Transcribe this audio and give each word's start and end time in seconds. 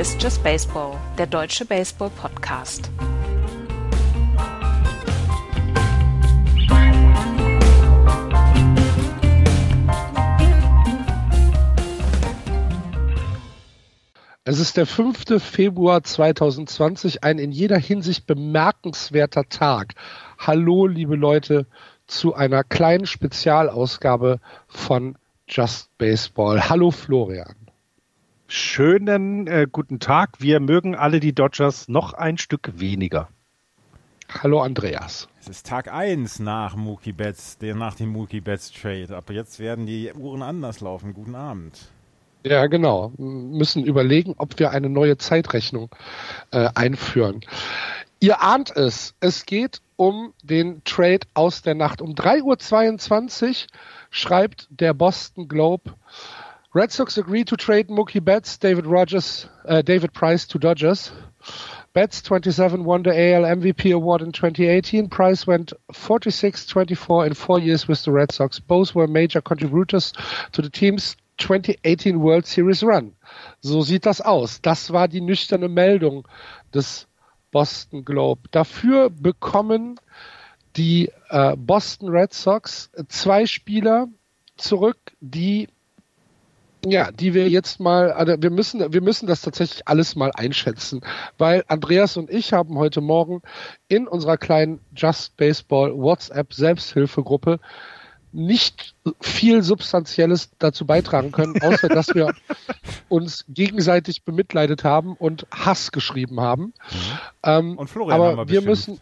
Ist 0.00 0.22
Just 0.22 0.42
Baseball, 0.42 0.96
der 1.18 1.26
deutsche 1.26 1.66
Baseball-Podcast. 1.66 2.90
Es 14.44 14.58
ist 14.58 14.78
der 14.78 14.86
5. 14.86 15.38
Februar 15.38 16.02
2020, 16.02 17.22
ein 17.22 17.38
in 17.38 17.52
jeder 17.52 17.76
Hinsicht 17.76 18.26
bemerkenswerter 18.26 19.50
Tag. 19.50 19.92
Hallo, 20.38 20.86
liebe 20.86 21.16
Leute, 21.16 21.66
zu 22.06 22.34
einer 22.34 22.64
kleinen 22.64 23.04
Spezialausgabe 23.04 24.40
von 24.66 25.18
Just 25.46 25.90
Baseball. 25.98 26.70
Hallo, 26.70 26.90
Florian. 26.90 27.59
Schönen 28.52 29.46
äh, 29.46 29.68
guten 29.70 30.00
Tag. 30.00 30.40
Wir 30.40 30.58
mögen 30.58 30.96
alle 30.96 31.20
die 31.20 31.32
Dodgers 31.32 31.86
noch 31.86 32.14
ein 32.14 32.36
Stück 32.36 32.80
weniger. 32.80 33.28
Hallo, 34.42 34.60
Andreas. 34.60 35.28
Es 35.40 35.48
ist 35.48 35.68
Tag 35.68 35.86
1 35.92 36.40
nach 36.40 36.74
Mookie 36.74 37.12
Betts, 37.12 37.58
der 37.58 37.76
nach 37.76 37.94
dem 37.94 38.08
Mookie 38.08 38.40
Betts 38.40 38.72
Trade. 38.72 39.16
Aber 39.16 39.32
jetzt 39.34 39.60
werden 39.60 39.86
die 39.86 40.12
Uhren 40.12 40.42
anders 40.42 40.80
laufen. 40.80 41.14
Guten 41.14 41.36
Abend. 41.36 41.92
Ja, 42.42 42.66
genau. 42.66 43.12
Wir 43.16 43.24
müssen 43.24 43.84
überlegen, 43.84 44.34
ob 44.36 44.58
wir 44.58 44.72
eine 44.72 44.88
neue 44.88 45.16
Zeitrechnung 45.16 45.88
äh, 46.50 46.70
einführen. 46.74 47.42
Ihr 48.18 48.42
ahnt 48.42 48.74
es. 48.74 49.14
Es 49.20 49.46
geht 49.46 49.80
um 49.94 50.34
den 50.42 50.82
Trade 50.82 51.20
aus 51.34 51.62
der 51.62 51.76
Nacht. 51.76 52.02
Um 52.02 52.14
3.22 52.16 53.46
Uhr 53.46 53.54
schreibt 54.10 54.66
der 54.70 54.92
Boston 54.92 55.46
Globe, 55.46 55.94
Red 56.72 56.92
Sox 56.92 57.18
agree 57.18 57.42
to 57.42 57.56
trade 57.56 57.88
Mookie 57.88 58.24
Betts, 58.24 58.56
David 58.56 58.86
Rogers, 58.86 59.48
uh, 59.64 59.82
David 59.82 60.12
Price 60.12 60.46
to 60.46 60.58
Dodgers. 60.58 61.10
Betts 61.92 62.22
27 62.22 62.84
won 62.84 63.02
the 63.02 63.10
AL 63.10 63.42
MVP 63.42 63.92
award 63.92 64.22
in 64.22 64.30
2018. 64.30 65.08
Price 65.08 65.48
went 65.48 65.72
46-24 65.92 67.26
in 67.26 67.34
four 67.34 67.58
years 67.58 67.88
with 67.88 68.00
the 68.04 68.12
Red 68.12 68.30
Sox. 68.30 68.60
Both 68.60 68.94
were 68.94 69.08
major 69.08 69.40
contributors 69.40 70.12
to 70.52 70.62
the 70.62 70.70
team's 70.70 71.16
2018 71.38 72.20
World 72.20 72.46
Series 72.46 72.84
Run. 72.84 73.16
So 73.62 73.80
sieht 73.82 74.06
das 74.06 74.20
aus. 74.20 74.60
Das 74.60 74.92
war 74.92 75.08
die 75.08 75.20
nüchterne 75.20 75.68
Meldung 75.68 76.28
des 76.72 77.08
Boston 77.50 78.04
Globe. 78.04 78.42
Dafür 78.52 79.10
bekommen 79.10 79.98
die 80.76 81.10
äh, 81.30 81.56
Boston 81.56 82.10
Red 82.10 82.32
Sox 82.32 82.90
zwei 83.08 83.46
Spieler 83.46 84.06
zurück, 84.56 84.98
die 85.20 85.66
ja, 86.84 87.10
die 87.10 87.34
wir 87.34 87.48
jetzt 87.48 87.80
mal, 87.80 88.12
also 88.12 88.34
wir 88.40 88.50
müssen, 88.50 88.92
wir 88.92 89.00
müssen 89.00 89.26
das 89.26 89.42
tatsächlich 89.42 89.86
alles 89.86 90.16
mal 90.16 90.30
einschätzen, 90.34 91.00
weil 91.38 91.64
Andreas 91.68 92.16
und 92.16 92.30
ich 92.30 92.52
haben 92.52 92.78
heute 92.78 93.00
Morgen 93.00 93.42
in 93.88 94.08
unserer 94.08 94.36
kleinen 94.36 94.80
Just 94.96 95.36
Baseball 95.36 95.96
WhatsApp 95.96 96.52
Selbsthilfegruppe 96.52 97.60
nicht 98.32 98.94
viel 99.20 99.62
Substanzielles 99.62 100.50
dazu 100.58 100.86
beitragen 100.86 101.32
können, 101.32 101.60
außer 101.60 101.88
dass 101.88 102.14
wir 102.14 102.32
uns 103.08 103.44
gegenseitig 103.48 104.24
bemitleidet 104.24 104.84
haben 104.84 105.14
und 105.14 105.46
Hass 105.50 105.90
geschrieben 105.90 106.40
haben. 106.40 106.62
Mhm. 106.62 106.72
Ähm, 107.42 107.78
und 107.78 107.90
Florian 107.90 108.20
aber 108.20 108.36
haben 108.36 108.48
wir, 108.48 108.62
wir 108.62 108.62
müssen 108.62 109.00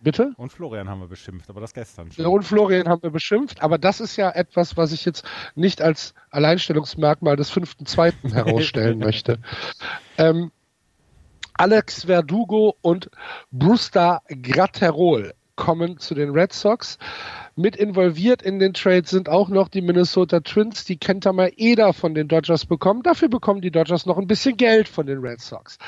Bitte? 0.00 0.32
Und 0.36 0.52
Florian 0.52 0.88
haben 0.88 1.00
wir 1.00 1.08
beschimpft, 1.08 1.50
aber 1.50 1.60
das 1.60 1.74
gestern 1.74 2.12
schon. 2.12 2.26
Und 2.26 2.42
Florian 2.44 2.88
haben 2.88 3.02
wir 3.02 3.10
beschimpft, 3.10 3.62
aber 3.62 3.76
das 3.76 4.00
ist 4.00 4.16
ja 4.16 4.30
etwas, 4.30 4.76
was 4.76 4.92
ich 4.92 5.04
jetzt 5.04 5.24
nicht 5.56 5.82
als 5.82 6.14
Alleinstellungsmerkmal 6.30 7.36
des 7.36 7.50
fünften 7.50 7.84
Zweiten 7.86 8.32
herausstellen 8.32 8.98
möchte. 8.98 9.38
Ähm, 10.16 10.52
Alex 11.54 12.04
Verdugo 12.04 12.76
und 12.82 13.10
Brusta 13.50 14.22
Gratterol 14.28 15.34
kommen 15.56 15.98
zu 15.98 16.14
den 16.14 16.30
Red 16.30 16.52
Sox. 16.52 16.98
Mit 17.56 17.76
involviert 17.76 18.42
in 18.42 18.58
den 18.58 18.74
Trades 18.74 19.10
sind 19.10 19.28
auch 19.28 19.48
noch 19.48 19.68
die 19.68 19.80
Minnesota 19.80 20.40
Twins, 20.40 20.84
die 20.84 20.96
Kenta 20.96 21.32
Maeda 21.32 21.92
von 21.92 22.14
den 22.14 22.26
Dodgers 22.26 22.66
bekommen. 22.66 23.02
Dafür 23.02 23.28
bekommen 23.28 23.60
die 23.60 23.70
Dodgers 23.70 24.06
noch 24.06 24.18
ein 24.18 24.26
bisschen 24.26 24.56
Geld 24.56 24.88
von 24.88 25.06
den 25.06 25.18
Red 25.18 25.40
Sox. 25.40 25.78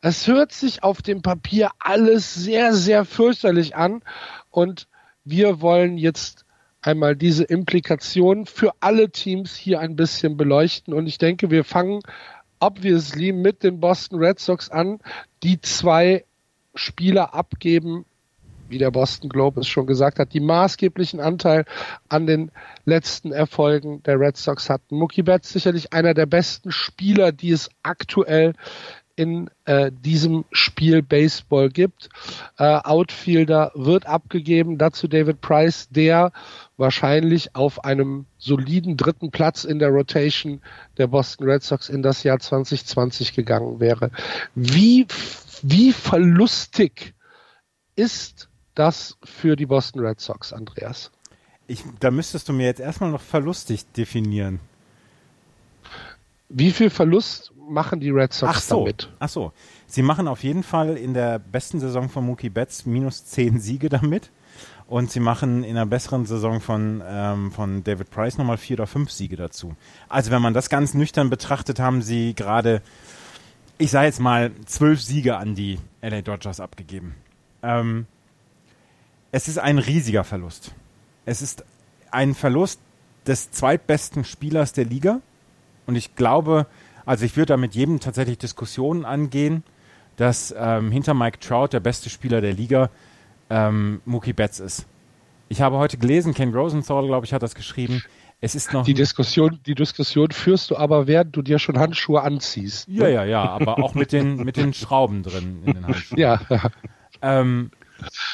Es 0.00 0.26
hört 0.26 0.52
sich 0.52 0.82
auf 0.82 1.02
dem 1.02 1.20
Papier 1.20 1.70
alles 1.78 2.34
sehr, 2.34 2.72
sehr 2.74 3.04
fürchterlich 3.04 3.76
an 3.76 4.02
und 4.50 4.88
wir 5.24 5.60
wollen 5.60 5.98
jetzt 5.98 6.46
einmal 6.80 7.14
diese 7.14 7.44
Implikationen 7.44 8.46
für 8.46 8.72
alle 8.80 9.10
Teams 9.10 9.54
hier 9.54 9.80
ein 9.80 9.96
bisschen 9.96 10.38
beleuchten 10.38 10.94
und 10.94 11.06
ich 11.06 11.18
denke, 11.18 11.50
wir 11.50 11.64
fangen 11.64 12.00
obviously 12.60 13.32
mit 13.32 13.62
den 13.62 13.80
Boston 13.80 14.18
Red 14.18 14.38
Sox 14.38 14.70
an, 14.70 15.00
die 15.42 15.60
zwei 15.60 16.24
Spieler 16.74 17.34
abgeben, 17.34 18.04
wie 18.70 18.78
der 18.78 18.90
Boston 18.90 19.28
Globe 19.28 19.60
es 19.60 19.68
schon 19.68 19.86
gesagt 19.86 20.18
hat, 20.18 20.32
die 20.32 20.40
maßgeblichen 20.40 21.20
Anteil 21.20 21.64
an 22.08 22.26
den 22.26 22.50
letzten 22.84 23.32
Erfolgen 23.32 24.02
der 24.04 24.18
Red 24.18 24.36
Sox 24.36 24.70
hatten. 24.70 24.96
Mookie 24.96 25.22
Betts 25.22 25.52
sicherlich 25.52 25.92
einer 25.92 26.14
der 26.14 26.26
besten 26.26 26.72
Spieler, 26.72 27.32
die 27.32 27.50
es 27.50 27.70
aktuell 27.82 28.54
in 29.16 29.50
äh, 29.66 29.92
diesem 29.92 30.46
Spiel 30.50 31.02
Baseball 31.02 31.68
gibt. 31.68 32.08
Äh, 32.56 32.64
Outfielder 32.64 33.70
wird 33.74 34.06
abgegeben, 34.06 34.78
dazu 34.78 35.08
David 35.08 35.42
Price, 35.42 35.88
der 35.90 36.32
wahrscheinlich 36.78 37.54
auf 37.54 37.84
einem 37.84 38.24
soliden 38.38 38.96
dritten 38.96 39.30
Platz 39.30 39.64
in 39.64 39.78
der 39.78 39.90
Rotation 39.90 40.62
der 40.96 41.08
Boston 41.08 41.50
Red 41.50 41.62
Sox 41.62 41.90
in 41.90 42.02
das 42.02 42.22
Jahr 42.22 42.38
2020 42.38 43.34
gegangen 43.34 43.78
wäre. 43.78 44.10
Wie, 44.54 45.06
wie 45.62 45.92
verlustig 45.92 47.12
ist 47.96 48.49
das 48.74 49.16
für 49.24 49.56
die 49.56 49.66
Boston 49.66 50.00
Red 50.04 50.20
Sox, 50.20 50.52
Andreas? 50.52 51.10
Ich, 51.66 51.84
da 52.00 52.10
müsstest 52.10 52.48
du 52.48 52.52
mir 52.52 52.66
jetzt 52.66 52.80
erstmal 52.80 53.10
noch 53.10 53.20
verlustig 53.20 53.84
definieren. 53.92 54.60
Wie 56.48 56.72
viel 56.72 56.90
Verlust 56.90 57.52
machen 57.68 58.00
die 58.00 58.10
Red 58.10 58.32
Sox 58.32 58.56
Ach 58.56 58.60
so. 58.60 58.78
damit? 58.80 59.08
Ach 59.20 59.28
so. 59.28 59.52
Sie 59.86 60.02
machen 60.02 60.26
auf 60.26 60.42
jeden 60.42 60.64
Fall 60.64 60.96
in 60.96 61.14
der 61.14 61.38
besten 61.38 61.78
Saison 61.78 62.08
von 62.08 62.26
Mookie 62.26 62.50
Betts 62.50 62.86
minus 62.86 63.24
zehn 63.24 63.60
Siege 63.60 63.88
damit. 63.88 64.30
Und 64.88 65.12
sie 65.12 65.20
machen 65.20 65.62
in 65.62 65.76
einer 65.76 65.86
besseren 65.86 66.26
Saison 66.26 66.60
von, 66.60 67.00
ähm, 67.06 67.52
von 67.52 67.84
David 67.84 68.10
Price 68.10 68.36
nochmal 68.36 68.56
vier 68.56 68.74
oder 68.76 68.88
fünf 68.88 69.12
Siege 69.12 69.36
dazu. 69.36 69.76
Also 70.08 70.32
wenn 70.32 70.42
man 70.42 70.52
das 70.52 70.68
ganz 70.68 70.94
nüchtern 70.94 71.30
betrachtet, 71.30 71.78
haben 71.78 72.02
sie 72.02 72.34
gerade, 72.34 72.82
ich 73.78 73.92
sage 73.92 74.06
jetzt 74.06 74.18
mal, 74.18 74.50
zwölf 74.66 75.00
Siege 75.00 75.36
an 75.36 75.54
die 75.54 75.78
LA 76.02 76.22
Dodgers 76.22 76.58
abgegeben. 76.58 77.14
Ähm, 77.62 78.06
es 79.32 79.48
ist 79.48 79.58
ein 79.58 79.78
riesiger 79.78 80.24
Verlust. 80.24 80.72
Es 81.24 81.42
ist 81.42 81.64
ein 82.10 82.34
Verlust 82.34 82.80
des 83.26 83.50
zweitbesten 83.50 84.24
Spielers 84.24 84.72
der 84.72 84.84
Liga. 84.84 85.20
Und 85.86 85.96
ich 85.96 86.14
glaube, 86.16 86.66
also 87.06 87.24
ich 87.24 87.36
würde 87.36 87.46
da 87.46 87.56
mit 87.56 87.74
jedem 87.74 88.00
tatsächlich 88.00 88.38
Diskussionen 88.38 89.04
angehen, 89.04 89.62
dass 90.16 90.54
ähm, 90.56 90.90
hinter 90.90 91.14
Mike 91.14 91.38
Trout 91.38 91.68
der 91.72 91.80
beste 91.80 92.10
Spieler 92.10 92.40
der 92.40 92.52
Liga 92.52 92.90
ähm, 93.48 94.00
Mookie 94.04 94.32
Betts 94.32 94.60
ist. 94.60 94.86
Ich 95.48 95.60
habe 95.60 95.78
heute 95.78 95.98
gelesen, 95.98 96.34
Ken 96.34 96.54
Rosenthal, 96.54 97.06
glaube 97.06 97.26
ich, 97.26 97.32
hat 97.32 97.42
das 97.42 97.54
geschrieben. 97.54 98.02
Es 98.40 98.54
ist 98.54 98.72
noch 98.72 98.84
die 98.84 98.94
Diskussion, 98.94 99.60
die 99.66 99.74
Diskussion 99.74 100.30
führst 100.30 100.70
du 100.70 100.76
aber, 100.76 101.06
während 101.06 101.36
du 101.36 101.42
dir 101.42 101.58
schon 101.58 101.78
Handschuhe 101.78 102.22
anziehst. 102.22 102.88
Ja, 102.88 103.04
ne? 103.04 103.12
ja, 103.12 103.24
ja, 103.24 103.42
aber 103.42 103.82
auch 103.82 103.94
mit 103.94 104.12
den 104.12 104.36
mit 104.36 104.56
den 104.56 104.72
Schrauben 104.72 105.22
drin 105.22 105.62
in 105.66 105.74
den 105.74 105.86
Handschuhen. 105.86 106.18
Ja. 106.20 106.40
Ähm, 107.22 107.70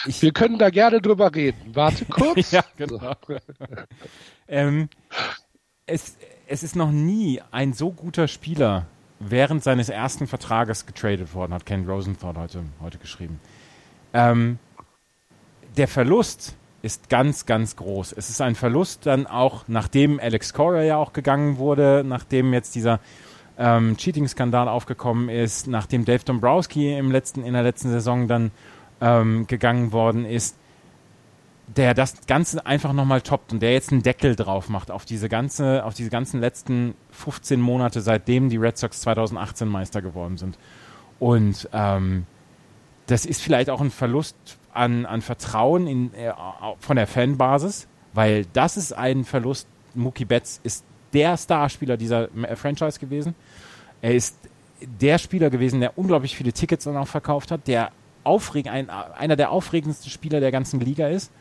ich, 0.06 0.22
Wir 0.22 0.32
können 0.32 0.58
da 0.58 0.70
gerne 0.70 1.00
drüber 1.00 1.34
reden. 1.34 1.74
Warte 1.74 2.04
kurz. 2.10 2.50
ja, 2.50 2.64
genau. 2.76 3.14
ähm, 4.48 4.88
es, 5.86 6.16
es 6.46 6.62
ist 6.62 6.76
noch 6.76 6.90
nie 6.90 7.40
ein 7.50 7.72
so 7.72 7.92
guter 7.92 8.28
Spieler 8.28 8.86
während 9.18 9.62
seines 9.62 9.88
ersten 9.88 10.26
Vertrages 10.26 10.86
getradet 10.86 11.34
worden, 11.34 11.54
hat 11.54 11.66
Ken 11.66 11.86
Rosenthal 11.88 12.34
heute, 12.36 12.64
heute 12.80 12.98
geschrieben. 12.98 13.40
Ähm, 14.12 14.58
der 15.76 15.88
Verlust 15.88 16.56
ist 16.82 17.08
ganz, 17.08 17.46
ganz 17.46 17.76
groß. 17.76 18.12
Es 18.12 18.30
ist 18.30 18.40
ein 18.40 18.54
Verlust 18.54 19.06
dann 19.06 19.26
auch, 19.26 19.64
nachdem 19.66 20.20
Alex 20.20 20.52
Cora 20.52 20.82
ja 20.82 20.96
auch 20.96 21.12
gegangen 21.12 21.58
wurde, 21.58 22.04
nachdem 22.06 22.52
jetzt 22.52 22.74
dieser 22.74 23.00
ähm, 23.58 23.96
Cheating-Skandal 23.96 24.68
aufgekommen 24.68 25.28
ist, 25.28 25.66
nachdem 25.66 26.04
Dave 26.04 26.24
Dombrowski 26.24 26.96
im 26.96 27.10
letzten, 27.10 27.42
in 27.42 27.54
der 27.54 27.62
letzten 27.62 27.90
Saison 27.90 28.28
dann 28.28 28.50
ähm, 29.00 29.46
gegangen 29.46 29.92
worden 29.92 30.24
ist 30.24 30.56
der 31.66 31.94
das 31.94 32.26
Ganze 32.26 32.64
einfach 32.64 32.92
nochmal 32.92 33.20
toppt 33.20 33.52
und 33.52 33.60
der 33.60 33.72
jetzt 33.72 33.90
einen 33.90 34.02
Deckel 34.02 34.36
drauf 34.36 34.68
macht 34.68 34.90
auf 34.90 35.04
diese 35.04 35.28
ganze, 35.28 35.84
auf 35.84 35.94
diese 35.94 36.10
ganzen 36.10 36.40
letzten 36.40 36.94
15 37.10 37.60
Monate, 37.60 38.00
seitdem 38.00 38.48
die 38.48 38.56
Red 38.56 38.78
Sox 38.78 39.00
2018 39.00 39.68
Meister 39.68 40.00
geworden 40.00 40.36
sind. 40.38 40.58
Und 41.18 41.68
ähm, 41.72 42.26
das 43.06 43.26
ist 43.26 43.42
vielleicht 43.42 43.70
auch 43.70 43.80
ein 43.80 43.90
Verlust 43.90 44.36
an, 44.72 45.06
an 45.06 45.22
Vertrauen 45.22 45.86
in, 45.86 46.14
äh, 46.14 46.32
von 46.78 46.96
der 46.96 47.06
Fanbasis, 47.06 47.88
weil 48.12 48.46
das 48.52 48.76
ist 48.76 48.92
ein 48.92 49.24
Verlust. 49.24 49.66
Mookie 49.94 50.26
Betts 50.26 50.60
ist 50.62 50.84
der 51.12 51.36
Starspieler 51.36 51.96
dieser 51.96 52.28
Franchise 52.54 53.00
gewesen. 53.00 53.34
Er 54.02 54.14
ist 54.14 54.36
der 55.00 55.16
Spieler 55.16 55.48
gewesen, 55.48 55.80
der 55.80 55.96
unglaublich 55.96 56.36
viele 56.36 56.52
Tickets 56.52 56.84
dann 56.84 56.98
auch 56.98 57.08
verkauft 57.08 57.50
hat, 57.50 57.66
der 57.66 57.90
aufreg 58.26 58.68
ein, 58.68 58.90
einer 58.90 59.36
der 59.36 59.50
aufregendsten 59.50 60.10
Spieler 60.10 60.40
der 60.40 60.50
ganzen 60.50 60.80
Liga 60.80 61.08
ist. 61.08 61.32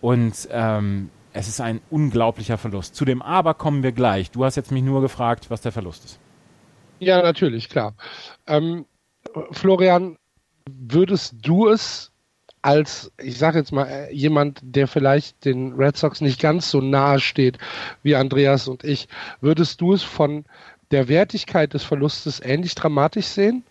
Und 0.00 0.48
ähm, 0.50 1.10
es 1.32 1.48
ist 1.48 1.60
ein 1.60 1.80
unglaublicher 1.90 2.58
Verlust. 2.58 2.94
Zu 2.94 3.04
dem 3.04 3.22
Aber 3.22 3.54
kommen 3.54 3.82
wir 3.82 3.92
gleich. 3.92 4.30
Du 4.30 4.44
hast 4.44 4.56
jetzt 4.56 4.72
mich 4.72 4.82
nur 4.82 5.00
gefragt, 5.00 5.50
was 5.50 5.60
der 5.60 5.72
Verlust 5.72 6.04
ist. 6.04 6.18
Ja, 6.98 7.22
natürlich, 7.22 7.68
klar. 7.68 7.94
Ähm, 8.46 8.86
Florian, 9.50 10.16
würdest 10.68 11.34
du 11.42 11.68
es 11.68 12.12
als, 12.62 13.10
ich 13.18 13.38
sage 13.38 13.58
jetzt 13.58 13.72
mal, 13.72 13.86
äh, 13.86 14.14
jemand, 14.14 14.60
der 14.62 14.86
vielleicht 14.86 15.44
den 15.44 15.72
Red 15.72 15.96
Sox 15.96 16.20
nicht 16.20 16.40
ganz 16.40 16.70
so 16.70 16.80
nahe 16.80 17.18
steht 17.18 17.58
wie 18.04 18.14
Andreas 18.14 18.68
und 18.68 18.84
ich, 18.84 19.08
würdest 19.40 19.80
du 19.80 19.92
es 19.92 20.04
von 20.04 20.44
der 20.92 21.08
Wertigkeit 21.08 21.74
des 21.74 21.82
Verlustes 21.82 22.40
ähnlich 22.40 22.76
dramatisch 22.76 23.26
sehen? 23.26 23.64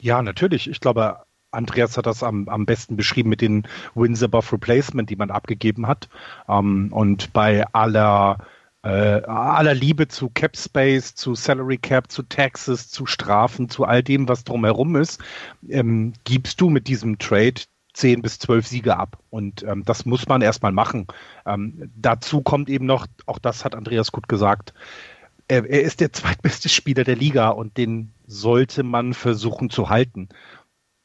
Ja, 0.00 0.22
natürlich. 0.22 0.70
Ich 0.70 0.80
glaube, 0.80 1.18
Andreas 1.50 1.96
hat 1.96 2.06
das 2.06 2.22
am, 2.22 2.48
am 2.48 2.66
besten 2.66 2.96
beschrieben 2.96 3.30
mit 3.30 3.40
den 3.40 3.66
Wins 3.94 4.22
above 4.22 4.52
Replacement, 4.52 5.08
die 5.10 5.16
man 5.16 5.30
abgegeben 5.30 5.86
hat. 5.86 6.08
Ähm, 6.48 6.92
und 6.92 7.32
bei 7.32 7.64
aller, 7.72 8.38
äh, 8.82 9.22
aller 9.24 9.74
Liebe 9.74 10.08
zu 10.08 10.30
Cap 10.30 10.56
Space, 10.56 11.14
zu 11.14 11.34
Salary 11.34 11.78
Cap, 11.78 12.10
zu 12.10 12.22
Taxes, 12.22 12.90
zu 12.90 13.06
Strafen, 13.06 13.68
zu 13.68 13.84
all 13.84 14.02
dem, 14.02 14.28
was 14.28 14.44
drumherum 14.44 14.96
ist, 14.96 15.20
ähm, 15.68 16.12
gibst 16.24 16.60
du 16.60 16.70
mit 16.70 16.86
diesem 16.88 17.18
Trade 17.18 17.62
zehn 17.94 18.22
bis 18.22 18.38
zwölf 18.38 18.66
Siege 18.66 18.96
ab. 18.96 19.18
Und 19.30 19.62
ähm, 19.64 19.84
das 19.84 20.06
muss 20.06 20.28
man 20.28 20.42
erstmal 20.42 20.72
machen. 20.72 21.06
Ähm, 21.46 21.90
dazu 21.96 22.42
kommt 22.42 22.68
eben 22.68 22.86
noch, 22.86 23.06
auch 23.26 23.38
das 23.38 23.64
hat 23.64 23.74
Andreas 23.74 24.12
gut 24.12 24.28
gesagt, 24.28 24.72
er, 25.48 25.68
er 25.68 25.82
ist 25.82 26.00
der 26.00 26.12
zweitbeste 26.12 26.68
Spieler 26.68 27.04
der 27.04 27.16
Liga 27.16 27.48
und 27.48 27.76
den 27.76 28.12
sollte 28.26 28.82
man 28.82 29.14
versuchen 29.14 29.70
zu 29.70 29.88
halten 29.88 30.28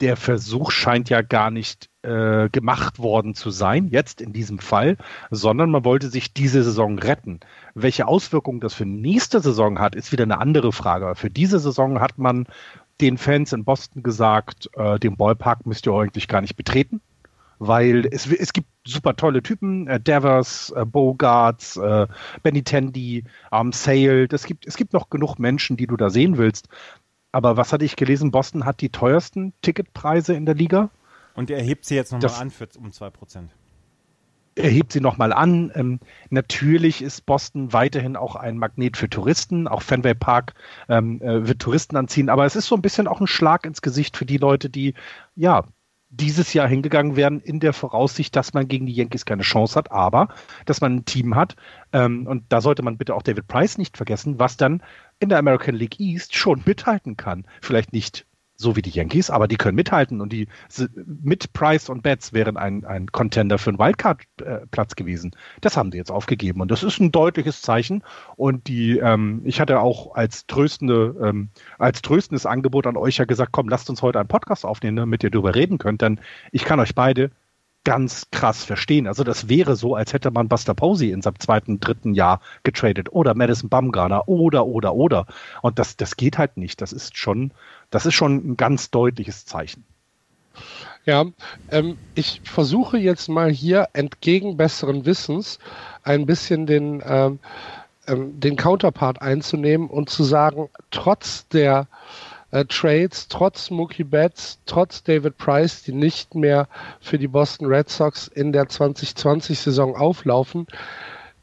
der 0.03 0.17
Versuch 0.17 0.69
scheint 0.71 1.09
ja 1.09 1.21
gar 1.21 1.49
nicht 1.49 1.89
äh, 2.01 2.49
gemacht 2.49 2.99
worden 2.99 3.35
zu 3.35 3.51
sein, 3.51 3.87
jetzt 3.87 4.19
in 4.19 4.33
diesem 4.33 4.59
Fall, 4.59 4.97
sondern 5.31 5.71
man 5.71 5.85
wollte 5.85 6.09
sich 6.09 6.33
diese 6.33 6.61
Saison 6.61 6.99
retten. 6.99 7.39
Welche 7.73 8.05
Auswirkungen 8.05 8.59
das 8.59 8.73
für 8.73 8.85
nächste 8.85 9.39
Saison 9.39 9.79
hat, 9.79 9.95
ist 9.95 10.11
wieder 10.11 10.23
eine 10.23 10.41
andere 10.41 10.73
Frage. 10.73 11.15
Für 11.15 11.29
diese 11.29 11.57
Saison 11.57 12.01
hat 12.01 12.17
man 12.17 12.47
den 12.99 13.17
Fans 13.17 13.53
in 13.53 13.63
Boston 13.63 14.03
gesagt, 14.03 14.69
äh, 14.73 14.99
den 14.99 15.15
Ballpark 15.15 15.65
müsst 15.65 15.87
ihr 15.87 15.93
eigentlich 15.93 16.27
gar 16.27 16.41
nicht 16.41 16.57
betreten, 16.57 16.99
weil 17.59 18.05
es, 18.11 18.29
es 18.29 18.51
gibt 18.51 18.67
super 18.85 19.15
tolle 19.15 19.41
Typen, 19.41 19.87
äh, 19.87 20.01
Devers, 20.01 20.73
äh, 20.75 20.83
Bogarts, 20.85 21.77
äh, 21.77 22.07
Benny 22.43 22.63
Tandy, 22.63 23.23
ähm, 23.53 23.71
Sale, 23.71 24.27
es 24.29 24.43
gibt, 24.43 24.67
es 24.67 24.75
gibt 24.75 24.91
noch 24.91 25.09
genug 25.09 25.39
Menschen, 25.39 25.77
die 25.77 25.87
du 25.87 25.95
da 25.95 26.09
sehen 26.09 26.37
willst. 26.37 26.67
Aber 27.33 27.57
was 27.57 27.73
hatte 27.73 27.83
ich 27.83 27.95
gelesen? 27.95 28.31
Boston 28.31 28.63
hat 28.63 28.79
die 28.79 28.89
teuersten 28.89 29.53
Ticketpreise 29.61 30.33
in 30.35 30.45
der 30.45 30.55
Liga. 30.55 30.89
Und 31.33 31.49
er 31.49 31.61
hebt 31.61 31.83
sie 31.83 31.95
jetzt 31.95 32.11
nochmal 32.11 32.31
an 32.39 32.51
für 32.51 32.69
um 32.77 32.91
2%. 32.91 33.49
Er 34.55 34.69
hebt 34.69 34.93
sie 34.93 35.01
nochmal 35.01 35.33
an. 35.33 35.71
Ähm, 35.73 35.99
natürlich 36.29 37.01
ist 37.01 37.25
Boston 37.25 37.73
weiterhin 37.73 38.15
auch 38.15 38.35
ein 38.35 38.59
Magnet 38.59 38.97
für 38.97 39.09
Touristen. 39.09 39.67
Auch 39.67 39.81
Fenway 39.81 40.13
Park 40.13 40.53
ähm, 40.87 41.19
äh, 41.23 41.47
wird 41.47 41.59
Touristen 41.59 41.97
anziehen. 41.97 42.29
Aber 42.29 42.45
es 42.45 42.55
ist 42.55 42.67
so 42.67 42.75
ein 42.75 42.83
bisschen 42.83 43.07
auch 43.07 43.19
ein 43.19 43.25
Schlag 43.25 43.65
ins 43.65 43.81
Gesicht 43.81 44.15
für 44.15 44.25
die 44.25 44.37
Leute, 44.37 44.69
die 44.69 44.93
ja 45.35 45.63
dieses 46.15 46.53
Jahr 46.53 46.67
hingegangen 46.67 47.15
wären 47.15 47.39
in 47.39 47.59
der 47.59 47.73
Voraussicht, 47.73 48.35
dass 48.35 48.53
man 48.53 48.67
gegen 48.67 48.85
die 48.85 48.93
Yankees 48.93 49.25
keine 49.25 49.41
Chance 49.41 49.75
hat, 49.75 49.91
aber 49.91 50.27
dass 50.65 50.79
man 50.79 50.97
ein 50.97 51.05
Team 51.05 51.35
hat. 51.35 51.55
Ähm, 51.91 52.27
und 52.27 52.43
da 52.49 52.61
sollte 52.61 52.83
man 52.83 52.97
bitte 52.97 53.15
auch 53.15 53.23
David 53.23 53.47
Price 53.47 53.79
nicht 53.79 53.97
vergessen, 53.97 54.37
was 54.37 54.55
dann 54.55 54.83
in 55.23 55.29
der 55.29 55.39
American 55.39 55.75
League 55.75 55.99
East 55.99 56.35
schon 56.35 56.61
mithalten 56.65 57.17
kann. 57.17 57.45
Vielleicht 57.61 57.93
nicht 57.93 58.25
so 58.55 58.75
wie 58.75 58.81
die 58.81 58.91
Yankees, 58.91 59.29
aber 59.29 59.47
die 59.47 59.57
können 59.57 59.75
mithalten 59.75 60.21
und 60.21 60.31
die 60.31 60.47
mit 61.05 61.53
Price 61.53 61.89
und 61.89 62.03
Betts 62.03 62.33
wären 62.33 62.55
ein, 62.55 62.85
ein 62.85 63.07
Contender 63.11 63.57
für 63.57 63.71
einen 63.71 63.79
Wildcard-Platz 63.79 64.95
gewesen. 64.95 65.31
Das 65.61 65.75
haben 65.75 65.91
sie 65.91 65.97
jetzt 65.97 66.11
aufgegeben 66.11 66.61
und 66.61 66.69
das 66.69 66.83
ist 66.83 66.99
ein 66.99 67.11
deutliches 67.11 67.61
Zeichen. 67.61 68.03
Und 68.35 68.67
die, 68.67 68.99
ähm, 68.99 69.41
ich 69.43 69.59
hatte 69.59 69.79
auch 69.79 70.15
als 70.15 70.45
tröstende, 70.45 71.15
ähm, 71.21 71.49
als 71.79 72.01
tröstendes 72.01 72.45
Angebot 72.45 72.87
an 72.87 72.97
euch 72.97 73.17
ja 73.17 73.25
gesagt, 73.25 73.51
komm, 73.51 73.69
lasst 73.69 73.89
uns 73.89 74.01
heute 74.01 74.19
einen 74.19 74.29
Podcast 74.29 74.65
aufnehmen, 74.65 74.97
damit 74.97 75.23
ihr 75.23 75.31
darüber 75.31 75.55
reden 75.55 75.77
könnt, 75.77 76.01
denn 76.01 76.19
ich 76.51 76.63
kann 76.63 76.79
euch 76.79 76.95
beide 76.95 77.31
ganz 77.83 78.27
krass 78.31 78.63
verstehen. 78.63 79.07
Also 79.07 79.23
das 79.23 79.49
wäre 79.49 79.75
so, 79.75 79.95
als 79.95 80.13
hätte 80.13 80.31
man 80.31 80.47
Buster 80.47 80.73
Posey 80.73 81.11
in 81.11 81.21
seinem 81.21 81.39
zweiten, 81.39 81.79
dritten 81.79 82.13
Jahr 82.13 82.41
getradet 82.63 83.11
oder 83.11 83.35
Madison 83.35 83.69
Bumgarner 83.69 84.27
oder, 84.27 84.65
oder, 84.65 84.95
oder. 84.95 85.25
Und 85.61 85.79
das, 85.79 85.97
das 85.97 86.15
geht 86.15 86.37
halt 86.37 86.57
nicht. 86.57 86.81
Das 86.81 86.93
ist 86.93 87.17
schon, 87.17 87.51
das 87.91 88.05
ist 88.05 88.13
schon 88.13 88.51
ein 88.51 88.57
ganz 88.57 88.89
deutliches 88.91 89.45
Zeichen. 89.45 89.83
Ja, 91.05 91.25
ähm, 91.71 91.97
ich 92.15 92.41
versuche 92.45 92.97
jetzt 92.97 93.27
mal 93.27 93.51
hier 93.51 93.89
entgegen 93.93 94.55
besseren 94.55 95.05
Wissens 95.05 95.59
ein 96.03 96.25
bisschen 96.25 96.65
den, 96.65 97.03
ähm, 97.05 97.39
ähm, 98.07 98.39
den 98.39 98.55
Counterpart 98.55 99.21
einzunehmen 99.21 99.89
und 99.89 100.09
zu 100.09 100.23
sagen, 100.23 100.69
trotz 100.91 101.47
der 101.49 101.87
äh, 102.53 102.65
Trades, 102.65 103.27
trotz 103.27 103.71
Mookie 103.71 104.03
Betts, 104.03 104.59
trotz 104.67 105.03
David 105.03 105.37
Price, 105.37 105.81
die 105.83 105.91
nicht 105.91 106.35
mehr 106.35 106.67
für 107.01 107.17
die 107.17 107.27
Boston 107.27 107.65
Red 107.65 107.89
Sox 107.89 108.27
in 108.27 108.53
der 108.53 108.65
2020-Saison 108.65 109.95
auflaufen, 109.95 110.67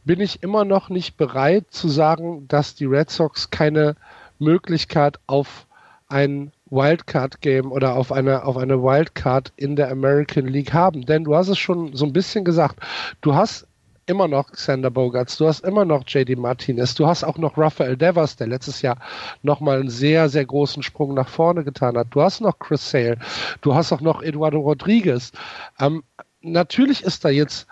bin 0.05 0.21
ich 0.21 0.43
immer 0.43 0.65
noch 0.65 0.89
nicht 0.89 1.17
bereit 1.17 1.67
zu 1.71 1.89
sagen, 1.89 2.47
dass 2.47 2.77
die 2.77 2.85
Red 2.85 3.11
Sox 3.11 3.51
keine 3.51 3.97
Möglichkeit 4.39 5.19
auf 5.27 5.67
ein 6.09 6.53
Wildcard-Game 6.71 7.73
oder 7.73 7.97
auf 7.97 8.12
eine, 8.12 8.45
auf 8.45 8.57
eine 8.57 8.81
Wildcard 8.81 9.53
in 9.57 9.75
der 9.75 9.91
American 9.91 10.47
League 10.47 10.73
haben. 10.73 11.07
Denn 11.07 11.25
du 11.25 11.35
hast 11.35 11.49
es 11.49 11.59
schon 11.59 11.95
so 11.95 12.07
ein 12.07 12.12
bisschen 12.12 12.45
gesagt, 12.45 12.77
du 13.21 13.35
hast 13.35 13.67
immer 14.11 14.27
noch 14.27 14.51
Xander 14.51 14.91
Bogarts, 14.91 15.37
du 15.39 15.47
hast 15.47 15.65
immer 15.65 15.85
noch 15.85 16.03
JD 16.07 16.37
Martinez, 16.37 16.95
du 16.95 17.07
hast 17.07 17.23
auch 17.23 17.39
noch 17.39 17.57
Rafael 17.57 17.97
Devers, 17.97 18.37
der 18.37 18.49
letztes 18.49 18.83
Jahr 18.83 18.99
nochmal 19.43 19.81
einen 19.81 19.89
sehr, 19.89 20.29
sehr 20.29 20.45
großen 20.45 20.83
Sprung 20.83 21.15
nach 21.15 21.29
vorne 21.29 21.62
getan 21.62 21.97
hat. 21.97 22.09
Du 22.11 22.21
hast 22.21 22.41
noch 22.41 22.59
Chris 22.59 22.90
Sale, 22.90 23.19
du 23.61 23.75
hast 23.75 23.93
auch 23.93 24.00
noch 24.00 24.23
Eduardo 24.23 24.59
Rodriguez. 24.59 25.31
Ähm, 25.79 26.02
natürlich 26.43 27.05
ist 27.05 27.25
da 27.25 27.29
jetzt 27.29 27.69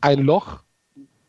ein 0.00 0.20
Loch, 0.20 0.60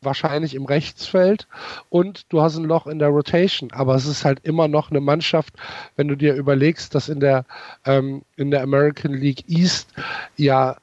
wahrscheinlich 0.01 0.53
im 0.53 0.65
Rechtsfeld 0.65 1.48
und 1.89 2.32
du 2.32 2.41
hast 2.41 2.58
ein 2.58 2.63
Loch 2.63 2.86
in 2.86 3.00
der 3.00 3.10
Rotation. 3.10 3.72
Aber 3.72 3.96
es 3.96 4.06
ist 4.06 4.24
halt 4.24 4.39
immer 4.44 4.67
noch 4.67 4.91
eine 4.91 5.01
Mannschaft, 5.01 5.56
wenn 5.96 6.08
du 6.08 6.15
dir 6.15 6.36
überlegst, 6.36 6.94
dass 6.94 7.10
in 7.10 7.20
der, 7.20 7.46
ähm, 7.86 8.22
in 8.36 8.51
der 8.51 8.62
American 8.62 9.13
League 9.13 9.44
East 9.48 9.89
ja 10.36 10.77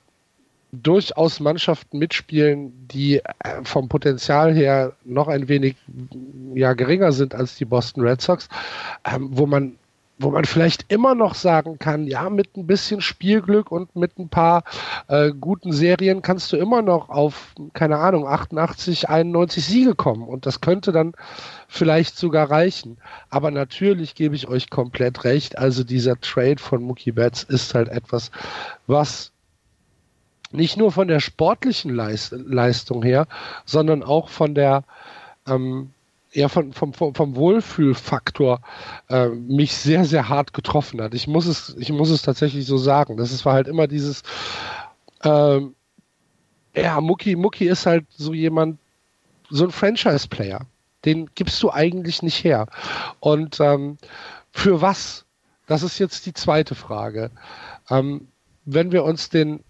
durchaus 0.83 1.40
Mannschaften 1.40 1.99
mitspielen, 1.99 2.73
die 2.88 3.19
äh, 3.19 3.23
vom 3.62 3.88
Potenzial 3.88 4.54
her 4.54 4.93
noch 5.04 5.28
ein 5.28 5.49
wenig 5.49 5.76
ja, 6.54 6.73
geringer 6.75 7.12
sind 7.12 7.35
als 7.35 7.57
die 7.57 7.64
Boston 7.64 8.02
Red 8.04 8.21
Sox, 8.21 8.49
ähm, 9.04 9.28
wo 9.33 9.47
man 9.47 9.76
wo 10.19 10.31
man 10.31 10.45
vielleicht 10.45 10.90
immer 10.93 11.14
noch 11.14 11.35
sagen 11.35 11.78
kann, 11.78 12.07
ja, 12.07 12.31
mit 12.31 12.57
ein 12.57 12.66
bisschen 12.66 13.00
Spielglück 13.00 13.73
und 13.73 13.97
mit 13.97 14.19
ein 14.19 14.28
paar 14.28 14.62
äh, 15.09 15.33
guten 15.33 15.73
Serien 15.73 16.23
kannst 16.23 16.52
du 16.52 16.57
immer 16.57 16.83
noch 16.83 17.09
auf, 17.09 17.54
keine 17.73 17.99
Ahnung, 17.99 18.26
88, 18.26 19.09
91 19.09 19.64
Siege 19.64 19.95
kommen. 19.95 20.28
Und 20.28 20.47
das 20.47 20.61
könnte 20.61 20.93
dann 20.93 21.14
vielleicht 21.69 22.16
sogar 22.16 22.50
reichen. 22.50 22.99
Aber 23.28 23.50
natürlich 23.50 24.14
gebe 24.14 24.37
ich 24.37 24.47
euch 24.47 24.71
komplett 24.71 25.25
recht. 25.25 25.59
Also 25.59 25.83
dieser 25.83 26.21
Trade 26.21 26.59
von 26.59 26.83
Mookie 26.83 27.12
Betts 27.12 27.43
ist 27.43 27.75
halt 27.75 27.88
etwas, 27.88 28.31
was 28.87 29.33
nicht 30.54 30.76
nur 30.76 30.92
von 30.92 31.08
der 31.08 31.20
sportlichen 31.20 31.94
Leist 31.94 32.32
Leistung 32.32 33.02
her, 33.02 33.26
sondern 33.64 34.02
auch 34.02 34.28
von 34.28 34.54
der 34.54 34.84
ähm, 35.46 35.90
ja, 36.32 36.49
von, 36.49 36.73
vom, 36.73 36.92
vom 36.92 37.37
Wohlfühlfaktor 37.37 38.61
äh, 39.08 39.28
mich 39.28 39.76
sehr, 39.76 40.04
sehr 40.04 40.28
hart 40.28 40.52
getroffen 40.52 41.00
hat. 41.00 41.14
Ich 41.14 41.28
muss 41.28 41.46
es, 41.46 41.76
ich 41.78 41.92
muss 41.92 42.11
es 42.11 42.23
tatsächlich 42.23 42.66
so 42.66 42.76
sagen. 42.76 43.16
Das 43.16 43.44
war 43.44 43.52
halt 43.52 43.68
immer 43.68 43.87
dieses, 43.87 44.25
ähm, 45.23 45.76
ja, 46.75 47.00
Mucki, 47.00 47.37
Mucki 47.37 47.68
ist 47.68 47.87
halt 47.87 48.06
so 48.11 48.34
jemand, 48.34 48.78
so 49.49 49.64
ein 49.64 49.70
Franchise-Player. 49.70 50.62
Den 51.04 51.30
gibst 51.37 51.62
du 51.62 51.70
eigentlich 51.70 52.23
nicht 52.23 52.42
her. 52.42 52.66
Und 53.20 53.61
ähm, 53.61 53.99
für 54.50 54.80
was? 54.80 55.25
Das 55.66 55.82
ist 55.82 55.99
jetzt 55.99 56.26
die 56.26 56.34
zweite 56.34 56.75
Frage. 56.75 57.30
Ähm, 57.90 58.28
wenn 58.64 58.90
wir 58.90 59.04
uns 59.04 59.28
den 59.28 59.62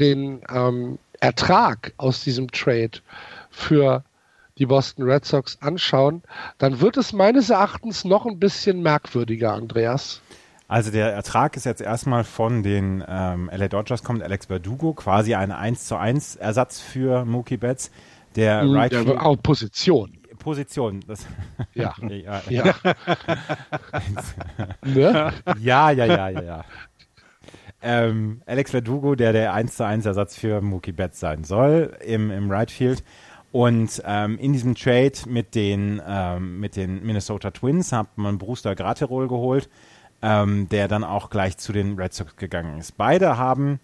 den 0.00 0.40
ähm, 0.52 0.98
Ertrag 1.20 1.92
aus 1.98 2.24
diesem 2.24 2.50
Trade 2.50 2.98
für 3.50 4.02
die 4.58 4.66
Boston 4.66 5.04
Red 5.04 5.24
Sox 5.24 5.58
anschauen, 5.60 6.22
dann 6.58 6.80
wird 6.80 6.96
es 6.96 7.12
meines 7.12 7.50
Erachtens 7.50 8.04
noch 8.04 8.26
ein 8.26 8.38
bisschen 8.38 8.82
merkwürdiger, 8.82 9.52
Andreas. 9.52 10.20
Also 10.68 10.90
der 10.92 11.12
Ertrag 11.12 11.56
ist 11.56 11.64
jetzt 11.64 11.80
erstmal 11.80 12.22
von 12.22 12.62
den 12.62 13.02
ähm, 13.08 13.50
LA 13.52 13.68
Dodgers 13.68 14.04
kommt 14.04 14.22
Alex 14.22 14.46
Verdugo, 14.46 14.92
quasi 14.92 15.34
ein 15.34 15.50
1 15.50 15.86
zu 15.86 15.96
1 15.96 16.36
Ersatz 16.36 16.80
für 16.80 17.24
Mookie 17.24 17.56
Betts. 17.56 17.90
Der 18.36 18.62
mhm, 18.62 18.76
right 18.76 18.92
der 18.92 19.36
Position. 19.42 20.16
Position. 20.38 21.00
Das 21.06 21.26
Ja. 21.74 21.94
ja. 22.08 22.42
Ja. 22.48 22.74
ne? 24.84 25.32
ja, 25.58 25.90
ja, 25.90 26.04
ja, 26.04 26.28
ja, 26.28 26.42
ja. 26.42 26.64
Ähm, 27.82 28.42
Alex 28.46 28.72
Verdugo, 28.72 29.14
der 29.14 29.32
der 29.32 29.54
1 29.54 29.76
zu 29.76 29.86
1 29.86 30.06
Ersatz 30.06 30.36
für 30.36 30.60
Mookie 30.60 30.92
Betts 30.92 31.20
sein 31.20 31.44
soll 31.44 31.96
im, 32.04 32.30
im 32.30 32.50
Right 32.50 32.70
Field. 32.70 33.02
Und 33.52 34.02
ähm, 34.06 34.38
in 34.38 34.52
diesem 34.52 34.74
Trade 34.74 35.12
mit 35.26 35.54
den, 35.54 36.00
ähm, 36.06 36.60
mit 36.60 36.76
den 36.76 37.02
Minnesota 37.04 37.50
Twins 37.50 37.92
hat 37.92 38.16
man 38.16 38.38
Brewster 38.38 38.76
Graterol 38.76 39.26
geholt, 39.26 39.68
ähm, 40.22 40.68
der 40.68 40.86
dann 40.86 41.02
auch 41.02 41.30
gleich 41.30 41.56
zu 41.58 41.72
den 41.72 41.98
Red 41.98 42.12
Sox 42.12 42.36
gegangen 42.36 42.78
ist. 42.78 42.96
Beide 42.96 43.38
haben 43.38 43.80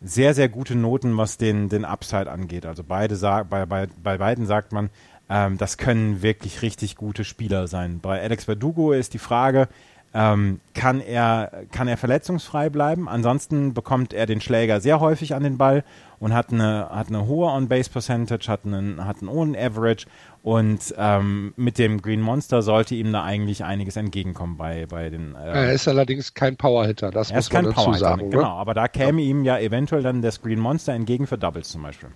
sehr, 0.00 0.34
sehr 0.34 0.48
gute 0.48 0.76
Noten, 0.76 1.16
was 1.16 1.38
den, 1.38 1.68
den 1.68 1.84
Upside 1.84 2.30
angeht. 2.30 2.66
Also 2.66 2.84
beide 2.84 3.16
sag, 3.16 3.48
bei, 3.48 3.66
bei, 3.66 3.88
bei 4.00 4.18
beiden 4.18 4.46
sagt 4.46 4.72
man, 4.72 4.90
ähm, 5.28 5.56
das 5.58 5.78
können 5.78 6.22
wirklich 6.22 6.62
richtig 6.62 6.94
gute 6.94 7.24
Spieler 7.24 7.66
sein. 7.66 8.00
Bei 8.00 8.20
Alex 8.20 8.44
Verdugo 8.44 8.92
ist 8.92 9.14
die 9.14 9.18
Frage, 9.18 9.68
ähm, 10.14 10.60
kann, 10.74 11.00
er, 11.00 11.64
kann 11.72 11.88
er 11.88 11.96
verletzungsfrei 11.96 12.70
bleiben? 12.70 13.08
Ansonsten 13.08 13.74
bekommt 13.74 14.12
er 14.12 14.26
den 14.26 14.40
Schläger 14.40 14.80
sehr 14.80 15.00
häufig 15.00 15.34
an 15.34 15.42
den 15.42 15.58
Ball 15.58 15.82
und 16.20 16.32
hat 16.32 16.52
eine, 16.52 16.88
hat 16.90 17.08
eine 17.08 17.26
hohe 17.26 17.50
On-Base-Percentage, 17.50 18.48
hat 18.48 18.64
einen, 18.64 19.04
hat 19.04 19.18
einen 19.20 19.30
hohen 19.30 19.56
Average 19.56 20.06
und 20.42 20.94
ähm, 20.96 21.52
mit 21.56 21.78
dem 21.78 22.00
Green 22.00 22.20
Monster 22.20 22.62
sollte 22.62 22.94
ihm 22.94 23.12
da 23.12 23.24
eigentlich 23.24 23.64
einiges 23.64 23.96
entgegenkommen 23.96 24.56
bei, 24.56 24.86
bei 24.86 25.10
den. 25.10 25.34
Äh, 25.34 25.66
Er 25.66 25.72
ist 25.72 25.88
allerdings 25.88 26.32
kein 26.34 26.56
Powerhitter, 26.56 27.10
das 27.10 27.30
er 27.30 27.36
muss 27.36 27.46
ist 27.46 27.50
kein 27.50 27.64
man 27.64 27.74
dazu 27.74 27.92
sagen. 27.94 28.30
genau, 28.30 28.56
aber 28.56 28.74
da 28.74 28.86
käme 28.88 29.20
ihm 29.20 29.42
ja 29.44 29.58
eventuell 29.58 30.02
dann 30.02 30.22
das 30.22 30.40
Green 30.42 30.60
Monster 30.60 30.92
entgegen 30.92 31.26
für 31.26 31.38
Doubles 31.38 31.70
zum 31.70 31.82
Beispiel. 31.82 32.10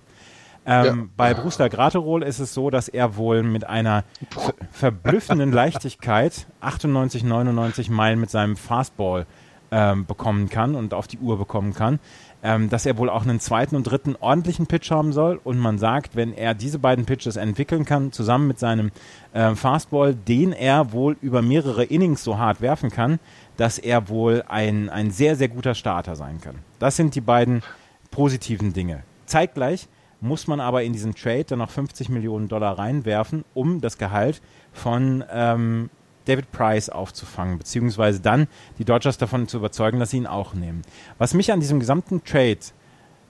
Ähm, 0.68 0.84
Ja. 0.84 1.08
Bei 1.16 1.34
Brewster 1.34 1.68
Graterol 1.70 2.22
ist 2.22 2.38
es 2.38 2.52
so, 2.52 2.68
dass 2.70 2.88
er 2.88 3.16
wohl 3.16 3.42
mit 3.42 3.64
einer 3.64 4.04
ver 4.30 4.54
verblüffenden 4.70 5.50
Leichtigkeit 5.50 6.46
98, 6.60 7.25
99 7.25 7.88
Meilen 7.88 8.20
mit 8.20 8.30
seinem 8.30 8.56
Fastball 8.56 9.26
ähm, 9.70 10.06
bekommen 10.06 10.48
kann 10.48 10.75
und 10.75 10.94
auf 10.94 11.06
die 11.06 11.18
Uhr 11.18 11.38
bekommen 11.38 11.75
kann. 11.75 11.98
Ähm, 12.40 12.68
dass 12.68 12.87
er 12.87 12.96
wohl 12.98 13.10
auch 13.10 13.22
einen 13.22 13.40
zweiten 13.40 13.75
und 13.75 13.82
dritten 13.82 14.14
ordentlichen 14.14 14.66
Pitch 14.68 14.92
haben 14.92 15.12
soll. 15.12 15.40
Und 15.42 15.58
man 15.58 15.78
sagt, 15.78 16.14
wenn 16.14 16.32
er 16.32 16.54
diese 16.54 16.78
beiden 16.78 17.04
Pitches 17.04 17.37
entwickeln 17.37 17.84
kann, 17.84 18.12
zusammen 18.12 18.46
mit 18.46 18.60
seinem 18.60 18.92
ähm, 19.34 19.56
Fastball, 19.56 20.14
den 20.14 20.52
er 20.52 20.92
wohl 20.92 21.16
über 21.20 21.42
mehrere 21.42 21.82
Innings 21.82 22.22
so 22.22 22.38
hart 22.38 22.60
werfen 22.60 22.90
kann, 22.90 23.18
dass 23.56 23.78
er 23.78 24.08
wohl 24.08 24.44
ein, 24.46 24.88
ein 24.88 25.10
sehr, 25.10 25.34
sehr 25.34 25.48
guter 25.48 25.75
Starter 25.75 26.14
sein 26.14 26.40
kann. 26.40 26.56
Das 26.78 26.94
sind 26.94 27.16
die 27.16 27.20
beiden 27.20 27.62
positiven 28.12 28.72
Dinge. 28.72 29.02
Zeitgleich 29.26 29.88
muss 30.20 30.46
man 30.46 30.60
aber 30.60 30.82
in 30.82 30.92
diesen 30.92 31.14
Trade 31.14 31.44
dann 31.44 31.60
noch 31.60 31.70
50 31.70 32.08
Millionen 32.08 32.48
Dollar 32.48 32.78
reinwerfen, 32.78 33.44
um 33.54 33.80
das 33.80 33.98
Gehalt 33.98 34.40
von 34.72 35.25
ähm, 35.30 35.90
David 36.25 36.52
Price 36.52 36.90
aufzufangen, 36.90 37.58
beziehungsweise 37.58 38.20
dann 38.20 38.48
die 38.78 38.84
Dodgers 38.84 39.18
davon 39.18 39.48
zu 39.48 39.56
überzeugen, 39.56 39.98
dass 39.98 40.10
sie 40.10 40.18
ihn 40.18 40.26
auch 40.26 40.54
nehmen. 40.54 40.82
Was 41.16 41.34
mich 41.34 41.52
an 41.52 41.60
diesem 41.60 41.80
gesamten 41.80 42.22
Trade 42.25 42.58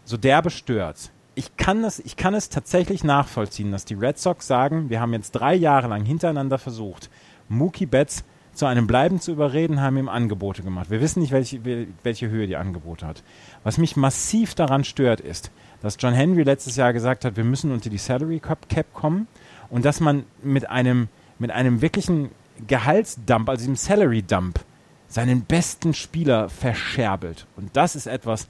so 0.05 0.17
derbe 0.17 0.51
stört, 0.51 1.13
ich 1.35 1.57
kann, 1.57 1.83
das, 1.83 2.01
ich 2.01 2.17
kann 2.17 2.35
es 2.35 2.49
tatsächlich 2.49 3.05
nachvollziehen, 3.05 3.71
dass 3.71 3.85
die 3.85 3.95
Red 3.95 4.19
Sox 4.19 4.49
sagen, 4.49 4.91
wir 4.91 5.01
haben 5.01 5.13
jetzt 5.13 5.33
drei 5.33 5.55
Jahre 5.55 5.87
lang 5.87 6.05
hintereinander 6.05 6.59
versucht, 6.59 7.11
Mookie 7.49 7.87
Betts 7.87 8.25
zu 8.55 8.67
einem 8.67 8.89
Bleiben 8.89 9.21
zu 9.21 9.31
überreden, 9.31 9.81
haben 9.81 9.97
ihm 9.97 10.09
Angebote 10.09 10.65
gemacht. 10.65 10.91
Wir 10.91 11.01
wissen 11.01 11.21
nicht, 11.21 11.31
welche, 11.31 11.61
welche 12.03 12.29
Höhe 12.29 12.49
die 12.49 12.57
Angebote 12.57 13.07
hat. 13.07 13.23
Was 13.63 13.79
mich 13.79 13.95
massiv 13.95 14.57
daran 14.57 14.83
stört, 14.83 15.21
ist, 15.21 15.53
dass 15.83 15.97
John 15.99 16.15
Henry 16.15 16.43
letztes 16.43 16.77
Jahr 16.77 16.93
gesagt 16.93 17.25
hat, 17.25 17.37
wir 17.37 17.45
müssen 17.45 17.71
unter 17.73 17.91
die 17.91 17.99
Salary 17.99 18.41
Cap 18.41 18.93
kommen 18.93 19.29
und 19.71 19.85
dass 19.85 20.01
man 20.01 20.25
mit 20.43 20.69
einem, 20.69 21.09
mit 21.39 21.51
einem 21.51 21.81
wirklichen 21.83 22.31
Gehaltsdump, 22.67 23.49
also 23.49 23.65
dem 23.67 23.77
Salary 23.77 24.23
Dump, 24.23 24.61
seinen 25.09 25.43
besten 25.43 25.95
Spieler 25.95 26.49
verscherbelt. 26.49 27.47
Und 27.57 27.77
das 27.77 27.97
ist 27.97 28.07
etwas, 28.07 28.49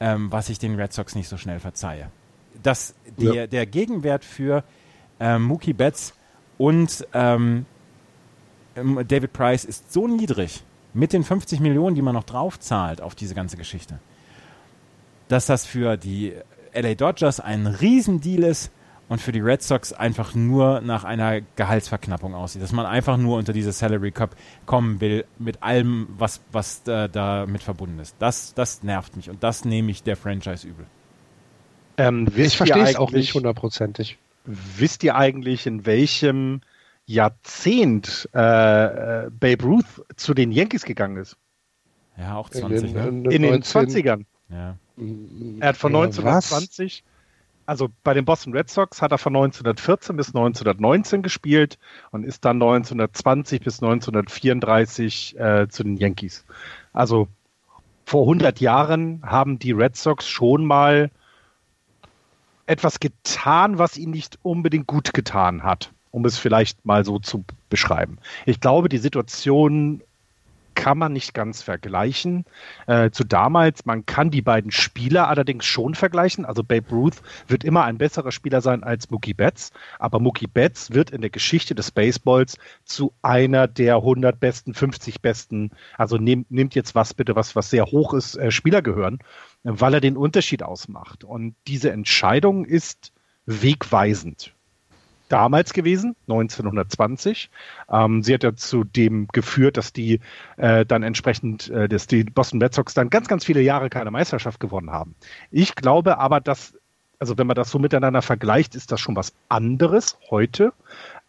ähm, 0.00 0.32
was 0.32 0.48
ich 0.48 0.58
den 0.58 0.74
Red 0.74 0.92
Sox 0.92 1.14
nicht 1.14 1.28
so 1.28 1.36
schnell 1.36 1.60
verzeihe. 1.60 2.10
Dass 2.62 2.94
der, 3.18 3.34
Ja. 3.34 3.46
der 3.46 3.66
Gegenwert 3.66 4.24
für 4.24 4.64
ähm, 5.20 5.42
Mookie 5.44 5.72
Betts 5.72 6.14
und 6.58 7.06
ähm, 7.12 7.66
ähm, 8.76 9.04
David 9.06 9.32
Price 9.32 9.64
ist 9.64 9.92
so 9.92 10.08
niedrig 10.08 10.64
mit 10.94 11.12
den 11.12 11.22
50 11.22 11.60
Millionen, 11.60 11.94
die 11.94 12.02
man 12.02 12.14
noch 12.14 12.24
drauf 12.24 12.58
zahlt 12.58 13.00
auf 13.00 13.14
diese 13.14 13.34
ganze 13.34 13.56
Geschichte, 13.56 13.98
dass 15.28 15.46
das 15.46 15.64
für 15.66 15.96
die 15.96 16.34
LA 16.74 16.94
Dodgers 16.94 17.40
ein 17.40 17.66
Riesendeal 17.66 18.44
ist 18.44 18.70
und 19.08 19.20
für 19.20 19.32
die 19.32 19.40
Red 19.40 19.62
Sox 19.62 19.92
einfach 19.92 20.34
nur 20.34 20.80
nach 20.82 21.02
einer 21.04 21.40
Gehaltsverknappung 21.56 22.34
aussieht. 22.34 22.62
Dass 22.62 22.72
man 22.72 22.86
einfach 22.86 23.16
nur 23.16 23.38
unter 23.38 23.52
diese 23.52 23.72
Salary 23.72 24.12
Cup 24.12 24.36
kommen 24.66 25.00
will 25.00 25.24
mit 25.38 25.62
allem, 25.62 26.06
was, 26.16 26.40
was 26.52 26.86
äh, 26.86 27.08
damit 27.08 27.62
verbunden 27.62 27.98
ist. 27.98 28.14
Das, 28.20 28.54
das 28.54 28.82
nervt 28.84 29.16
mich 29.16 29.28
und 29.28 29.42
das 29.42 29.64
nehme 29.64 29.90
ich 29.90 30.02
der 30.04 30.16
Franchise 30.16 30.66
übel. 30.66 30.86
Ähm, 31.96 32.28
wisst 32.34 32.52
Ich 32.52 32.56
verstehe 32.56 32.82
ihr 32.84 32.88
es 32.88 32.96
auch 32.96 33.08
eigentlich- 33.08 33.26
nicht 33.26 33.34
hundertprozentig. 33.34 34.16
Wisst 34.44 35.02
ihr 35.04 35.16
eigentlich, 35.16 35.66
in 35.66 35.84
welchem 35.86 36.60
Jahrzehnt 37.06 38.28
äh, 38.34 39.26
äh, 39.26 39.30
Babe 39.30 39.64
Ruth 39.64 39.84
zu 40.16 40.34
den 40.34 40.50
Yankees 40.52 40.84
gegangen 40.84 41.16
ist? 41.16 41.36
Ja, 42.16 42.36
auch 42.36 42.48
In 42.50 42.60
20, 42.60 42.80
den, 42.80 42.94
ne? 42.94 43.08
in 43.08 43.24
In 43.30 43.42
den 43.42 43.50
19 43.52 43.88
20ern. 43.88 44.24
Ja. 44.50 44.76
Er 45.60 45.68
hat 45.68 45.76
von 45.76 45.92
Ja, 45.92 46.00
1920, 46.02 47.04
also 47.66 47.88
bei 48.02 48.14
den 48.14 48.24
Boston 48.24 48.52
Red 48.52 48.68
Sox 48.68 49.00
hat 49.00 49.12
er 49.12 49.18
von 49.18 49.34
1914 49.34 50.16
bis 50.16 50.28
1919 50.28 51.22
gespielt 51.22 51.78
und 52.10 52.24
ist 52.24 52.44
dann 52.44 52.56
1920 52.56 53.60
bis 53.60 53.82
1934 53.82 55.38
äh, 55.38 55.68
zu 55.68 55.84
den 55.84 55.96
Yankees. 55.96 56.44
Also 56.92 57.28
vor 58.04 58.22
100 58.22 58.60
Jahren 58.60 59.22
haben 59.24 59.58
die 59.58 59.72
Red 59.72 59.96
Sox 59.96 60.28
schon 60.28 60.64
mal 60.64 61.10
etwas 62.66 63.00
getan, 63.00 63.78
was 63.78 63.96
ihnen 63.96 64.12
nicht 64.12 64.38
unbedingt 64.42 64.86
gut 64.86 65.12
getan 65.14 65.62
hat, 65.62 65.92
um 66.10 66.24
es 66.24 66.38
vielleicht 66.38 66.84
mal 66.84 67.04
so 67.04 67.18
zu 67.18 67.44
beschreiben. 67.68 68.18
Ich 68.46 68.60
glaube, 68.60 68.88
die 68.88 68.98
Situation 68.98 70.02
kann 70.80 70.96
man 70.96 71.12
nicht 71.12 71.34
ganz 71.34 71.60
vergleichen 71.60 72.46
äh, 72.86 73.10
zu 73.10 73.22
damals. 73.22 73.84
Man 73.84 74.06
kann 74.06 74.30
die 74.30 74.40
beiden 74.40 74.70
Spieler 74.70 75.28
allerdings 75.28 75.66
schon 75.66 75.94
vergleichen. 75.94 76.46
Also 76.46 76.64
Babe 76.64 76.88
Ruth 76.90 77.16
wird 77.46 77.64
immer 77.64 77.84
ein 77.84 77.98
besserer 77.98 78.32
Spieler 78.32 78.62
sein 78.62 78.82
als 78.82 79.10
Mookie 79.10 79.34
Betts, 79.34 79.72
aber 79.98 80.20
Mookie 80.20 80.46
Betts 80.46 80.90
wird 80.92 81.10
in 81.10 81.20
der 81.20 81.28
Geschichte 81.28 81.74
des 81.74 81.90
Baseballs 81.90 82.56
zu 82.84 83.12
einer 83.20 83.68
der 83.68 83.96
100 83.96 84.40
besten, 84.40 84.72
50 84.72 85.20
besten, 85.20 85.70
also 85.98 86.16
nehm, 86.16 86.46
nimmt 86.48 86.74
jetzt 86.74 86.94
was 86.94 87.12
bitte, 87.12 87.36
was, 87.36 87.54
was 87.54 87.68
sehr 87.68 87.84
hoch 87.84 88.14
ist, 88.14 88.36
äh, 88.36 88.50
Spieler 88.50 88.80
gehören, 88.80 89.18
weil 89.64 89.92
er 89.92 90.00
den 90.00 90.16
Unterschied 90.16 90.62
ausmacht. 90.62 91.24
Und 91.24 91.56
diese 91.66 91.90
Entscheidung 91.90 92.64
ist 92.64 93.12
wegweisend 93.44 94.54
damals 95.30 95.72
gewesen, 95.72 96.16
1920. 96.28 97.50
Ähm, 97.90 98.22
sie 98.22 98.34
hat 98.34 98.42
ja 98.42 98.54
zu 98.54 98.84
dem 98.84 99.28
geführt, 99.28 99.76
dass 99.76 99.92
die 99.92 100.20
äh, 100.56 100.84
dann 100.84 101.02
entsprechend, 101.02 101.70
äh, 101.70 101.88
dass 101.88 102.06
die 102.06 102.24
Boston 102.24 102.60
Red 102.60 102.74
Sox 102.74 102.94
dann 102.94 103.10
ganz, 103.10 103.28
ganz 103.28 103.44
viele 103.44 103.62
Jahre 103.62 103.88
keine 103.88 104.10
Meisterschaft 104.10 104.60
gewonnen 104.60 104.90
haben. 104.90 105.14
Ich 105.50 105.74
glaube 105.74 106.18
aber, 106.18 106.40
dass, 106.40 106.74
also 107.18 107.38
wenn 107.38 107.46
man 107.46 107.56
das 107.56 107.70
so 107.70 107.78
miteinander 107.78 108.22
vergleicht, 108.22 108.74
ist 108.74 108.92
das 108.92 109.00
schon 109.00 109.16
was 109.16 109.32
anderes 109.48 110.18
heute, 110.30 110.72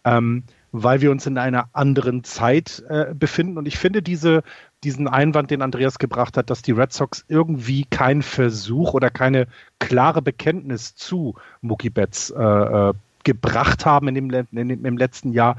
ähm, 0.04 0.44
weil 0.72 1.02
wir 1.02 1.12
uns 1.12 1.26
in 1.28 1.38
einer 1.38 1.70
anderen 1.74 2.24
Zeit 2.24 2.84
äh, 2.90 3.14
befinden. 3.14 3.58
Und 3.58 3.68
ich 3.68 3.78
finde 3.78 4.02
diese, 4.02 4.42
diesen 4.84 5.08
Einwand, 5.08 5.52
den 5.52 5.62
Andreas 5.62 6.00
gebracht 6.00 6.38
hat, 6.38 6.50
dass 6.50 6.62
die 6.62 6.72
Red 6.72 6.92
Sox 6.94 7.26
irgendwie 7.28 7.86
keinen 7.86 8.24
Versuch 8.24 8.94
oder 8.94 9.10
keine 9.10 9.48
klare 9.80 10.22
Bekenntnis 10.22 10.96
zu 10.96 11.36
Mookie 11.62 11.90
Betts 11.90 12.32
äh, 12.32 12.42
äh, 12.42 12.94
gebracht 13.24 13.86
haben 13.86 14.08
in 14.08 14.16
dem, 14.16 14.30
in 14.52 14.70
dem, 14.70 14.86
im 14.86 14.98
letzten 14.98 15.32
Jahr, 15.34 15.58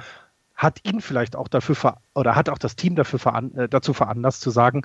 hat 0.55 0.81
ihn 0.85 1.01
vielleicht 1.01 1.35
auch 1.37 1.49
dafür 1.49 1.75
ver 1.75 1.97
oder 2.15 2.37
hat 2.37 2.49
auch 2.49 2.59
das 2.59 2.77
Team 2.77 2.95
dafür 2.95 3.19
veran 3.19 3.55
äh, 3.55 3.69
dazu 3.69 3.95
veranlasst 3.95 4.41
zu 4.43 4.51
sagen, 4.51 4.83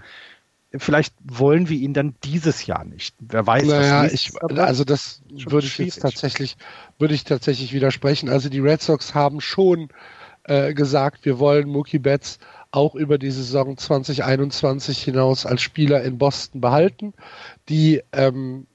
vielleicht 0.76 1.14
wollen 1.24 1.70
wir 1.70 1.78
ihn 1.78 1.94
dann 1.94 2.16
dieses 2.24 2.66
Jahr 2.66 2.84
nicht. 2.84 3.16
Wer 3.20 3.46
weiß, 3.46 3.66
Naja, 3.66 4.04
was 4.04 4.14
ich, 4.14 4.32
also 4.42 4.84
das 4.84 5.22
würde 5.30 5.68
ich 5.68 5.78
jetzt 5.78 6.02
tatsächlich, 6.02 6.58
würde 7.00 7.14
ich 7.14 7.24
tatsächlich 7.24 7.74
widersprechen. 7.74 8.30
Also 8.30 8.50
die 8.50 8.60
Red 8.60 8.82
Sox 8.82 9.16
haben 9.16 9.40
schon 9.40 9.90
äh, 10.44 10.74
gesagt, 10.74 11.26
wir 11.26 11.40
wollen 11.40 11.70
Mookie 11.70 12.00
Betts 12.00 12.40
auch 12.72 12.96
über 12.96 13.18
die 13.18 13.32
Saison 13.32 13.78
2021 13.78 15.04
hinaus 15.04 15.46
als 15.46 15.62
Spieler 15.62 16.04
in 16.04 16.18
Boston 16.18 16.60
behalten. 16.60 17.14
Die 17.70 18.02
ähm, 18.12 18.68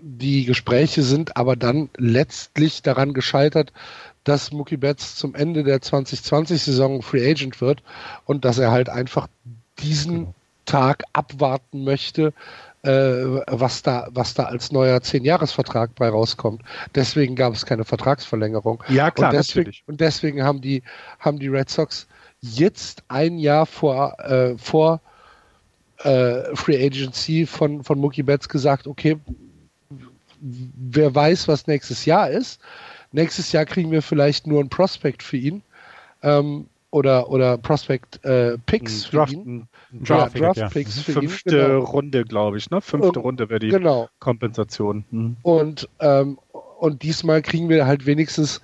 die 0.00 0.44
Gespräche 0.44 1.02
sind 1.02 1.36
aber 1.36 1.56
dann 1.56 1.90
letztlich 1.96 2.82
daran 2.82 3.12
gescheitert, 3.12 3.72
dass 4.24 4.52
Mookie 4.52 4.76
Betts 4.76 5.16
zum 5.16 5.34
Ende 5.34 5.64
der 5.64 5.80
2020-Saison 5.80 7.02
Free 7.02 7.28
Agent 7.28 7.60
wird 7.60 7.82
und 8.24 8.44
dass 8.44 8.58
er 8.58 8.70
halt 8.70 8.88
einfach 8.88 9.28
diesen 9.78 10.18
Genau. 10.18 10.34
Tag 10.64 11.02
abwarten 11.12 11.82
möchte, 11.82 12.32
äh, 12.82 12.90
was 12.90 13.82
da, 13.82 14.08
was 14.12 14.34
da 14.34 14.44
als 14.44 14.70
neuer 14.70 15.00
Zehn-Jahres-Vertrag 15.00 15.94
bei 15.96 16.08
rauskommt. 16.08 16.62
Deswegen 16.94 17.34
gab 17.34 17.52
es 17.52 17.66
keine 17.66 17.84
Vertragsverlängerung. 17.84 18.82
Ja, 18.88 19.10
klar, 19.10 19.30
und 19.30 19.36
deswegen, 19.36 19.60
natürlich. 19.60 19.84
Und 19.86 20.00
deswegen 20.00 20.44
haben 20.44 20.60
die, 20.60 20.82
haben 21.18 21.38
die 21.38 21.48
Red 21.48 21.68
Sox 21.68 22.06
jetzt 22.40 23.02
ein 23.08 23.38
Jahr 23.38 23.66
vor, 23.66 24.18
äh, 24.20 24.56
vor 24.56 25.00
äh, 25.98 26.54
Free 26.54 26.84
Agency 26.84 27.46
von, 27.46 27.84
von 27.84 27.98
Mookie 27.98 28.22
Betts 28.22 28.48
gesagt, 28.48 28.86
okay, 28.86 29.18
wer 30.42 31.14
weiß, 31.14 31.48
was 31.48 31.66
nächstes 31.66 32.04
Jahr 32.04 32.30
ist. 32.30 32.60
Nächstes 33.12 33.52
Jahr 33.52 33.64
kriegen 33.64 33.90
wir 33.90 34.02
vielleicht 34.02 34.46
nur 34.46 34.60
ein 34.60 34.68
Prospect 34.68 35.22
für 35.22 35.36
ihn. 35.36 35.62
Ähm, 36.22 36.66
oder, 36.90 37.30
oder 37.30 37.56
Prospect 37.56 38.22
äh, 38.24 38.58
Picks 38.66 39.06
für 39.06 39.16
Draft, 39.16 39.32
ihn. 39.32 39.66
ein 39.92 40.04
Draft, 40.04 40.34
ja, 40.34 40.40
Draft 40.40 40.60
ja. 40.60 40.68
Picks 40.68 40.98
für 41.00 41.12
Fünfte 41.12 41.50
ihn. 41.58 41.66
Genau. 41.66 41.84
Runde, 41.84 42.24
glaube 42.24 42.58
ich, 42.58 42.70
ne? 42.70 42.80
Fünfte 42.82 43.18
Und- 43.18 43.24
Runde 43.24 43.48
wäre 43.48 43.60
die 43.60 43.68
genau. 43.68 44.08
Kompensation. 44.18 45.04
Hm. 45.10 45.36
Und, 45.42 45.88
ähm, 46.00 46.38
und 46.78 47.02
diesmal 47.02 47.40
kriegen 47.40 47.68
wir 47.68 47.86
halt 47.86 48.04
wenigstens 48.04 48.60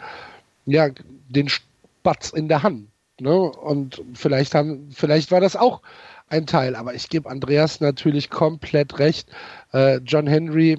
ja, 0.67 0.91
den 1.29 1.49
Spatz 1.49 2.31
in 2.31 2.49
der 2.49 2.63
Hand. 2.63 2.89
Ne? 3.21 3.35
Und 3.35 4.03
vielleicht 4.15 4.55
haben, 4.55 4.91
vielleicht 4.93 5.31
war 5.31 5.41
das 5.41 5.57
auch 5.57 5.81
ein 6.29 6.47
Teil, 6.47 6.77
aber 6.77 6.95
ich 6.95 7.09
gebe 7.09 7.31
Andreas 7.31 7.81
natürlich 7.81 8.29
komplett 8.29 8.99
recht. 8.99 9.29
Äh, 9.73 9.97
John 10.05 10.27
Henry 10.27 10.79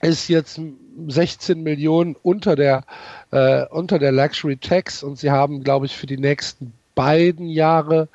ist 0.00 0.28
jetzt 0.28 0.60
16 1.08 1.62
Millionen 1.62 2.16
unter 2.22 2.56
der, 2.56 2.84
äh, 3.30 3.66
unter 3.66 3.98
der 3.98 4.12
Luxury 4.12 4.56
Tax 4.56 5.02
und 5.02 5.18
sie 5.18 5.30
haben, 5.30 5.62
glaube 5.62 5.86
ich, 5.86 5.96
für 5.96 6.06
die 6.06 6.18
nächsten 6.18 6.72
beiden 6.94 7.48
Jahre 7.48 8.08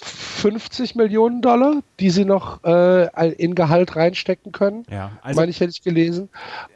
50 0.00 0.94
Millionen 0.94 1.42
Dollar, 1.42 1.82
die 1.98 2.10
sie 2.10 2.24
noch 2.24 2.62
äh, 2.62 3.32
in 3.32 3.56
Gehalt 3.56 3.96
reinstecken 3.96 4.52
können. 4.52 4.84
Ja, 4.88 5.18
also 5.22 5.40
meine 5.40 5.50
ich, 5.50 5.58
hätte 5.58 5.72
ich 5.72 5.82
gelesen. 5.82 6.28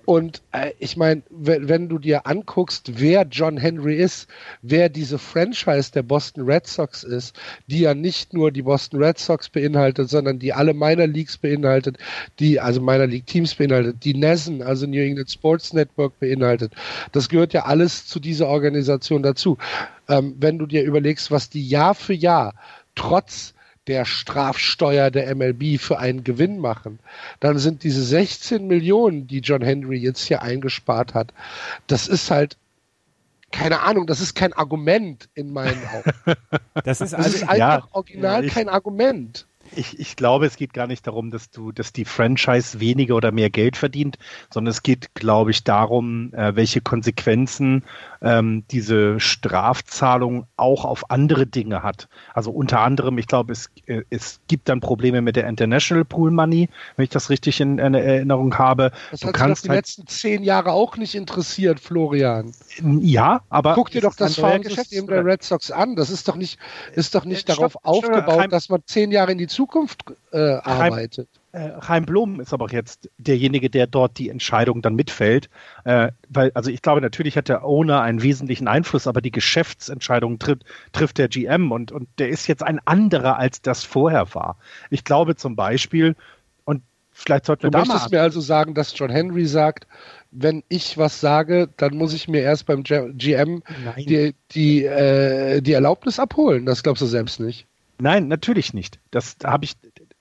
Und 0.05 0.43
äh, 0.50 0.73
ich 0.81 0.97
meine, 0.97 1.23
wenn, 1.31 1.69
wenn 1.69 1.88
du 1.88 2.00
dir 2.00 2.26
anguckst, 2.26 3.00
wer 3.00 3.25
John 3.31 3.57
Henry 3.57 3.95
ist, 3.95 4.29
wer 4.62 4.88
diese 4.88 5.19
Franchise 5.19 5.93
der 5.93 6.02
Boston 6.02 6.45
Red 6.45 6.67
Sox 6.67 7.05
ist, 7.05 7.38
die 7.69 7.81
ja 7.81 7.95
nicht 7.95 8.35
nur 8.35 8.50
die 8.50 8.62
Boston 8.62 9.00
Red 9.00 9.21
Sox 9.21 9.49
beinhaltet, 9.49 10.11
sondern 10.11 10.41
die 10.41 10.52
alle 10.52 10.75
Minor 10.75 11.07
Leagues 11.07 11.38
beinhaltet, 11.38 11.99
die 12.41 12.59
also 12.59 12.81
Minor 12.81 13.07
League 13.07 13.26
Teams 13.26 13.55
beinhaltet, 13.55 14.05
die 14.05 14.14
NESN, 14.14 14.62
also 14.62 14.87
New 14.87 15.00
England 15.00 15.31
Sports 15.31 15.73
Network 15.73 16.19
beinhaltet. 16.19 16.73
Das 17.12 17.29
gehört 17.29 17.52
ja 17.52 17.67
alles 17.67 18.05
zu 18.07 18.19
dieser 18.19 18.49
Organisation 18.49 19.23
dazu. 19.23 19.59
Ähm, 20.09 20.35
wenn 20.41 20.59
du 20.59 20.67
dir 20.67 20.83
überlegst, 20.83 21.31
was 21.31 21.49
die 21.49 21.67
Jahr 21.67 21.95
für 21.95 22.14
Jahr 22.14 22.55
trotz 22.95 23.55
der 23.89 24.05
Strafsteuer 24.05 25.11
der 25.11 25.35
MLB 25.35 25.81
für 25.81 25.99
einen 25.99 26.23
Gewinn 26.23 26.59
machen, 26.59 27.01
dann 27.41 27.59
sind 27.59 27.83
diese 27.83 28.03
16 28.03 28.67
Millionen, 28.67 29.27
die 29.27 29.41
John 29.41 29.63
Henry 29.63 29.99
jetzt 29.99 30.25
hier 30.25 30.43
eingespart 30.43 31.15
hat, 31.15 31.33
das 31.89 32.07
ist 32.07 32.31
halt 32.31 32.57
keine 33.51 33.81
Ahnung, 33.81 34.07
das 34.07 34.21
ist 34.21 34.35
kein 34.35 34.55
Argument 34.55 35.29
in 35.35 35.53
meinen 35.53 35.83
Augen. 35.89 36.13
das 36.85 37.01
ist 37.03 37.13
Das 37.13 37.15
also 37.15 37.37
ist 37.37 37.43
einfach 37.43 37.57
ja, 37.59 37.89
original 37.93 38.45
ich- 38.45 38.53
kein 38.55 38.69
Argument. 38.69 39.47
Ich, 39.75 39.99
ich 39.99 40.17
glaube, 40.17 40.47
es 40.47 40.57
geht 40.57 40.73
gar 40.73 40.87
nicht 40.87 41.07
darum, 41.07 41.31
dass 41.31 41.50
du, 41.50 41.73
dass 41.73 41.93
die 41.93 42.05
Franchise 42.05 42.81
weniger 42.81 43.17
oder 43.17 43.33
mehr 43.33 43.50
Geld 43.50 43.76
verdient, 43.76 44.19
sondern 44.50 44.71
es 44.71 44.83
geht, 44.83 45.14
glaube 45.14 45.50
ich, 45.50 45.64
darum, 45.64 46.33
äh, 46.35 46.55
welche 46.57 46.81
Konsequenzen 46.81 47.85
ähm, 48.21 48.64
diese 48.71 49.19
Strafzahlung 49.21 50.47
auch 50.57 50.85
auf 50.85 51.11
andere 51.11 51.47
Dinge 51.47 51.83
hat. 51.83 52.09
Also 52.35 52.50
unter 52.50 52.81
anderem, 52.81 53.19
ich 53.19 53.26
glaube, 53.26 53.52
es, 53.52 53.71
äh, 53.87 54.02
es 54.11 54.41
gibt 54.49 54.69
dann 54.69 54.81
Probleme 54.81 55.23
mit 55.23 55.37
der 55.37 55.47
International 55.49 56.05
Pool 56.05 56.31
Money, 56.31 56.69
wenn 56.97 57.05
ich 57.05 57.11
das 57.11 57.30
richtig 57.30 57.61
in, 57.61 57.78
in 57.78 57.95
Erinnerung 57.95 58.56
habe. 58.58 58.93
Das 59.11 59.21
du 59.21 59.28
hat 59.28 59.35
kannst 59.35 59.65
die 59.65 59.71
halt, 59.71 59.78
letzten 59.78 60.06
zehn 60.06 60.43
Jahre 60.43 60.73
auch 60.73 60.97
nicht 60.97 61.15
interessiert, 61.15 61.80
Florian. 61.80 62.52
Ja, 63.00 63.43
aber 63.49 63.75
Guck 63.75 63.91
dir 63.91 64.00
doch 64.00 64.15
das 64.15 64.37
Farmsystem 64.37 65.06
Geschäfts- 65.06 65.06
der 65.06 65.25
Red 65.25 65.43
Sox 65.43 65.71
an. 65.71 65.97
Das 65.97 66.11
ist 66.11 66.28
doch 66.28 66.37
nicht, 66.37 66.58
ist 66.95 67.15
doch 67.15 67.25
nicht 67.25 67.49
Äh, 67.49 67.54
darauf 67.54 67.73
stopp, 67.73 67.82
stopp, 67.82 68.06
aufgebaut, 68.11 68.41
Heim- 68.41 68.50
dass 68.50 68.69
man 68.69 68.82
zehn 68.87 69.11
Jahre 69.11 69.32
in 69.32 69.39
die 69.39 69.47
Zukunft 69.49 70.02
äh, 70.32 70.39
arbeitet. 70.39 71.28
Äh, 71.52 71.71
Chaim 71.80 72.06
Blum 72.06 72.41
ist 72.41 72.54
aber 72.54 72.65
auch 72.65 72.71
jetzt 72.71 73.11
derjenige, 73.19 73.69
der 73.69 73.87
dort 73.87 74.19
die 74.19 74.30
Entscheidung 74.30 74.80
dann 74.80 74.95
mitfällt. 74.95 75.50
Äh, 75.85 76.13
weil, 76.30 76.50
also 76.54 76.71
ich 76.71 76.80
glaube, 76.80 77.02
natürlich 77.02 77.37
hat 77.37 77.49
der 77.49 77.65
Owner 77.65 78.00
einen 78.00 78.23
wesentlichen 78.23 78.69
Einfluss, 78.69 79.06
aber 79.06 79.21
die 79.21 79.30
Geschäftsentscheidung 79.32 80.39
trifft, 80.39 80.65
trifft 80.93 81.19
der 81.19 81.28
GM 81.28 81.71
und, 81.73 81.93
und 81.93 82.08
der 82.19 82.30
ist 82.30 82.47
jetzt 82.47 82.63
ein 82.63 82.80
anderer, 82.87 83.39
als 83.39 83.61
das 83.61 83.85
vorher 83.85 84.35
war. 84.35 84.56
Ich 84.89 85.04
glaube 85.04 85.37
zum 85.37 85.54
Beispiel, 85.56 86.17
vielleicht 87.23 87.47
sollten 87.47 87.63
Du 87.63 87.67
wir 87.69 87.71
da 87.71 87.78
mal 87.80 87.95
möchtest 87.95 88.13
mir 88.13 88.21
also 88.21 88.41
sagen, 88.41 88.75
dass 88.75 88.97
John 88.97 89.11
Henry 89.11 89.47
sagt, 89.47 89.87
wenn 90.30 90.63
ich 90.69 90.99
was 90.99 91.21
sage, 91.21 91.69
dann 91.76 91.97
muss 91.97 92.15
ich 92.15 92.28
mir 92.28 92.41
erst 92.41 92.67
beim 92.67 92.82
GM 92.82 93.63
Nein. 93.85 93.95
die, 93.97 94.35
die, 94.52 94.85
äh, 94.85 95.61
die 95.61 95.73
Erlaubnis 95.73 96.19
abholen. 96.19 96.67
Das 96.67 96.82
glaubst 96.82 97.02
du 97.02 97.06
selbst 97.06 97.41
nicht. 97.41 97.67
Nein, 97.99 98.28
natürlich 98.28 98.75
nicht. 98.75 98.99
Das 99.11 99.37
habe 99.45 99.65
ich, 99.65 99.76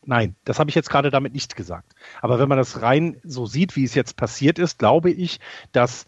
nein, 0.05 0.35
das 0.45 0.59
habe 0.59 0.69
ich 0.69 0.75
jetzt 0.75 0.89
gerade 0.89 1.09
damit 1.09 1.33
nicht 1.33 1.55
gesagt. 1.55 1.93
Aber 2.21 2.39
wenn 2.39 2.49
man 2.49 2.57
das 2.57 2.81
rein 2.81 3.17
so 3.23 3.45
sieht, 3.45 3.75
wie 3.75 3.85
es 3.85 3.95
jetzt 3.95 4.17
passiert 4.17 4.59
ist, 4.59 4.77
glaube 4.77 5.09
ich, 5.09 5.39
dass 5.71 6.05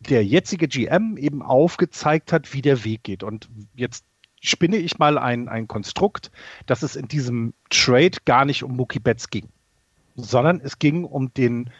der 0.00 0.24
jetzige 0.24 0.66
GM 0.66 1.16
eben 1.16 1.42
aufgezeigt 1.42 2.32
hat, 2.32 2.52
wie 2.54 2.62
der 2.62 2.84
Weg 2.84 3.04
geht. 3.04 3.22
Und 3.22 3.48
jetzt 3.74 4.04
spinne 4.40 4.76
ich 4.76 4.98
mal 4.98 5.18
ein, 5.18 5.48
ein 5.48 5.68
Konstrukt, 5.68 6.30
dass 6.66 6.82
es 6.82 6.96
in 6.96 7.06
diesem 7.06 7.54
Trade 7.70 8.18
gar 8.24 8.44
nicht 8.44 8.64
um 8.64 8.76
Mookie 8.76 8.98
Betts 8.98 9.30
ging, 9.30 9.48
sondern 10.16 10.60
es 10.60 10.78
ging 10.78 11.04
um 11.04 11.32
den 11.34 11.70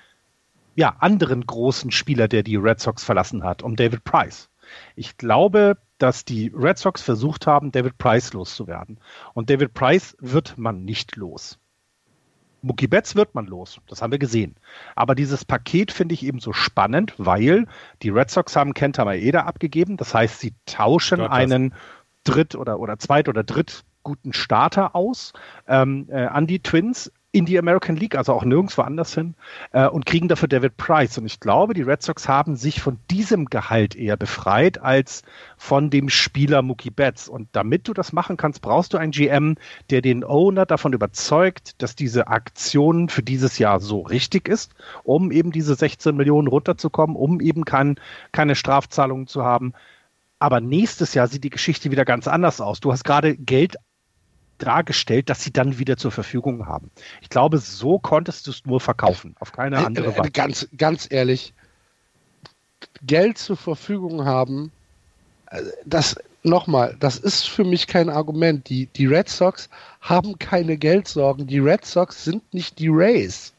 ja, 0.74 0.96
anderen 1.00 1.46
großen 1.46 1.90
Spieler, 1.90 2.28
der 2.28 2.42
die 2.42 2.56
Red 2.56 2.80
Sox 2.80 3.04
verlassen 3.04 3.44
hat, 3.44 3.62
um 3.62 3.76
David 3.76 4.04
Price. 4.04 4.48
Ich 4.96 5.18
glaube, 5.18 5.76
dass 5.98 6.24
die 6.24 6.50
Red 6.54 6.78
Sox 6.78 7.02
versucht 7.02 7.46
haben, 7.46 7.72
David 7.72 7.98
Price 7.98 8.32
loszuwerden. 8.32 8.98
Und 9.34 9.50
David 9.50 9.74
Price 9.74 10.16
wird 10.20 10.56
man 10.56 10.84
nicht 10.84 11.16
los. 11.16 11.58
Mookie 12.62 12.86
Betts 12.86 13.16
wird 13.16 13.34
man 13.34 13.46
los. 13.46 13.80
Das 13.88 14.02
haben 14.02 14.12
wir 14.12 14.18
gesehen. 14.18 14.54
Aber 14.94 15.14
dieses 15.14 15.44
Paket 15.44 15.90
finde 15.90 16.14
ich 16.14 16.24
eben 16.24 16.38
so 16.38 16.52
spannend, 16.52 17.12
weil 17.18 17.66
die 18.02 18.10
Red 18.10 18.30
Sox 18.30 18.54
haben 18.56 18.72
Kenta 18.72 19.04
Maeda 19.04 19.40
abgegeben. 19.40 19.96
Das 19.96 20.14
heißt, 20.14 20.38
sie 20.38 20.54
tauschen 20.64 21.18
das. 21.18 21.30
einen 21.30 21.74
Dritt- 22.24 22.54
oder, 22.54 22.78
oder 22.78 22.98
Zweit- 22.98 23.28
oder 23.28 23.42
Dritt 23.42 23.84
guten 24.04 24.32
Starter 24.32 24.94
aus 24.94 25.32
ähm, 25.66 26.06
äh, 26.08 26.24
an 26.24 26.46
die 26.46 26.60
Twins 26.60 27.12
in 27.32 27.46
die 27.46 27.58
American 27.58 27.96
League, 27.96 28.14
also 28.14 28.34
auch 28.34 28.44
nirgendwo 28.44 28.82
anders 28.82 29.14
hin, 29.14 29.34
äh, 29.72 29.88
und 29.88 30.04
kriegen 30.04 30.28
dafür 30.28 30.48
David 30.48 30.76
Price. 30.76 31.16
Und 31.16 31.24
ich 31.24 31.40
glaube, 31.40 31.72
die 31.72 31.82
Red 31.82 32.02
Sox 32.02 32.28
haben 32.28 32.56
sich 32.56 32.82
von 32.82 32.98
diesem 33.10 33.46
Gehalt 33.46 33.96
eher 33.96 34.18
befreit 34.18 34.80
als 34.80 35.22
von 35.56 35.88
dem 35.88 36.10
Spieler 36.10 36.60
Mookie 36.60 36.90
Betts. 36.90 37.28
Und 37.28 37.48
damit 37.52 37.88
du 37.88 37.94
das 37.94 38.12
machen 38.12 38.36
kannst, 38.36 38.60
brauchst 38.60 38.92
du 38.92 38.98
einen 38.98 39.12
GM, 39.12 39.56
der 39.88 40.02
den 40.02 40.24
Owner 40.24 40.66
davon 40.66 40.92
überzeugt, 40.92 41.80
dass 41.80 41.96
diese 41.96 42.28
Aktion 42.28 43.08
für 43.08 43.22
dieses 43.22 43.58
Jahr 43.58 43.80
so 43.80 44.02
richtig 44.02 44.46
ist, 44.46 44.74
um 45.02 45.32
eben 45.32 45.52
diese 45.52 45.74
16 45.74 46.14
Millionen 46.14 46.48
runterzukommen, 46.48 47.16
um 47.16 47.40
eben 47.40 47.64
kein, 47.64 47.96
keine 48.32 48.54
Strafzahlungen 48.54 49.26
zu 49.26 49.42
haben. 49.42 49.72
Aber 50.38 50.60
nächstes 50.60 51.14
Jahr 51.14 51.28
sieht 51.28 51.44
die 51.44 51.50
Geschichte 51.50 51.90
wieder 51.90 52.04
ganz 52.04 52.28
anders 52.28 52.60
aus. 52.60 52.80
Du 52.80 52.92
hast 52.92 53.04
gerade 53.04 53.36
Geld 53.36 53.76
dargestellt, 54.62 55.28
dass 55.28 55.42
sie 55.42 55.52
dann 55.52 55.78
wieder 55.78 55.96
zur 55.96 56.10
Verfügung 56.10 56.66
haben. 56.66 56.90
Ich 57.20 57.28
glaube, 57.28 57.58
so 57.58 57.98
konntest 57.98 58.46
du 58.46 58.50
es 58.50 58.64
nur 58.64 58.80
verkaufen, 58.80 59.34
auf 59.40 59.52
keine 59.52 59.76
Äh, 59.76 59.84
andere 59.84 60.14
äh, 60.14 60.18
Weise. 60.18 60.30
ganz, 60.30 60.68
ganz 60.76 61.06
ehrlich, 61.10 61.52
Geld 63.02 63.38
zur 63.38 63.56
Verfügung 63.56 64.24
haben, 64.24 64.70
äh, 65.50 65.62
das 65.84 66.16
nochmal, 66.42 66.96
das 67.00 67.18
ist 67.18 67.48
für 67.48 67.64
mich 67.64 67.86
kein 67.86 68.08
Argument. 68.08 68.68
Die, 68.68 68.86
die 68.86 69.06
Red 69.06 69.28
Sox 69.28 69.68
haben 70.00 70.38
keine 70.38 70.76
Geldsorgen. 70.76 71.46
Die 71.46 71.58
Red 71.58 71.84
Sox 71.84 72.24
sind 72.24 72.54
nicht 72.54 72.78
die 72.78 72.88
Rays. 72.88 73.52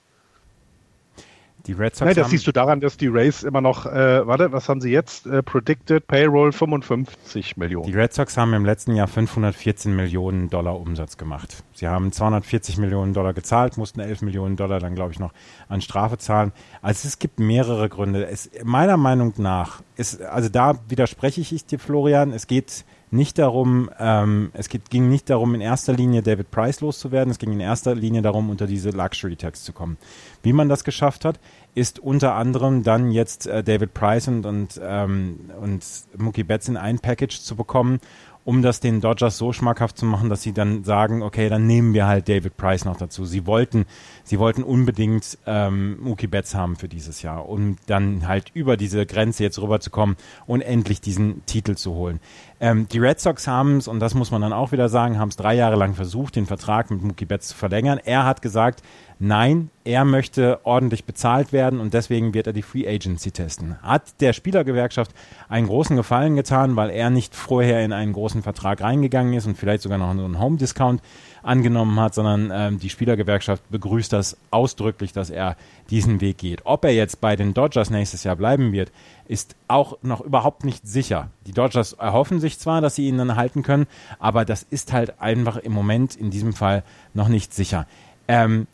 Die 1.65 1.73
Red 1.73 1.95
Sox 1.95 2.05
Nein, 2.05 2.15
das 2.15 2.25
haben, 2.25 2.31
siehst 2.31 2.47
du 2.47 2.51
daran, 2.51 2.81
dass 2.81 2.97
die 2.97 3.07
Rays 3.07 3.43
immer 3.43 3.61
noch, 3.61 3.85
äh, 3.85 4.27
warte, 4.27 4.51
was 4.51 4.67
haben 4.67 4.81
sie 4.81 4.91
jetzt? 4.91 5.25
Äh, 5.25 5.41
predicted 5.41 6.07
Payroll 6.07 6.51
55 6.51 7.55
Millionen. 7.57 7.85
Die 7.85 7.97
Red 7.97 8.13
Sox 8.13 8.35
haben 8.37 8.53
im 8.53 8.65
letzten 8.65 8.95
Jahr 8.95 9.07
514 9.07 9.95
Millionen 9.95 10.49
Dollar 10.49 10.79
Umsatz 10.79 11.17
gemacht. 11.17 11.63
Sie 11.73 11.87
haben 11.87 12.11
240 12.11 12.77
Millionen 12.77 13.13
Dollar 13.13 13.33
gezahlt, 13.33 13.77
mussten 13.77 14.01
11 14.01 14.23
Millionen 14.23 14.57
Dollar 14.57 14.79
dann, 14.79 14.95
glaube 14.95 15.13
ich, 15.13 15.19
noch 15.19 15.31
an 15.69 15.81
Strafe 15.81 16.17
zahlen. 16.17 16.51
Also 16.81 17.07
es 17.07 17.17
gibt 17.17 17.39
mehrere 17.39 17.87
Gründe. 17.87 18.27
Es, 18.27 18.49
meiner 18.63 18.97
Meinung 18.97 19.33
nach 19.37 19.81
ist, 19.95 20.21
also 20.21 20.49
da 20.49 20.79
widerspreche 20.89 21.41
ich 21.41 21.65
dir, 21.65 21.79
Florian, 21.79 22.31
es 22.31 22.47
geht 22.47 22.83
nicht 23.13 23.37
darum, 23.37 23.89
ähm, 23.99 24.51
es 24.53 24.69
ging 24.69 25.09
nicht 25.09 25.29
darum, 25.29 25.55
in 25.55 25.61
erster 25.61 25.93
Linie 25.93 26.21
David 26.21 26.51
Price 26.51 26.81
loszuwerden, 26.81 27.31
es 27.31 27.39
ging 27.39 27.51
in 27.53 27.59
erster 27.59 27.95
Linie 27.95 28.21
darum, 28.21 28.49
unter 28.49 28.67
diese 28.67 28.89
Luxury 28.89 29.35
Tax 29.35 29.63
zu 29.63 29.71
kommen. 29.71 29.97
Wie 30.41 30.53
man 30.53 30.69
das 30.69 30.83
geschafft 30.83 31.23
hat, 31.23 31.39
ist 31.75 31.99
unter 31.99 32.35
anderem 32.35 32.83
dann 32.83 33.11
jetzt 33.11 33.47
äh, 33.47 33.63
David 33.63 33.93
Price 33.93 34.27
und, 34.27 34.45
und, 34.45 34.81
ähm, 34.83 35.39
und 35.61 35.85
Mookie 36.17 36.43
Betts 36.43 36.67
in 36.67 36.77
ein 36.77 36.99
Package 36.99 37.39
zu 37.39 37.55
bekommen 37.55 37.99
um 38.45 38.61
das 38.61 38.79
den 38.79 39.01
Dodgers 39.01 39.37
so 39.37 39.53
schmackhaft 39.53 39.97
zu 39.97 40.05
machen, 40.05 40.29
dass 40.29 40.41
sie 40.41 40.53
dann 40.53 40.83
sagen, 40.83 41.21
okay, 41.21 41.49
dann 41.49 41.65
nehmen 41.65 41.93
wir 41.93 42.07
halt 42.07 42.27
David 42.27 42.57
Price 42.57 42.85
noch 42.85 42.97
dazu. 42.97 43.25
Sie 43.25 43.45
wollten, 43.45 43.85
sie 44.23 44.39
wollten 44.39 44.63
unbedingt 44.63 45.37
ähm, 45.45 45.97
Mookie 46.01 46.27
Betts 46.27 46.53
haben 46.53 46.75
für 46.75 46.89
dieses 46.89 47.21
Jahr, 47.21 47.47
um 47.47 47.77
dann 47.87 48.27
halt 48.27 48.51
über 48.53 48.75
diese 48.75 49.05
Grenze 49.05 49.43
jetzt 49.43 49.61
rüberzukommen 49.61 50.17
und 50.45 50.61
endlich 50.61 50.99
diesen 50.99 51.45
Titel 51.45 51.75
zu 51.75 51.93
holen. 51.93 52.19
Ähm, 52.63 52.87
die 52.87 52.99
Red 52.99 53.19
Sox 53.19 53.45
haben 53.45 53.75
es, 53.75 53.89
und 53.89 53.99
das 53.99 54.13
muss 54.13 54.31
man 54.31 54.41
dann 54.41 54.53
auch 54.53 54.71
wieder 54.71 54.87
sagen, 54.87 55.19
haben 55.19 55.27
es 55.27 55.35
drei 55.35 55.53
Jahre 55.53 55.75
lang 55.75 55.95
versucht, 55.95 56.37
den 56.37 56.45
Vertrag 56.45 56.89
mit 56.91 57.03
Mookie 57.03 57.25
Betts 57.25 57.49
zu 57.49 57.57
verlängern. 57.57 57.99
Er 58.05 58.25
hat 58.25 58.41
gesagt, 58.41 58.81
nein, 59.19 59.69
er 59.83 60.05
möchte 60.05 60.61
ordentlich 60.63 61.03
bezahlt 61.03 61.51
werden 61.51 61.81
und 61.81 61.93
deswegen 61.93 62.33
wird 62.33 62.47
er 62.47 62.53
die 62.53 62.61
Free 62.61 62.87
Agency 62.87 63.31
testen. 63.31 63.75
Hat 63.81 64.21
der 64.21 64.31
Spielergewerkschaft 64.31 65.11
einen 65.49 65.67
großen 65.67 65.97
Gefallen 65.97 66.37
getan, 66.37 66.77
weil 66.77 66.89
er 66.89 67.09
nicht 67.09 67.35
vorher 67.35 67.83
in 67.83 67.91
einen 67.91 68.13
großen 68.13 68.43
Vertrag 68.43 68.79
reingegangen 68.79 69.33
ist 69.33 69.45
und 69.45 69.57
vielleicht 69.57 69.83
sogar 69.83 69.97
noch 69.97 70.11
einen 70.11 70.39
Home 70.39 70.55
Discount 70.55 71.01
angenommen 71.41 71.99
hat, 71.99 72.13
sondern 72.13 72.49
ähm, 72.53 72.79
die 72.79 72.89
Spielergewerkschaft 72.89 73.69
begrüßt 73.71 74.13
das 74.13 74.37
ausdrücklich, 74.51 75.11
dass 75.11 75.29
er 75.29 75.57
diesen 75.89 76.21
Weg 76.21 76.37
geht. 76.37 76.61
Ob 76.65 76.85
er 76.85 76.93
jetzt 76.93 77.19
bei 77.19 77.35
den 77.35 77.53
Dodgers 77.53 77.89
nächstes 77.89 78.23
Jahr 78.23 78.37
bleiben 78.37 78.71
wird, 78.71 78.93
ist 79.27 79.55
auch 79.67 79.97
noch 80.01 80.21
überhaupt 80.21 80.63
nicht 80.63 80.87
sicher. 80.87 81.29
Die 81.47 81.53
Dodgers 81.53 81.93
erhoffen 81.93 82.39
sich 82.39 82.59
zwar, 82.59 82.81
dass 82.81 82.95
sie 82.95 83.07
ihn 83.07 83.17
dann 83.17 83.35
halten 83.35 83.63
können, 83.63 83.87
aber 84.19 84.45
das 84.45 84.63
ist 84.69 84.93
halt 84.93 85.19
einfach 85.21 85.57
im 85.57 85.71
Moment 85.71 86.15
in 86.15 86.29
diesem 86.29 86.53
Fall 86.53 86.83
noch 87.13 87.27
nicht 87.27 87.53
sicher. 87.53 87.87
Ähm, 88.27 88.67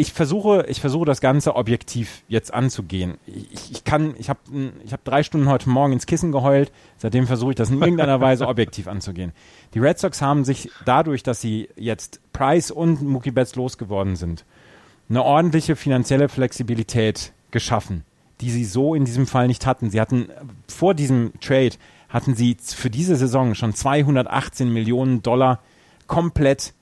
ich 0.00 0.14
versuche, 0.14 0.64
ich 0.66 0.80
versuche 0.80 1.04
das 1.04 1.20
Ganze 1.20 1.56
objektiv 1.56 2.22
jetzt 2.26 2.54
anzugehen. 2.54 3.18
Ich, 3.26 3.70
ich 3.70 3.84
kann, 3.84 4.14
ich 4.18 4.30
habe 4.30 4.40
ich 4.82 4.94
hab 4.94 5.04
drei 5.04 5.22
Stunden 5.22 5.46
heute 5.46 5.68
Morgen 5.68 5.92
ins 5.92 6.06
Kissen 6.06 6.32
geheult. 6.32 6.72
Seitdem 6.96 7.26
versuche 7.26 7.50
ich 7.50 7.56
das 7.56 7.68
in 7.68 7.82
irgendeiner 7.82 8.18
Weise 8.22 8.48
objektiv 8.48 8.88
anzugehen. 8.88 9.32
Die 9.74 9.78
Red 9.78 9.98
Sox 9.98 10.22
haben 10.22 10.44
sich 10.44 10.70
dadurch, 10.86 11.22
dass 11.22 11.42
sie 11.42 11.68
jetzt 11.76 12.20
Price 12.32 12.70
und 12.70 13.02
Mookie 13.02 13.30
Betts 13.30 13.56
losgeworden 13.56 14.16
sind, 14.16 14.46
eine 15.10 15.22
ordentliche 15.22 15.76
finanzielle 15.76 16.30
Flexibilität 16.30 17.32
geschaffen, 17.50 18.04
die 18.40 18.50
sie 18.50 18.64
so 18.64 18.94
in 18.94 19.04
diesem 19.04 19.26
Fall 19.26 19.46
nicht 19.46 19.66
hatten. 19.66 19.90
Sie 19.90 20.00
hatten 20.00 20.28
vor 20.66 20.94
diesem 20.94 21.32
Trade 21.40 21.76
hatten 22.08 22.34
sie 22.34 22.56
für 22.60 22.90
diese 22.90 23.16
Saison 23.16 23.54
schon 23.54 23.72
218 23.72 24.72
Millionen 24.72 25.22
Dollar 25.22 25.60
komplett 26.06 26.74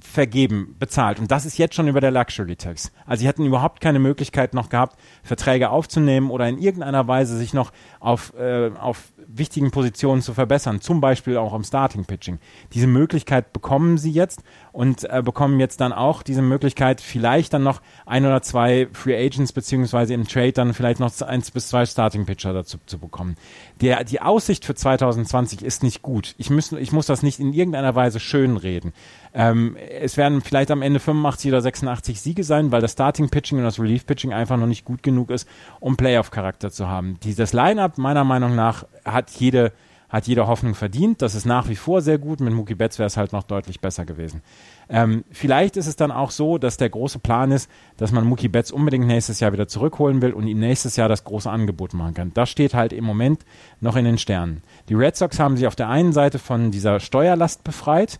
vergeben, 0.00 0.76
bezahlt. 0.78 1.18
Und 1.18 1.30
das 1.30 1.44
ist 1.44 1.58
jetzt 1.58 1.74
schon 1.74 1.88
über 1.88 2.00
der 2.00 2.10
Luxury 2.10 2.56
Tax. 2.56 2.92
Also 3.04 3.22
sie 3.22 3.28
hatten 3.28 3.44
überhaupt 3.44 3.80
keine 3.80 3.98
Möglichkeit 3.98 4.54
noch 4.54 4.68
gehabt, 4.68 4.98
Verträge 5.22 5.70
aufzunehmen 5.70 6.30
oder 6.30 6.48
in 6.48 6.58
irgendeiner 6.58 7.06
Weise 7.06 7.36
sich 7.36 7.52
noch 7.52 7.72
auf, 7.98 8.32
äh, 8.38 8.70
auf 8.80 9.12
wichtigen 9.34 9.70
Positionen 9.70 10.22
zu 10.22 10.34
verbessern, 10.34 10.80
zum 10.80 11.00
Beispiel 11.00 11.36
auch 11.36 11.52
am 11.52 11.64
Starting 11.64 12.04
Pitching. 12.04 12.38
Diese 12.72 12.86
Möglichkeit 12.86 13.52
bekommen 13.52 13.98
sie 13.98 14.10
jetzt 14.10 14.42
und 14.72 15.04
äh, 15.04 15.22
bekommen 15.24 15.60
jetzt 15.60 15.80
dann 15.80 15.92
auch 15.92 16.22
diese 16.22 16.42
Möglichkeit, 16.42 17.00
vielleicht 17.00 17.52
dann 17.52 17.62
noch 17.62 17.80
ein 18.06 18.24
oder 18.24 18.42
zwei 18.42 18.88
Free 18.92 19.16
Agents 19.16 19.52
beziehungsweise 19.52 20.14
im 20.14 20.26
Trade 20.26 20.52
dann 20.52 20.74
vielleicht 20.74 21.00
noch 21.00 21.12
eins 21.22 21.50
bis 21.50 21.68
zwei 21.68 21.86
Starting 21.86 22.26
Pitcher 22.26 22.52
dazu 22.52 22.78
zu 22.86 22.98
bekommen. 22.98 23.36
Der, 23.80 24.04
die 24.04 24.20
Aussicht 24.20 24.64
für 24.64 24.74
2020 24.74 25.62
ist 25.62 25.82
nicht 25.82 26.02
gut. 26.02 26.34
Ich 26.38 26.50
muss, 26.50 26.72
ich 26.72 26.92
muss 26.92 27.06
das 27.06 27.22
nicht 27.22 27.40
in 27.40 27.52
irgendeiner 27.52 27.94
Weise 27.94 28.20
schönreden. 28.20 28.92
Ähm, 29.32 29.76
es 29.76 30.16
werden 30.16 30.40
vielleicht 30.40 30.70
am 30.70 30.82
Ende 30.82 30.98
85 30.98 31.50
oder 31.50 31.60
86 31.60 32.20
Siege 32.20 32.44
sein, 32.44 32.72
weil 32.72 32.80
das 32.80 32.92
Starting 32.92 33.28
Pitching 33.28 33.58
und 33.58 33.64
das 33.64 33.78
Relief 33.78 34.06
Pitching 34.06 34.32
einfach 34.32 34.56
noch 34.56 34.66
nicht 34.66 34.84
gut 34.84 35.02
genug 35.02 35.30
ist, 35.30 35.48
um 35.78 35.96
Playoff-Charakter 35.96 36.70
zu 36.70 36.88
haben. 36.88 37.18
Dieses 37.22 37.52
Line-Up 37.52 37.98
meiner 37.98 38.24
Meinung 38.24 38.54
nach 38.56 38.84
hat 39.04 39.30
jede, 39.30 39.72
hat 40.08 40.26
jede 40.26 40.46
Hoffnung 40.46 40.74
verdient. 40.74 41.22
Das 41.22 41.34
ist 41.34 41.46
nach 41.46 41.68
wie 41.68 41.76
vor 41.76 42.02
sehr 42.02 42.18
gut. 42.18 42.40
Mit 42.40 42.52
Mookie 42.52 42.74
Betts 42.74 42.98
wäre 42.98 43.06
es 43.06 43.16
halt 43.16 43.32
noch 43.32 43.42
deutlich 43.42 43.80
besser 43.80 44.04
gewesen. 44.04 44.42
Ähm, 44.88 45.24
vielleicht 45.30 45.76
ist 45.76 45.86
es 45.86 45.96
dann 45.96 46.10
auch 46.10 46.30
so, 46.30 46.58
dass 46.58 46.76
der 46.76 46.90
große 46.90 47.18
Plan 47.18 47.52
ist, 47.52 47.70
dass 47.96 48.12
man 48.12 48.24
Mookie 48.24 48.48
Betts 48.48 48.72
unbedingt 48.72 49.06
nächstes 49.06 49.40
Jahr 49.40 49.52
wieder 49.52 49.68
zurückholen 49.68 50.22
will 50.22 50.32
und 50.32 50.46
ihm 50.46 50.58
nächstes 50.58 50.96
Jahr 50.96 51.08
das 51.08 51.24
große 51.24 51.50
Angebot 51.50 51.94
machen 51.94 52.14
kann. 52.14 52.34
Das 52.34 52.50
steht 52.50 52.74
halt 52.74 52.92
im 52.92 53.04
Moment 53.04 53.44
noch 53.80 53.96
in 53.96 54.04
den 54.04 54.18
Sternen. 54.18 54.62
Die 54.88 54.94
Red 54.94 55.16
Sox 55.16 55.38
haben 55.38 55.56
sich 55.56 55.66
auf 55.66 55.76
der 55.76 55.88
einen 55.88 56.12
Seite 56.12 56.38
von 56.38 56.70
dieser 56.70 57.00
Steuerlast 57.00 57.64
befreit 57.64 58.18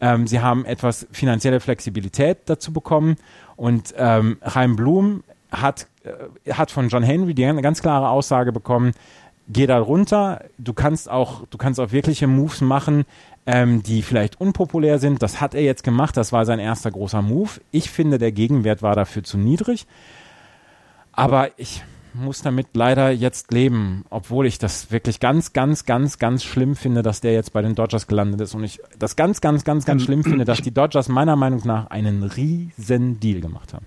ähm, 0.00 0.26
sie 0.26 0.40
haben 0.40 0.64
etwas 0.64 1.06
finanzielle 1.10 1.60
Flexibilität 1.60 2.38
dazu 2.46 2.72
bekommen 2.72 3.16
und 3.56 3.94
ähm, 3.96 4.38
Chaim 4.46 4.76
Blum 4.76 5.24
hat, 5.50 5.86
äh, 6.04 6.52
hat 6.52 6.70
von 6.70 6.88
John 6.88 7.02
Henry 7.02 7.34
die 7.34 7.42
ganz 7.42 7.80
klare 7.80 8.10
Aussage 8.10 8.52
bekommen, 8.52 8.92
geh 9.48 9.66
da 9.66 9.78
runter, 9.78 10.44
du 10.58 10.72
kannst 10.72 11.10
auch, 11.10 11.46
du 11.50 11.58
kannst 11.58 11.80
auch 11.80 11.92
wirkliche 11.92 12.26
Moves 12.26 12.60
machen, 12.60 13.04
ähm, 13.46 13.82
die 13.82 14.02
vielleicht 14.02 14.40
unpopulär 14.40 14.98
sind. 14.98 15.22
Das 15.22 15.40
hat 15.40 15.54
er 15.54 15.62
jetzt 15.62 15.84
gemacht, 15.84 16.16
das 16.16 16.32
war 16.32 16.44
sein 16.44 16.58
erster 16.58 16.90
großer 16.90 17.22
Move. 17.22 17.50
Ich 17.70 17.90
finde, 17.90 18.18
der 18.18 18.32
Gegenwert 18.32 18.82
war 18.82 18.96
dafür 18.96 19.22
zu 19.22 19.38
niedrig. 19.38 19.86
Aber 21.12 21.50
ich, 21.56 21.82
muss 22.16 22.42
damit 22.42 22.68
leider 22.74 23.10
jetzt 23.10 23.52
leben, 23.52 24.04
obwohl 24.10 24.46
ich 24.46 24.58
das 24.58 24.90
wirklich 24.90 25.20
ganz, 25.20 25.52
ganz, 25.52 25.84
ganz, 25.84 26.18
ganz 26.18 26.42
schlimm 26.42 26.74
finde, 26.74 27.02
dass 27.02 27.20
der 27.20 27.32
jetzt 27.32 27.52
bei 27.52 27.62
den 27.62 27.74
Dodgers 27.74 28.06
gelandet 28.06 28.40
ist. 28.40 28.54
Und 28.54 28.64
ich 28.64 28.80
das 28.98 29.16
ganz, 29.16 29.40
ganz, 29.40 29.64
ganz, 29.64 29.84
ganz 29.84 30.02
schlimm 30.02 30.24
finde, 30.24 30.44
dass 30.44 30.60
die 30.60 30.72
Dodgers 30.72 31.08
meiner 31.08 31.36
Meinung 31.36 31.62
nach 31.64 31.90
einen 31.90 32.22
riesen 32.22 33.20
Deal 33.20 33.40
gemacht 33.40 33.74
haben. 33.74 33.86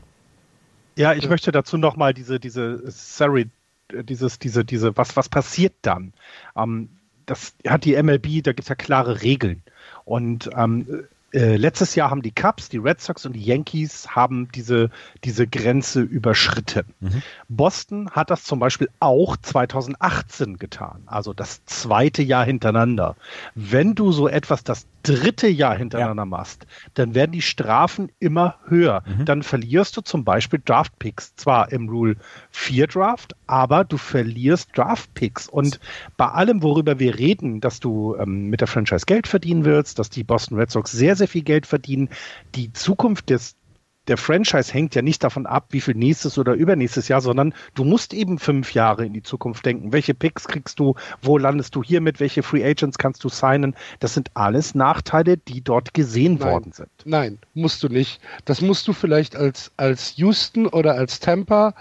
Ja, 0.96 1.14
ich 1.14 1.28
möchte 1.30 1.52
dazu 1.52 1.78
nochmal 1.78 2.14
diese, 2.14 2.40
diese, 2.40 2.82
sorry, 2.92 3.48
dieses, 3.92 4.40
diese, 4.40 4.66
diese, 4.66 4.96
was, 4.98 5.16
was 5.16 5.30
passiert 5.30 5.74
dann? 5.82 6.14
Ähm, 6.56 6.90
das 7.26 7.54
hat 7.68 7.86
die 7.86 8.02
MLB, 8.02 8.44
da 8.44 8.52
gibt 8.52 8.62
es 8.62 8.70
ja 8.70 8.76
klare 8.76 9.22
Regeln. 9.22 9.62
Und 10.06 10.50
ähm, 10.56 11.08
äh, 11.34 11.56
letztes 11.56 11.96
Jahr 11.96 12.10
haben 12.10 12.22
die 12.22 12.32
Cubs, 12.32 12.70
die 12.70 12.78
Red 12.78 13.02
Sox 13.02 13.26
und 13.26 13.34
die 13.34 13.44
Yankees 13.44 14.16
haben 14.16 14.50
diese, 14.54 14.90
diese 15.24 15.48
Grenze 15.48 16.02
überschritten. 16.02 16.86
Mhm. 17.00 17.22
Boston 17.48 18.10
hat 18.12 18.30
das 18.30 18.44
zum 18.44 18.60
Beispiel 18.60 18.90
auch 19.00 19.38
2018 19.38 20.58
getan, 20.58 21.04
also 21.06 21.34
das 21.34 21.64
zweite 21.66 22.24
Jahr 22.24 22.46
hintereinander. 22.46 23.16
Wenn 23.56 23.96
du 23.96 24.12
so 24.12 24.28
etwas 24.28 24.64
das 24.64 24.88
dritte 25.04 25.48
Jahr 25.48 25.78
hintereinander 25.78 26.24
ja. 26.24 26.26
machst, 26.26 26.66
dann 26.94 27.16
werden 27.16 27.32
die 27.32 27.42
Strafen 27.42 28.12
immer 28.20 28.56
höher. 28.68 29.04
Mhm. 29.06 29.26
Dann 29.26 29.44
verlierst 29.44 29.96
du 29.96 30.02
zum 30.02 30.24
Beispiel 30.24 30.62
Draftpicks, 30.64 31.36
zwar 31.36 31.72
im 31.72 31.90
Rule 31.90 32.18
4 32.52 32.88
Draft, 32.88 33.36
aber 33.48 33.86
du 33.86 33.98
verlierst 33.98 34.78
Draftpicks. 34.78 35.48
Und 35.48 35.80
bei 36.18 36.28
allem, 36.28 36.64
worüber 36.64 37.00
wir 37.00 37.18
reden, 37.18 37.62
dass 37.62 37.80
du 37.80 38.16
ähm, 38.20 38.48
mit 38.48 38.62
der 38.62 38.68
Franchise 38.68 39.06
Geld 39.06 39.28
verdienen 39.28 39.64
willst, 39.64 40.00
dass 40.00 40.10
die 40.10 40.24
Boston 40.24 40.58
Red 40.58 40.72
Sox 40.72 40.92
sehr, 40.92 41.16
sehr 41.20 41.28
viel 41.28 41.44
Geld 41.44 41.68
verdienen, 41.68 42.10
die 42.56 42.74
Zukunft 42.74 43.30
des 43.30 43.56
der 44.10 44.18
Franchise 44.18 44.74
hängt 44.74 44.96
ja 44.96 45.04
nicht 45.04 45.24
davon 45.24 45.46
ab, 45.46 45.68
wie 45.70 45.82
viel 45.82 45.94
nächstes 45.94 46.38
oder 46.40 46.54
übernächstes 46.54 47.08
Jahr, 47.08 47.22
sondern 47.22 47.54
du 47.76 47.84
musst 47.84 48.14
eben 48.14 48.40
fünf 48.40 48.74
Jahre 48.74 49.06
in 49.06 49.14
die 49.14 49.22
Zukunft 49.22 49.66
denken. 49.66 49.94
Welche 49.94 50.16
Picks 50.16 50.48
kriegst 50.48 50.80
du? 50.80 50.96
Wo 51.22 51.38
landest 51.38 51.76
du 51.76 51.84
hiermit? 51.84 52.20
Welche 52.20 52.42
Free 52.42 52.66
Agents 52.66 52.98
kannst 52.98 53.24
du 53.24 53.30
signen? 53.30 53.76
Das 54.00 54.16
sind 54.16 54.32
alles 54.34 54.74
Nachteile, 54.74 55.38
die 55.38 55.62
dort 55.62 55.94
gesehen 55.94 56.38
nein, 56.40 56.52
worden 56.52 56.72
sind. 56.72 56.90
Nein, 57.06 57.38
musst 57.54 57.84
du 57.84 57.88
nicht. 57.88 58.20
Das 58.46 58.62
musst 58.62 58.88
du 58.88 58.94
vielleicht 58.94 59.36
als, 59.36 59.72
als 59.78 60.18
Houston 60.18 60.66
oder 60.66 60.96
als 60.96 61.20
Tampa 61.20 61.76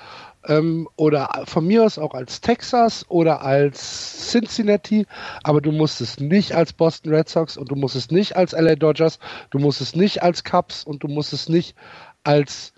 ähm, 0.48 0.88
oder 0.96 1.44
von 1.46 1.66
mir 1.66 1.84
aus 1.84 1.98
auch 1.98 2.14
als 2.14 2.40
Texas 2.40 3.04
oder 3.08 3.42
als 3.42 4.30
Cincinnati, 4.30 5.06
aber 5.42 5.60
du 5.60 5.70
musst 5.70 6.00
es 6.00 6.18
nicht 6.18 6.52
als 6.54 6.72
Boston 6.72 7.14
Red 7.14 7.28
Sox 7.28 7.56
und 7.56 7.70
du 7.70 7.76
musst 7.76 7.94
es 7.94 8.10
nicht 8.10 8.36
als 8.36 8.52
LA 8.52 8.74
Dodgers, 8.74 9.18
du 9.50 9.58
musst 9.58 9.80
es 9.80 9.94
nicht 9.94 10.22
als 10.22 10.44
Cubs 10.44 10.84
und 10.84 11.02
du 11.02 11.08
musst 11.08 11.32
es 11.32 11.48
nicht 11.48 11.76
als 12.24 12.72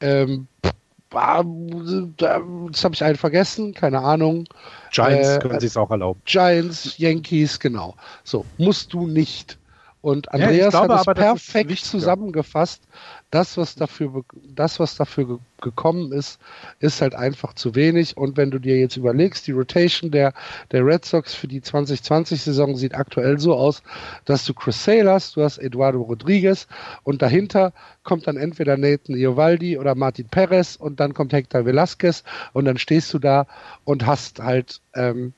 ähm, 0.00 0.48
jetzt 1.12 2.84
habe 2.84 2.94
ich 2.94 3.04
einen 3.04 3.16
vergessen, 3.16 3.72
keine 3.74 4.00
Ahnung. 4.00 4.44
Giants 4.92 5.28
äh, 5.28 5.38
können 5.38 5.60
sich 5.60 5.70
es 5.70 5.76
auch 5.76 5.90
erlauben. 5.90 6.20
Giants, 6.24 6.98
Yankees, 6.98 7.58
genau. 7.58 7.94
So, 8.24 8.44
musst 8.58 8.92
du 8.92 9.06
nicht. 9.06 9.58
Und 10.02 10.32
Andreas 10.32 10.72
ja, 10.74 10.84
glaube, 10.84 10.98
hat 11.00 11.08
es 11.08 11.14
perfekt 11.14 11.78
zusammengefasst. 11.78 12.82
Das, 13.30 13.56
was 13.56 13.74
dafür, 13.74 14.24
das, 14.54 14.78
was 14.78 14.96
dafür 14.96 15.40
gekommen 15.60 16.12
ist, 16.12 16.38
ist 16.78 17.02
halt 17.02 17.14
einfach 17.14 17.54
zu 17.54 17.74
wenig. 17.74 18.16
Und 18.16 18.36
wenn 18.36 18.50
du 18.50 18.58
dir 18.58 18.78
jetzt 18.78 18.96
überlegst, 18.96 19.46
die 19.46 19.52
Rotation 19.52 20.10
der, 20.10 20.32
der 20.70 20.86
Red 20.86 21.04
Sox 21.04 21.34
für 21.34 21.48
die 21.48 21.60
2020-Saison 21.60 22.76
sieht 22.76 22.94
aktuell 22.94 23.38
so 23.38 23.54
aus, 23.54 23.82
dass 24.24 24.44
du 24.44 24.54
Chris 24.54 24.82
Sale 24.82 25.10
hast, 25.10 25.36
du 25.36 25.42
hast 25.42 25.58
Eduardo 25.58 26.02
Rodriguez 26.02 26.68
und 27.02 27.20
dahinter 27.20 27.72
kommt 28.04 28.26
dann 28.26 28.36
entweder 28.36 28.76
Nathan 28.76 29.16
Iovaldi 29.16 29.76
oder 29.76 29.94
Martin 29.94 30.28
Perez 30.28 30.76
und 30.76 31.00
dann 31.00 31.12
kommt 31.12 31.32
Hector 31.32 31.64
Velasquez 31.64 32.22
und 32.52 32.64
dann 32.64 32.78
stehst 32.78 33.12
du 33.12 33.18
da 33.18 33.46
und 33.84 34.06
hast 34.06 34.38
halt 34.38 34.80
ähm, 34.94 35.32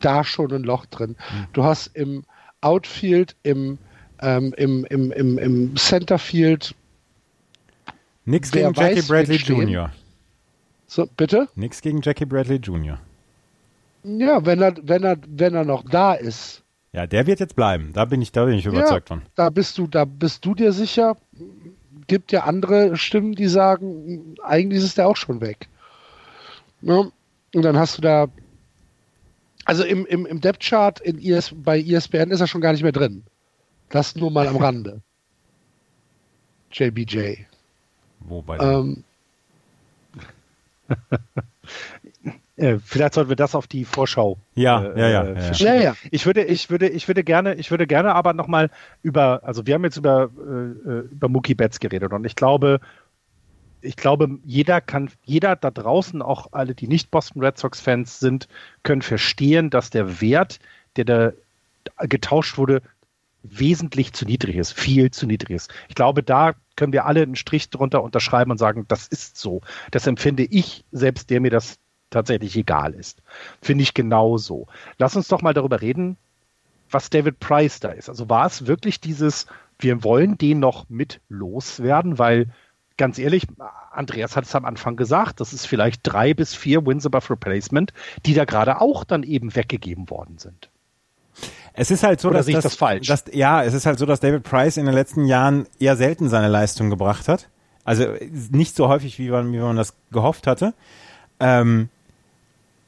da 0.00 0.22
schon 0.22 0.52
ein 0.52 0.62
Loch 0.62 0.86
drin. 0.86 1.10
Mhm. 1.10 1.46
Du 1.52 1.64
hast 1.64 1.88
im 1.96 2.24
Outfield, 2.60 3.34
im 3.42 3.78
ähm, 4.22 4.54
im, 4.56 4.84
im, 4.86 5.12
im, 5.12 5.38
im 5.38 5.76
Centerfield. 5.76 6.74
Nix 8.24 8.50
gegen 8.50 8.72
Jackie 8.74 8.98
weiß, 8.98 9.08
Bradley 9.08 9.36
Jr. 9.36 9.90
So, 10.86 11.06
bitte? 11.16 11.48
Nix 11.54 11.80
gegen 11.80 12.00
Jackie 12.02 12.26
Bradley 12.26 12.56
Jr. 12.56 12.98
Ja, 14.04 14.44
wenn 14.44 14.60
er, 14.60 14.74
wenn 14.82 15.02
er, 15.04 15.16
wenn 15.26 15.54
er 15.54 15.64
noch 15.64 15.84
da 15.88 16.14
ist. 16.14 16.62
Ja, 16.92 17.06
der 17.06 17.26
wird 17.26 17.40
jetzt 17.40 17.56
bleiben. 17.56 17.92
Da 17.94 18.04
bin 18.04 18.20
ich, 18.20 18.32
da 18.32 18.44
bin 18.44 18.54
ich 18.54 18.66
überzeugt 18.66 19.08
ja, 19.08 19.16
von. 19.16 19.22
Da 19.34 19.48
bist 19.48 19.78
du, 19.78 19.86
da 19.86 20.04
bist 20.04 20.44
du 20.44 20.54
dir 20.54 20.72
sicher. 20.72 21.16
Gibt 22.06 22.32
ja 22.32 22.44
andere 22.44 22.96
Stimmen, 22.96 23.32
die 23.32 23.46
sagen, 23.46 24.34
eigentlich 24.42 24.82
ist 24.82 24.98
der 24.98 25.08
auch 25.08 25.16
schon 25.16 25.40
weg. 25.40 25.68
Ja, 26.82 27.06
und 27.54 27.62
dann 27.62 27.78
hast 27.78 27.98
du 27.98 28.02
da, 28.02 28.26
also 29.64 29.84
im, 29.84 30.04
im, 30.06 30.26
im 30.26 30.40
Depth-Chart 30.40 31.00
in 31.00 31.18
IS, 31.18 31.54
bei 31.54 31.80
ESPN 31.80 32.30
ist 32.30 32.40
er 32.40 32.48
schon 32.48 32.60
gar 32.60 32.72
nicht 32.72 32.82
mehr 32.82 32.92
drin. 32.92 33.22
Das 33.88 34.16
nur 34.16 34.30
mal 34.30 34.48
am 34.48 34.56
Rande. 34.56 35.00
JBJ. 36.72 37.46
Wo 38.28 38.42
bei 38.42 38.58
Ähm, 38.58 39.04
Äh, 42.56 42.78
vielleicht 42.84 43.14
sollten 43.14 43.30
wir 43.30 43.36
das 43.36 43.54
auf 43.54 43.66
die 43.66 43.84
Vorschau. 43.84 44.38
Ja, 44.54 44.84
äh, 44.84 45.00
ja, 45.00 45.08
ja, 45.08 45.22
äh, 45.24 45.52
ja. 45.52 45.74
ja, 45.74 45.82
ja. 45.82 45.96
Ich 46.10 46.26
würde, 46.26 46.44
ich 46.44 46.68
würde, 46.68 46.88
ich 46.88 47.08
würde 47.08 47.24
gerne, 47.24 47.54
ich 47.54 47.70
würde 47.70 47.86
gerne 47.86 48.14
aber 48.14 48.34
nochmal 48.34 48.70
über, 49.02 49.40
also 49.42 49.66
wir 49.66 49.74
haben 49.74 49.84
jetzt 49.84 49.96
über, 49.96 50.30
äh, 50.38 51.10
über 51.10 51.28
Mookie 51.28 51.54
Betts 51.54 51.80
geredet 51.80 52.12
und 52.12 52.26
ich 52.26 52.36
glaube, 52.36 52.80
ich 53.80 53.96
glaube, 53.96 54.38
jeder 54.44 54.80
kann, 54.80 55.10
jeder 55.24 55.56
da 55.56 55.70
draußen, 55.70 56.22
auch 56.22 56.52
alle, 56.52 56.74
die 56.74 56.86
nicht 56.86 57.10
Boston 57.10 57.42
Red 57.42 57.58
Sox 57.58 57.80
Fans 57.80 58.20
sind, 58.20 58.46
können 58.82 59.02
verstehen, 59.02 59.70
dass 59.70 59.90
der 59.90 60.20
Wert, 60.20 60.60
der 60.96 61.04
da 61.04 61.32
getauscht 61.98 62.58
wurde, 62.58 62.82
wesentlich 63.42 64.12
zu 64.12 64.24
niedrig 64.24 64.54
ist, 64.54 64.72
viel 64.72 65.10
zu 65.10 65.26
niedrig 65.26 65.56
ist. 65.56 65.74
Ich 65.88 65.96
glaube, 65.96 66.22
da 66.22 66.52
können 66.76 66.92
wir 66.92 67.06
alle 67.06 67.22
einen 67.22 67.36
Strich 67.36 67.70
drunter 67.70 68.02
unterschreiben 68.02 68.50
und 68.50 68.58
sagen, 68.58 68.84
das 68.88 69.06
ist 69.06 69.36
so. 69.36 69.60
Das 69.90 70.06
empfinde 70.06 70.44
ich, 70.44 70.84
selbst 70.92 71.30
der 71.30 71.40
mir 71.40 71.50
das 71.50 71.78
tatsächlich 72.10 72.56
egal 72.56 72.94
ist. 72.94 73.22
Finde 73.60 73.82
ich 73.82 73.94
genauso. 73.94 74.66
Lass 74.98 75.16
uns 75.16 75.28
doch 75.28 75.42
mal 75.42 75.54
darüber 75.54 75.80
reden, 75.80 76.16
was 76.90 77.10
David 77.10 77.40
Price 77.40 77.80
da 77.80 77.88
ist. 77.88 78.08
Also 78.08 78.28
war 78.28 78.46
es 78.46 78.66
wirklich 78.66 79.00
dieses, 79.00 79.46
wir 79.78 80.04
wollen 80.04 80.38
den 80.38 80.60
noch 80.60 80.88
mit 80.88 81.20
loswerden, 81.28 82.18
weil 82.18 82.48
ganz 82.96 83.18
ehrlich, 83.18 83.46
Andreas 83.90 84.36
hat 84.36 84.44
es 84.44 84.54
am 84.54 84.64
Anfang 84.64 84.96
gesagt, 84.96 85.40
das 85.40 85.52
ist 85.52 85.66
vielleicht 85.66 86.00
drei 86.04 86.34
bis 86.34 86.54
vier 86.54 86.86
Wins 86.86 87.06
above 87.06 87.30
Replacement, 87.30 87.92
die 88.26 88.34
da 88.34 88.44
gerade 88.44 88.80
auch 88.80 89.04
dann 89.04 89.22
eben 89.22 89.56
weggegeben 89.56 90.10
worden 90.10 90.38
sind. 90.38 90.70
Es 91.74 91.90
ist 91.90 92.02
halt 92.02 92.20
so, 92.20 92.28
Oder 92.28 92.38
dass 92.38 92.46
sehe 92.46 92.56
ich 92.56 92.62
das 92.62 92.74
falsch? 92.74 93.06
Dass, 93.06 93.24
ja, 93.32 93.62
es 93.62 93.74
ist 93.74 93.86
halt 93.86 93.98
so, 93.98 94.06
dass 94.06 94.20
David 94.20 94.42
Price 94.42 94.76
in 94.76 94.86
den 94.86 94.94
letzten 94.94 95.24
Jahren 95.24 95.66
eher 95.78 95.96
selten 95.96 96.28
seine 96.28 96.48
Leistung 96.48 96.90
gebracht 96.90 97.28
hat. 97.28 97.48
Also 97.84 98.06
nicht 98.50 98.76
so 98.76 98.88
häufig, 98.88 99.18
wie 99.18 99.30
man, 99.30 99.52
wie 99.52 99.58
man 99.58 99.76
das 99.76 99.94
gehofft 100.10 100.46
hatte. 100.46 100.74
Ähm, 101.40 101.88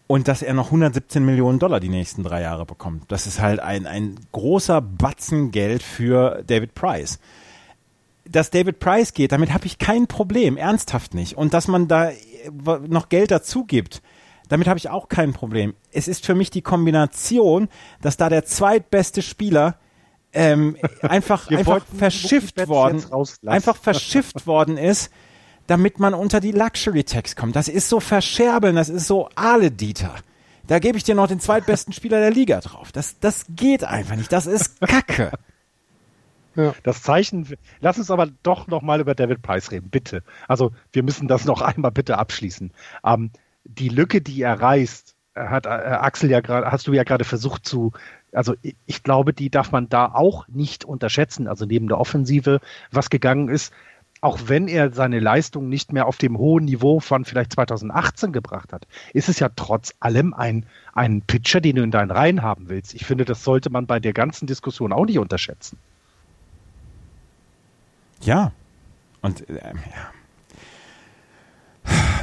und 0.06 0.28
dass 0.28 0.42
er 0.42 0.54
noch 0.54 0.66
117 0.66 1.24
Millionen 1.24 1.58
Dollar 1.58 1.80
die 1.80 1.88
nächsten 1.88 2.22
drei 2.22 2.42
Jahre 2.42 2.66
bekommt. 2.66 3.10
Das 3.10 3.26
ist 3.26 3.40
halt 3.40 3.60
ein, 3.60 3.86
ein 3.86 4.16
großer 4.32 4.80
Batzen 4.80 5.50
Geld 5.50 5.82
für 5.82 6.42
David 6.46 6.74
Price. 6.74 7.18
Dass 8.26 8.50
David 8.50 8.80
Price 8.80 9.14
geht, 9.14 9.32
damit 9.32 9.52
habe 9.52 9.66
ich 9.66 9.78
kein 9.78 10.06
Problem, 10.06 10.56
ernsthaft 10.56 11.14
nicht. 11.14 11.36
Und 11.36 11.54
dass 11.54 11.68
man 11.68 11.88
da 11.88 12.10
noch 12.86 13.08
Geld 13.08 13.30
dazu 13.30 13.64
gibt, 13.64 14.02
damit 14.48 14.68
habe 14.68 14.78
ich 14.78 14.90
auch 14.90 15.08
kein 15.08 15.32
Problem. 15.32 15.74
Es 15.92 16.08
ist 16.08 16.24
für 16.26 16.34
mich 16.34 16.50
die 16.50 16.62
Kombination, 16.62 17.68
dass 18.02 18.16
da 18.16 18.28
der 18.28 18.44
zweitbeste 18.44 19.22
Spieler 19.22 19.78
ähm, 20.32 20.76
einfach, 21.02 21.50
einfach 21.50 21.84
verschifft 21.86 22.68
worden, 22.68 23.04
einfach 23.46 23.76
verschifft 23.76 24.46
worden 24.46 24.76
ist, 24.76 25.10
damit 25.66 25.98
man 25.98 26.12
unter 26.14 26.40
die 26.40 26.52
Luxury 26.52 27.04
Tax 27.04 27.36
kommt. 27.36 27.56
Das 27.56 27.68
ist 27.68 27.88
so 27.88 28.00
verscherbeln, 28.00 28.76
das 28.76 28.88
ist 28.88 29.06
so 29.06 29.28
Ahle-Dieter. 29.34 30.14
Da 30.66 30.78
gebe 30.78 30.96
ich 30.96 31.04
dir 31.04 31.14
noch 31.14 31.28
den 31.28 31.40
zweitbesten 31.40 31.92
Spieler 31.94 32.20
der 32.20 32.30
Liga 32.30 32.60
drauf. 32.60 32.92
Das, 32.92 33.18
das 33.20 33.46
geht 33.48 33.84
einfach 33.84 34.16
nicht. 34.16 34.32
Das 34.32 34.46
ist 34.46 34.80
Kacke. 34.80 35.32
Das 36.84 37.02
Zeichen, 37.02 37.48
lass 37.80 37.98
uns 37.98 38.12
aber 38.12 38.28
doch 38.44 38.68
noch 38.68 38.80
mal 38.80 39.00
über 39.00 39.16
David 39.16 39.42
Price 39.42 39.72
reden, 39.72 39.90
bitte. 39.90 40.22
Also 40.46 40.70
wir 40.92 41.02
müssen 41.02 41.26
das 41.26 41.46
noch 41.46 41.62
einmal 41.62 41.90
bitte 41.90 42.16
abschließen. 42.16 42.70
Ähm, 43.04 43.32
die 43.64 43.88
Lücke, 43.88 44.20
die 44.20 44.42
er 44.42 44.60
reißt, 44.60 45.14
hat 45.34 45.66
äh, 45.66 45.68
Axel 45.68 46.30
ja 46.30 46.40
gerade, 46.40 46.70
hast 46.70 46.86
du 46.86 46.92
ja 46.92 47.02
gerade 47.02 47.24
versucht 47.24 47.66
zu, 47.66 47.92
also 48.32 48.54
ich, 48.86 49.02
glaube, 49.02 49.32
die 49.32 49.50
darf 49.50 49.72
man 49.72 49.88
da 49.88 50.06
auch 50.06 50.46
nicht 50.48 50.84
unterschätzen. 50.84 51.48
Also 51.48 51.66
neben 51.66 51.88
der 51.88 51.98
Offensive, 51.98 52.60
was 52.90 53.10
gegangen 53.10 53.48
ist, 53.48 53.72
auch 54.20 54.38
wenn 54.46 54.68
er 54.68 54.92
seine 54.92 55.20
Leistung 55.20 55.68
nicht 55.68 55.92
mehr 55.92 56.06
auf 56.06 56.16
dem 56.16 56.38
hohen 56.38 56.64
Niveau 56.64 57.00
von 57.00 57.24
vielleicht 57.24 57.52
2018 57.52 58.32
gebracht 58.32 58.72
hat, 58.72 58.86
ist 59.12 59.28
es 59.28 59.38
ja 59.38 59.50
trotz 59.54 59.94
allem 60.00 60.32
ein, 60.32 60.66
ein 60.94 61.20
Pitcher, 61.20 61.60
den 61.60 61.76
du 61.76 61.82
in 61.82 61.90
deinen 61.90 62.10
Reihen 62.10 62.42
haben 62.42 62.68
willst. 62.68 62.94
Ich 62.94 63.04
finde, 63.04 63.24
das 63.24 63.44
sollte 63.44 63.70
man 63.70 63.86
bei 63.86 64.00
der 64.00 64.14
ganzen 64.14 64.46
Diskussion 64.46 64.92
auch 64.92 65.04
nicht 65.04 65.18
unterschätzen. 65.18 65.78
Ja. 68.22 68.52
Und 69.20 69.48
ähm, 69.48 69.78
ja. 69.94 70.10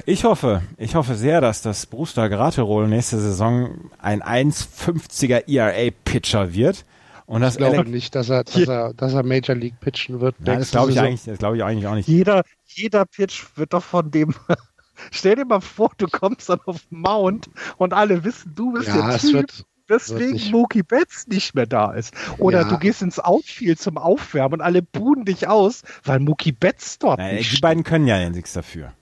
Ich 0.05 0.23
hoffe, 0.23 0.63
ich 0.77 0.95
hoffe 0.95 1.15
sehr, 1.15 1.41
dass 1.41 1.61
das 1.61 1.85
Brewster 1.85 2.27
Graterol 2.27 2.87
nächste 2.87 3.19
Saison 3.19 3.91
ein 3.99 4.21
1,50er 4.23 5.47
ERA-Pitcher 5.47 6.53
wird. 6.53 6.85
Und 7.27 7.41
das 7.41 7.53
ich 7.53 7.59
glaube 7.59 7.87
nicht, 7.89 8.15
dass 8.15 8.29
er, 8.29 8.43
dass, 8.43 8.55
er, 8.67 8.93
dass 8.93 9.13
er 9.13 9.23
Major 9.23 9.55
League 9.55 9.79
pitchen 9.79 10.19
wird. 10.19 10.35
Nein, 10.39 10.59
das 10.59 10.71
glaube 10.71 10.91
ich 10.91 10.99
eigentlich, 10.99 11.23
das 11.23 11.37
glaube 11.37 11.55
ich 11.55 11.63
eigentlich 11.63 11.87
auch 11.87 11.95
nicht. 11.95 12.09
Jeder, 12.09 12.43
jeder 12.65 13.05
Pitch 13.05 13.45
wird 13.55 13.73
doch 13.73 13.83
von 13.83 14.11
dem. 14.11 14.35
Stell 15.11 15.35
dir 15.35 15.45
mal 15.45 15.61
vor, 15.61 15.91
du 15.97 16.07
kommst 16.07 16.49
dann 16.49 16.59
auf 16.65 16.81
den 16.89 16.99
Mount 16.99 17.49
und 17.77 17.93
alle 17.93 18.23
wissen, 18.23 18.53
du 18.55 18.73
bist 18.73 18.87
Ja, 18.89 19.07
der 19.07 19.17
Typ, 19.19 19.33
wird, 19.33 19.57
wird 19.57 19.65
weswegen 19.87 20.33
nicht. 20.33 20.51
Mookie 20.51 20.83
Betts 20.83 21.27
nicht 21.27 21.55
mehr 21.55 21.67
da 21.67 21.93
ist. 21.93 22.13
Oder 22.37 22.63
Ja. 22.63 22.67
du 22.69 22.77
gehst 22.77 23.01
ins 23.01 23.19
Outfield 23.19 23.79
zum 23.79 23.97
Aufwärmen 23.97 24.55
und 24.55 24.61
alle 24.61 24.81
buhen 24.81 25.23
dich 25.23 25.47
aus, 25.47 25.83
weil 26.03 26.19
Mookie 26.19 26.51
Betts 26.51 26.99
dort 26.99 27.19
Nein, 27.19 27.35
nicht 27.35 27.55
die 27.55 27.61
beiden 27.61 27.83
können 27.83 28.07
ja 28.07 28.29
nichts 28.29 28.53
dafür. 28.53 28.93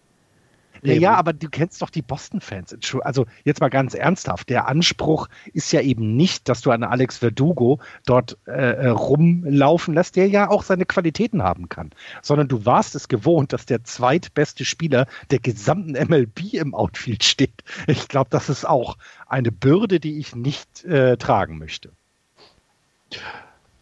Ja, 0.83 0.93
ja, 0.93 1.13
aber 1.15 1.33
du 1.33 1.49
kennst 1.49 1.81
doch 1.81 1.89
die 1.89 2.01
Boston-Fans. 2.01 2.75
Also 3.01 3.25
jetzt 3.43 3.61
mal 3.61 3.69
ganz 3.69 3.93
ernsthaft. 3.93 4.49
Der 4.49 4.67
Anspruch 4.67 5.27
ist 5.53 5.71
ja 5.71 5.81
eben 5.81 6.15
nicht, 6.15 6.47
dass 6.49 6.61
du 6.61 6.71
einen 6.71 6.83
Alex 6.83 7.17
Verdugo 7.17 7.79
dort 8.05 8.37
äh, 8.47 8.51
äh, 8.51 8.87
rumlaufen 8.87 9.93
lässt, 9.93 10.15
der 10.15 10.27
ja 10.27 10.49
auch 10.49 10.63
seine 10.63 10.85
Qualitäten 10.85 11.43
haben 11.43 11.69
kann, 11.69 11.91
sondern 12.21 12.47
du 12.47 12.65
warst 12.65 12.95
es 12.95 13.07
gewohnt, 13.07 13.53
dass 13.53 13.65
der 13.65 13.83
zweitbeste 13.83 14.65
Spieler 14.65 15.07
der 15.31 15.39
gesamten 15.39 15.93
MLB 15.93 16.53
im 16.53 16.73
Outfield 16.73 17.23
steht. 17.23 17.63
Ich 17.87 18.07
glaube, 18.07 18.29
das 18.29 18.49
ist 18.49 18.65
auch 18.65 18.97
eine 19.27 19.51
Bürde, 19.51 19.99
die 19.99 20.19
ich 20.19 20.35
nicht 20.35 20.85
äh, 20.85 21.17
tragen 21.17 21.57
möchte. 21.57 21.91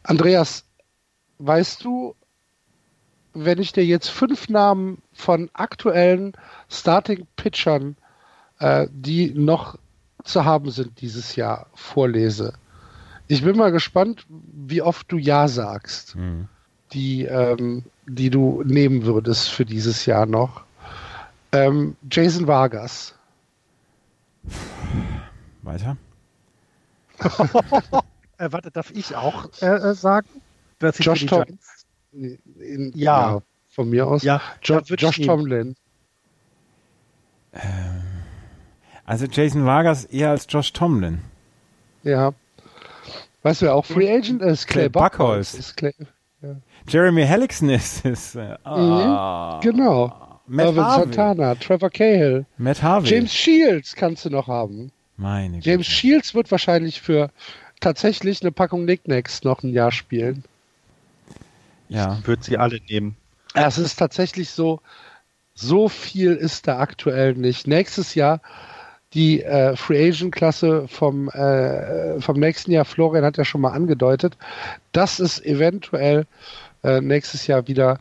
Andreas, 0.04 0.66
weißt 1.40 1.84
du, 1.84 2.16
wenn 3.46 3.60
ich 3.60 3.72
dir 3.72 3.86
jetzt 3.86 4.10
fünf 4.10 4.50
Namen 4.50 5.02
von 5.14 5.50
aktuellen 5.54 6.34
Starting-Pitchern, 6.70 7.96
äh, 8.60 8.88
die 8.92 9.32
noch 9.34 9.78
zu 10.24 10.46
haben 10.46 10.72
sind 10.72 11.00
dieses 11.02 11.36
Jahr, 11.36 11.68
vorlese, 11.76 12.54
ich 13.28 13.44
bin 13.44 13.58
mal 13.58 13.72
gespannt, 13.72 14.26
wie 14.30 14.82
oft 14.82 15.12
du 15.12 15.18
Ja 15.18 15.48
sagst, 15.48 16.16
Mhm. 16.16 16.48
die, 16.94 17.26
ähm, 17.26 17.84
die 18.06 18.30
du 18.30 18.64
nehmen 18.66 19.06
würdest 19.06 19.50
für 19.50 19.66
dieses 19.66 20.06
Jahr 20.06 20.26
noch. 20.26 20.64
Ähm, 21.52 21.96
Jason 22.10 22.48
Vargas. 22.48 23.14
Weiter? 25.64 25.98
Äh, 28.40 28.52
warte, 28.52 28.70
darf 28.70 28.92
ich 28.92 29.16
auch 29.16 29.50
äh, 29.62 29.66
äh, 29.66 29.94
sagen? 29.96 30.28
Josh 30.80 31.26
Giants- 31.26 31.77
In, 32.60 32.92
Ja. 32.96 33.42
Von 33.70 33.90
mir 33.90 34.08
aus. 34.08 34.24
Ja, 34.24 34.42
Jo 34.64 34.80
Josh. 34.80 35.22
Tomlin. 35.22 35.76
Also 39.06 39.26
Jason 39.26 39.66
Vargas 39.66 40.06
eher 40.06 40.32
als 40.32 40.48
Josh 40.50 40.74
Tomlin. 40.74 41.22
Ja. 42.04 42.34
Weißt 43.44 43.62
du, 43.62 43.68
wer 43.68 43.76
auch 43.76 43.86
Free 43.86 44.12
Agent 44.12 44.42
ist? 44.42 44.68
Clay 44.68 44.90
Clay, 44.90 44.90
Buchholz. 44.90 45.18
Buchholz. 45.18 45.54
Ist 45.54 45.78
Clay, 45.78 45.94
Jeremy 46.88 47.24
Hellickson 47.26 47.70
ist, 47.70 48.06
äh, 48.36 48.56
ah, 48.64 49.60
genau. 49.62 50.40
Matt 50.48 50.68
Irvin 50.68 50.84
Harvey. 50.84 51.04
Santana, 51.04 51.56
Trevor 51.56 51.90
Cahill. 51.90 52.46
Matt 52.58 52.82
Harvey. 52.82 53.10
James 53.10 53.34
Shields 53.34 53.96
kannst 53.96 54.26
du 54.26 54.30
noch 54.30 54.48
haben. 54.48 54.92
Meine 55.18 55.60
James 55.60 55.88
Güte. 55.88 55.92
Shields 55.92 56.36
wird 56.36 56.52
wahrscheinlich 56.52 57.02
für 57.02 57.30
tatsächlich 57.80 58.42
eine 58.42 58.52
Packung 58.52 58.84
Knickknacks 58.84 59.44
noch 59.44 59.64
ein 59.64 59.70
Jahr 59.74 59.92
spielen. 59.92 60.44
Ja. 61.90 62.20
Würde 62.26 62.44
sie 62.44 62.58
alle 62.58 62.80
nehmen. 62.90 63.16
Es 63.54 63.78
ist 63.78 63.98
tatsächlich 63.98 64.50
so, 64.50 64.82
so 65.54 65.90
viel 65.90 66.34
ist 66.34 66.68
da 66.68 66.80
aktuell 66.80 67.34
nicht. 67.34 67.68
Nächstes 67.68 68.16
Jahr 68.16 68.42
die 69.14 69.42
äh, 69.44 69.76
Free 69.76 70.10
Agent 70.10 70.36
Klasse 70.36 70.88
vom, 70.88 71.30
äh, 71.30 72.20
vom 72.20 72.40
nächsten 72.40 72.72
Jahr, 72.72 72.86
Florian 72.86 73.24
hat 73.24 73.38
ja 73.38 73.46
schon 73.46 73.62
mal 73.62 73.72
angedeutet, 73.72 74.38
dass 74.92 75.20
es 75.20 75.44
eventuell 75.44 76.26
äh, 76.84 77.00
nächstes 77.02 77.48
Jahr 77.48 77.68
wieder 77.68 78.00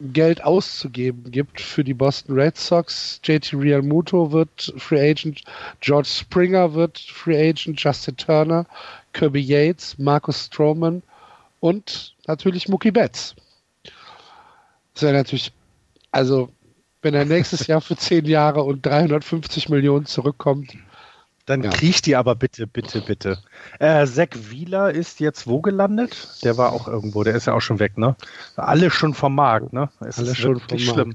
Geld 0.00 0.42
auszugeben 0.42 1.30
gibt 1.30 1.60
für 1.60 1.84
die 1.84 1.94
Boston 1.94 2.34
Red 2.34 2.56
Sox. 2.56 3.20
JT 3.22 3.54
Realmuto 3.54 4.32
wird 4.32 4.72
Free 4.76 5.10
Agent, 5.10 5.42
George 5.80 6.08
Springer 6.08 6.74
wird 6.74 6.98
Free 6.98 7.50
Agent, 7.50 7.80
Justin 7.80 8.16
Turner 8.16 8.66
Kirby 9.12 9.40
Yates, 9.40 9.98
Marcus 9.98 10.46
Stroman 10.46 11.02
und 11.62 12.16
natürlich 12.26 12.68
Mookie 12.68 12.90
Betts. 12.90 13.36
Das 14.94 15.04
wäre 15.04 15.14
natürlich, 15.14 15.52
also 16.10 16.50
wenn 17.02 17.14
er 17.14 17.24
nächstes 17.24 17.68
Jahr 17.68 17.80
für 17.80 17.96
zehn 17.96 18.26
Jahre 18.26 18.64
und 18.64 18.84
350 18.84 19.68
Millionen 19.68 20.06
zurückkommt. 20.06 20.76
Dann 21.46 21.62
ja. 21.62 21.70
kriegt 21.70 22.06
die 22.06 22.14
aber 22.14 22.34
bitte, 22.34 22.66
bitte, 22.66 23.00
bitte. 23.00 23.38
Äh, 23.78 24.06
Zach 24.06 24.28
Wieler 24.34 24.92
ist 24.92 25.20
jetzt 25.20 25.46
wo 25.46 25.60
gelandet? 25.60 26.44
Der 26.44 26.56
war 26.56 26.72
auch 26.72 26.86
irgendwo, 26.88 27.24
der 27.24 27.34
ist 27.34 27.46
ja 27.46 27.54
auch 27.54 27.60
schon 27.60 27.78
weg, 27.78 27.96
ne? 27.96 28.16
Alle 28.56 28.90
schon 28.90 29.14
vom 29.14 29.34
Markt, 29.34 29.72
ne? 29.72 29.88
Es 30.00 30.18
Alle 30.18 30.30
ist 30.32 30.38
schon 30.38 30.60
vom 30.60 30.78
schlimm. 30.78 31.14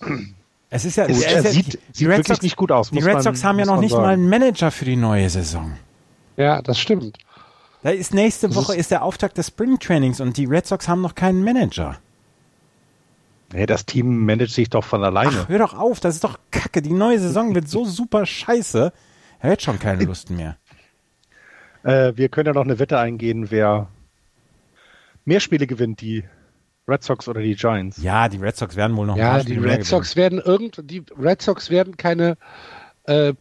Es 0.70 0.84
ist 0.84 0.96
ja, 0.96 1.06
es, 1.06 1.24
es 1.24 1.32
ja, 1.32 1.42
sieht, 1.44 1.78
die, 1.98 2.04
Red 2.04 2.26
Sox, 2.26 2.42
nicht 2.42 2.56
gut 2.56 2.70
aus. 2.70 2.90
Die 2.90 2.98
Red 2.98 3.22
Sox 3.22 3.42
haben 3.42 3.58
ja 3.58 3.64
noch 3.64 3.80
nicht 3.80 3.92
sagen. 3.92 4.02
mal 4.02 4.12
einen 4.12 4.28
Manager 4.28 4.70
für 4.70 4.84
die 4.84 4.96
neue 4.96 5.30
Saison. 5.30 5.78
Ja, 6.36 6.60
das 6.60 6.78
stimmt. 6.78 7.16
Da 7.82 7.90
ist 7.90 8.12
nächste 8.14 8.48
das 8.48 8.56
Woche 8.56 8.72
ist, 8.72 8.80
ist 8.80 8.90
der 8.90 9.02
Auftakt 9.02 9.38
des 9.38 9.48
Spring 9.48 9.78
Trainings 9.78 10.20
und 10.20 10.36
die 10.36 10.46
Red 10.46 10.66
Sox 10.66 10.88
haben 10.88 11.00
noch 11.00 11.14
keinen 11.14 11.44
Manager. 11.44 11.98
Nee, 13.52 13.66
das 13.66 13.86
Team 13.86 14.26
managt 14.26 14.52
sich 14.52 14.68
doch 14.68 14.84
von 14.84 15.02
alleine. 15.02 15.44
Ach, 15.44 15.48
hör 15.48 15.58
doch 15.58 15.74
auf, 15.74 16.00
das 16.00 16.16
ist 16.16 16.24
doch 16.24 16.38
kacke. 16.50 16.82
Die 16.82 16.92
neue 16.92 17.18
Saison 17.18 17.54
wird 17.54 17.68
so 17.68 17.84
super 17.84 18.26
scheiße. 18.26 18.92
Er 19.40 19.50
hat 19.50 19.62
schon 19.62 19.78
keine 19.78 20.04
Lust 20.04 20.30
mehr. 20.30 20.56
Äh, 21.82 22.12
wir 22.16 22.28
können 22.28 22.48
ja 22.48 22.52
noch 22.52 22.64
eine 22.64 22.78
Wette 22.78 22.98
eingehen, 22.98 23.50
wer 23.50 23.88
mehr 25.24 25.40
Spiele 25.40 25.66
gewinnt, 25.66 26.00
die 26.00 26.24
Red 26.86 27.02
Sox 27.04 27.28
oder 27.28 27.40
die 27.40 27.54
Giants. 27.54 28.02
Ja, 28.02 28.28
die 28.28 28.38
Red 28.38 28.56
Sox 28.56 28.76
werden 28.76 28.96
wohl 28.96 29.06
noch 29.06 29.16
Ja, 29.16 29.42
die 29.42 29.58
Red 29.58 29.84
Sox 29.84 30.16
werden 30.16 30.40
irgend, 30.40 30.80
die 30.90 31.04
Red 31.18 31.40
Sox 31.40 31.70
werden 31.70 31.96
keine, 31.96 32.36
äh, 33.04 33.34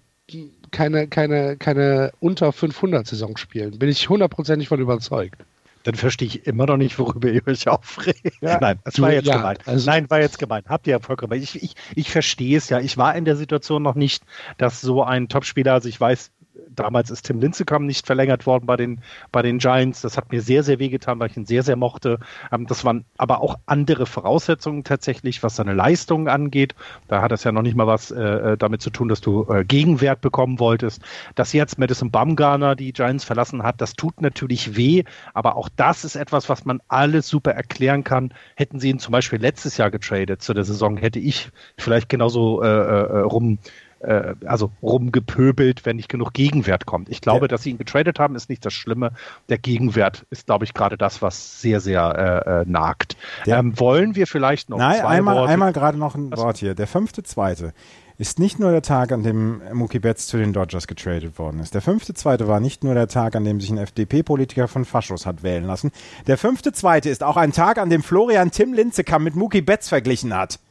keine, 0.72 1.08
keine, 1.08 1.58
keine 1.58 2.12
unter 2.20 2.52
500 2.52 3.08
Saison 3.08 3.38
spielen. 3.38 3.78
Bin 3.80 3.90
ich 3.90 4.10
hundertprozentig 4.10 4.68
von 4.68 4.80
überzeugt 4.80 5.44
dann 5.88 5.96
verstehe 5.96 6.28
ich 6.28 6.46
immer 6.46 6.66
noch 6.66 6.76
nicht, 6.76 7.00
worüber 7.00 7.30
ihr 7.30 7.48
euch 7.48 7.66
aufregt. 7.70 8.42
Ja, 8.42 8.58
Nein, 8.62 8.78
das 8.84 9.00
war 9.00 9.14
jetzt 9.14 9.28
ja, 9.28 9.38
gemeint. 9.38 9.66
Also 9.66 9.90
Nein, 9.90 10.10
war 10.10 10.20
jetzt 10.20 10.38
gemeint. 10.38 10.68
Habt 10.68 10.86
ihr 10.86 10.92
ja 10.92 11.00
vollkommen 11.00 11.32
recht. 11.32 11.56
Ich, 11.56 11.64
ich, 11.64 11.76
ich 11.96 12.12
verstehe 12.12 12.58
es 12.58 12.68
ja. 12.68 12.82
Ich 12.82 12.98
war 12.98 13.16
in 13.16 13.24
der 13.24 13.38
Situation 13.38 13.84
noch 13.84 13.96
nicht, 13.96 14.22
dass 14.58 14.82
so 14.82 15.02
ein 15.02 15.30
Topspieler, 15.30 15.72
also 15.72 15.88
ich 15.88 15.98
weiß, 15.98 16.32
Damals 16.70 17.10
ist 17.12 17.24
Tim 17.24 17.39
Lincecum 17.39 17.86
nicht 17.86 18.06
verlängert 18.06 18.46
worden 18.46 18.65
bei 18.65 18.78
den, 18.78 19.02
bei 19.32 19.41
den 19.41 19.58
Giants. 19.58 20.02
Das 20.02 20.17
hat 20.17 20.32
mir 20.32 20.41
sehr, 20.41 20.63
sehr 20.63 20.80
wehgetan, 20.80 21.20
weil 21.20 21.30
ich 21.30 21.38
ihn 21.38 21.46
sehr, 21.46 21.63
sehr 21.63 21.76
mochte. 21.76 22.20
Ähm, 22.52 22.67
das 22.67 22.86
waren 22.86 23.06
aber 23.17 23.41
auch 23.41 23.56
andere 23.65 24.06
Voraussetzungen 24.06 24.84
tatsächlich, 24.84 25.43
was 25.43 25.56
seine 25.56 25.74
Leistungen 25.74 26.28
angeht. 26.28 26.76
Da 27.08 27.22
hat 27.22 27.32
es 27.32 27.43
ja 27.43 27.52
noch 27.52 27.62
nicht 27.62 27.76
mal 27.76 27.88
was 27.88 28.12
äh, 28.12 28.22
äh, 28.22 28.58
damit 28.58 28.82
zu 28.82 28.89
tun, 28.89 29.08
dass 29.08 29.22
du 29.22 29.46
äh, 29.50 29.65
Gegenwert 29.65 30.22
bekommen 30.22 30.60
wolltest. 30.60 31.02
Dass 31.36 31.54
jetzt 31.54 31.78
Madison 31.78 32.12
Bumgarner 32.12 32.76
die 32.76 32.93
Giants 32.93 33.24
verlassen 33.24 33.63
hat, 33.63 33.82
das 33.82 33.93
tut 33.93 34.22
natürlich 34.22 34.76
weh. 34.76 35.04
Aber 35.34 35.56
auch 35.56 35.70
das 35.76 36.06
ist 36.06 36.15
etwas, 36.15 36.50
was 36.50 36.65
man 36.65 36.82
alles 36.88 37.28
super 37.28 37.52
erklären 37.52 38.04
kann. 38.04 38.34
Hätten 38.56 38.80
sie 38.80 38.89
ihn 38.89 39.00
zum 39.00 39.12
Beispiel 39.12 39.39
letztes 39.39 39.78
Jahr 39.78 39.91
getradet 39.91 40.41
zu 40.41 40.54
der 40.54 40.63
Saison, 40.63 40.98
hätte 40.98 41.20
ich 41.20 41.50
vielleicht 41.78 42.10
genauso 42.10 42.62
äh, 42.62 42.67
äh, 42.67 43.20
rum 43.22 43.60
äh, 44.00 44.36
also 44.46 44.72
rumgepöbelt, 44.82 45.86
wenn 45.86 45.96
nicht 45.96 46.10
genug 46.10 46.34
Gegenwert 46.34 46.86
kommt. 46.86 47.10
Ich 47.10 47.22
glaube, 47.22 47.46
ja. 47.46 47.48
dass 47.48 47.64
sie 47.64 47.72
ihn 47.72 47.78
getradet 47.78 48.20
haben, 48.20 48.36
ist 48.36 48.50
nicht 48.50 48.66
das 48.66 48.74
Schlimme. 48.74 49.12
Der 49.50 49.58
Gegenwert 49.58 50.26
ist, 50.30 50.46
glaube 50.46 50.66
ich, 50.66 50.74
gerade 50.74 50.98
das, 50.98 51.22
was 51.22 51.62
sehr, 51.62 51.80
sehr 51.80 52.44
äh, 52.46 52.62
äh, 52.62 52.66
nagt. 52.66 53.18
Ja. 53.46 53.60
Ähm, 53.60 53.80
wollen 53.80 54.16
wir 54.16 54.28
vielleicht 54.28 54.70
noch 54.70 54.78
Nein, 54.78 55.00
zwei 55.00 55.08
einmal, 55.08 55.36
Worte? 55.36 55.52
einmal 55.52 55.74
gerade 55.74 55.98
noch 55.98 56.16
ein 56.16 56.32
was? 56.32 56.40
Wort 56.40 56.58
hier. 56.58 56.76
Der 56.76 56.88
fünfte, 56.88 57.24
zweite 57.24 57.74
ist 58.18 58.40
nicht 58.40 58.60
nur 58.60 58.72
der 58.72 58.82
Tag, 58.82 59.12
an 59.12 59.22
dem 59.22 59.62
Mookie 59.74 60.00
Betts 60.00 60.26
zu 60.28 60.38
den 60.38 60.52
Dodgers 60.52 60.88
getradet 60.88 61.38
worden 61.38 61.60
ist. 61.60 61.74
Der 61.76 61.82
fünfte 61.82 62.14
zweite 62.16 62.48
war 62.48 62.60
nicht 62.60 62.84
nur 62.84 62.96
der 62.96 63.08
Tag, 63.08 63.36
an 63.36 63.44
dem 63.44 63.62
sich 63.62 63.70
ein 63.70 63.78
FDP-Politiker 63.78 64.68
von 64.68 64.86
Faschos 64.86 65.26
hat 65.26 65.44
wählen 65.44 65.66
lassen. 65.66 65.92
Der 66.26 66.38
fünfte 66.38 66.72
zweite 66.72 67.10
ist 67.10 67.24
auch 67.24 67.38
ein 67.38 67.52
Tag, 67.52 67.78
an 67.78 67.90
dem 67.90 68.02
Florian 68.02 68.50
Tim 68.50 68.74
Linzekam 68.74 69.24
mit 69.24 69.36
Mookie 69.36 69.62
Betts 69.62 69.90
verglichen 69.90 70.34
hat. 70.34 70.60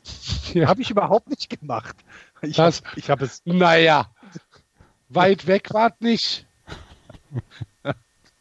Ja. 0.55 0.69
Habe 0.69 0.81
ich 0.81 0.91
überhaupt 0.91 1.29
nicht 1.29 1.51
gemacht. 1.51 1.97
Ich 2.43 2.59
habe 2.59 2.77
hab 3.09 3.23
es. 3.23 3.43
Naja, 3.45 4.11
weit 5.09 5.47
weg 5.47 5.73
war 5.73 5.95
nicht. 6.01 6.47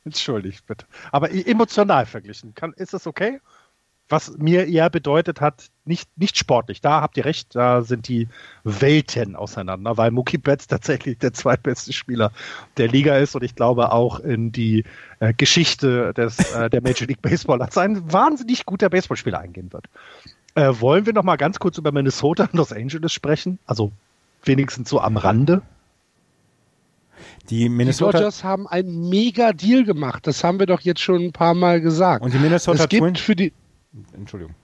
Entschuldigt 0.06 0.66
bitte. 0.68 0.86
Aber 1.12 1.32
emotional 1.32 2.06
verglichen. 2.06 2.54
Kann, 2.54 2.74
ist 2.74 2.94
das 2.94 3.08
okay? 3.08 3.40
Was 4.08 4.38
mir 4.38 4.68
eher 4.68 4.92
bedeutet 4.92 5.42
hat, 5.42 5.72
nicht, 5.84 6.08
nicht 6.16 6.38
sportlich. 6.38 6.80
Da 6.80 7.02
habt 7.02 7.18
ihr 7.18 7.26
recht, 7.26 7.56
da 7.56 7.82
sind 7.82 8.08
die 8.08 8.28
Welten 8.64 9.36
auseinander, 9.36 9.98
weil 9.98 10.12
Mookie 10.12 10.38
Betts 10.38 10.68
tatsächlich 10.68 11.18
der 11.18 11.34
zweitbeste 11.34 11.92
Spieler 11.92 12.32
der 12.78 12.88
Liga 12.88 13.18
ist 13.18 13.36
und 13.36 13.44
ich 13.44 13.56
glaube 13.56 13.92
auch 13.92 14.20
in 14.20 14.52
die 14.52 14.84
äh, 15.20 15.34
Geschichte 15.34 16.14
des, 16.14 16.38
äh, 16.54 16.70
der 16.70 16.84
Major 16.84 17.08
League 17.08 17.24
Baseball 17.24 17.64
als 17.64 17.80
ein 17.80 18.14
wahnsinnig 18.14 18.68
guter 18.68 18.92
Baseballspieler 18.92 19.40
eingehen 19.40 19.74
wird. 19.74 19.88
Äh, 20.56 20.74
wollen 20.80 21.06
wir 21.06 21.14
noch 21.14 21.24
mal 21.24 21.36
ganz 21.36 21.60
kurz 21.60 21.78
über 21.78 21.92
Minnesota 21.92 22.46
und 22.46 22.54
Los 22.54 22.72
Angeles 22.72 23.12
sprechen? 23.12 23.60
Also 23.66 23.92
wenigstens 24.44 24.90
so 24.90 25.00
am 25.00 25.18
Rande. 25.18 25.62
Die, 27.50 27.70
Minnesota 27.70 28.12
die 28.12 28.24
Dodgers 28.24 28.44
haben 28.44 28.68
einen 28.68 29.10
mega 29.10 29.54
Deal 29.54 29.84
gemacht. 29.84 30.28
Das 30.28 30.44
haben 30.44 30.60
wir 30.60 30.66
doch 30.66 30.82
jetzt 30.82 31.02
schon 31.02 31.26
ein 31.26 31.32
paar 31.32 31.54
Mal 31.54 31.82
gesagt. 31.82 32.24
Und 32.24 32.34
die 32.34 32.40
Minnesota 32.40 32.88
Twins 32.88 33.20
für 33.20 33.36
die 33.36 33.54
Entschuldigung. 34.14 34.56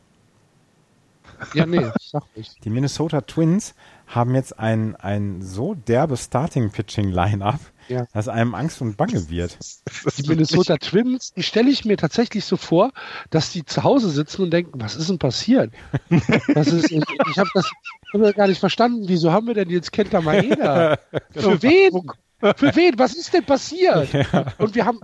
Ja, 1.53 1.65
nee, 1.65 1.85
sag 1.99 2.23
nicht. 2.35 2.63
Die 2.63 2.69
Minnesota 2.69 3.21
Twins 3.21 3.73
haben 4.07 4.35
jetzt 4.35 4.59
ein, 4.59 4.95
ein 4.95 5.41
so 5.41 5.73
derbes 5.73 6.25
Starting-Pitching-Line-Up, 6.25 7.59
ja. 7.91 8.07
dass 8.13 8.27
einem 8.27 8.55
Angst 8.55 8.81
und 8.81 8.97
Bange 8.97 9.29
wird. 9.29 9.57
Die 10.17 10.27
Minnesota 10.27 10.77
Twins, 10.77 11.33
die 11.33 11.43
stelle 11.43 11.69
ich 11.69 11.85
mir 11.85 11.97
tatsächlich 11.97 12.45
so 12.45 12.57
vor, 12.57 12.91
dass 13.29 13.51
die 13.51 13.65
zu 13.65 13.83
Hause 13.83 14.09
sitzen 14.09 14.43
und 14.43 14.51
denken, 14.51 14.79
was 14.81 14.95
ist 14.95 15.09
denn 15.09 15.19
passiert? 15.19 15.71
Was 16.53 16.67
ist, 16.67 16.91
ich 16.91 17.03
ich 17.29 17.37
habe 17.37 17.49
das 17.53 17.69
hab 18.13 18.35
gar 18.35 18.47
nicht 18.47 18.59
verstanden. 18.59 19.03
Wieso 19.07 19.31
haben 19.31 19.47
wir 19.47 19.53
denn 19.53 19.69
jetzt 19.69 19.91
Kenta 19.91 20.21
Maeda? 20.21 20.97
Für 21.31 21.61
wen? 21.61 22.11
Für 22.39 22.75
wen? 22.75 22.97
Was 22.97 23.13
ist 23.13 23.33
denn 23.33 23.45
passiert? 23.45 24.11
Ja. 24.13 24.53
Und 24.57 24.75
wir 24.75 24.85
haben, 24.85 24.99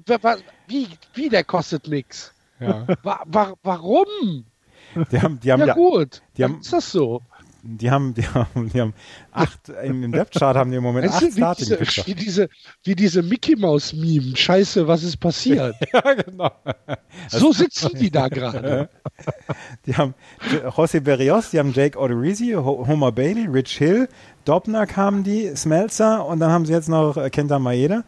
wie, 0.67 0.87
wie, 1.13 1.29
der 1.29 1.43
kostet 1.43 1.87
nichts. 1.87 2.33
Ja. 2.59 2.85
Wa 3.03 3.23
wa 3.25 3.53
warum? 3.63 4.45
Die 5.11 5.21
haben, 5.21 5.39
die 5.39 5.51
haben, 5.51 5.59
ja, 5.59 5.67
ja 5.67 5.73
gut, 5.73 6.21
die 6.37 6.43
haben, 6.43 6.59
ist 6.59 6.73
das 6.73 6.91
so 6.91 7.21
die 7.69 7.91
haben, 7.91 8.13
die 8.13 8.25
haben, 8.25 8.69
die 8.69 8.79
haben 8.79 8.93
acht, 9.31 9.69
in 9.69 10.01
dem 10.01 10.11
Depth-Chart 10.13 10.55
haben 10.55 10.71
die 10.71 10.77
im 10.77 10.83
Moment 10.83 11.05
weißt 11.11 11.23
acht 11.23 11.33
starting 11.33 11.79
wie 11.79 11.83
diese, 11.83 12.07
wie 12.07 12.15
diese, 12.15 12.49
wie 12.83 12.95
diese 12.95 13.21
Mickey 13.23 13.55
Mouse 13.57 13.93
Meme. 13.93 14.35
Scheiße, 14.35 14.87
was 14.87 15.03
ist 15.03 15.17
passiert? 15.17 15.75
ja, 15.93 16.13
genau. 16.13 16.51
So 17.27 17.51
sitzen 17.51 17.91
die 17.99 18.09
da 18.09 18.29
gerade. 18.29 18.89
Die 19.85 19.95
haben 19.95 20.13
José 20.75 20.99
Berrios, 20.99 21.49
die 21.49 21.59
haben 21.59 21.73
Jake 21.73 21.97
Odorizzi, 21.97 22.53
Homer 22.53 23.11
Bailey, 23.11 23.47
Rich 23.47 23.77
Hill, 23.77 24.07
Dobner 24.45 24.85
kamen 24.85 25.23
die, 25.23 25.55
Smelzer 25.55 26.25
und 26.25 26.39
dann 26.39 26.51
haben 26.51 26.65
sie 26.65 26.73
jetzt 26.73 26.89
noch 26.89 27.17
äh, 27.17 27.29
Kenta 27.29 27.57
Maeda. 27.59 28.03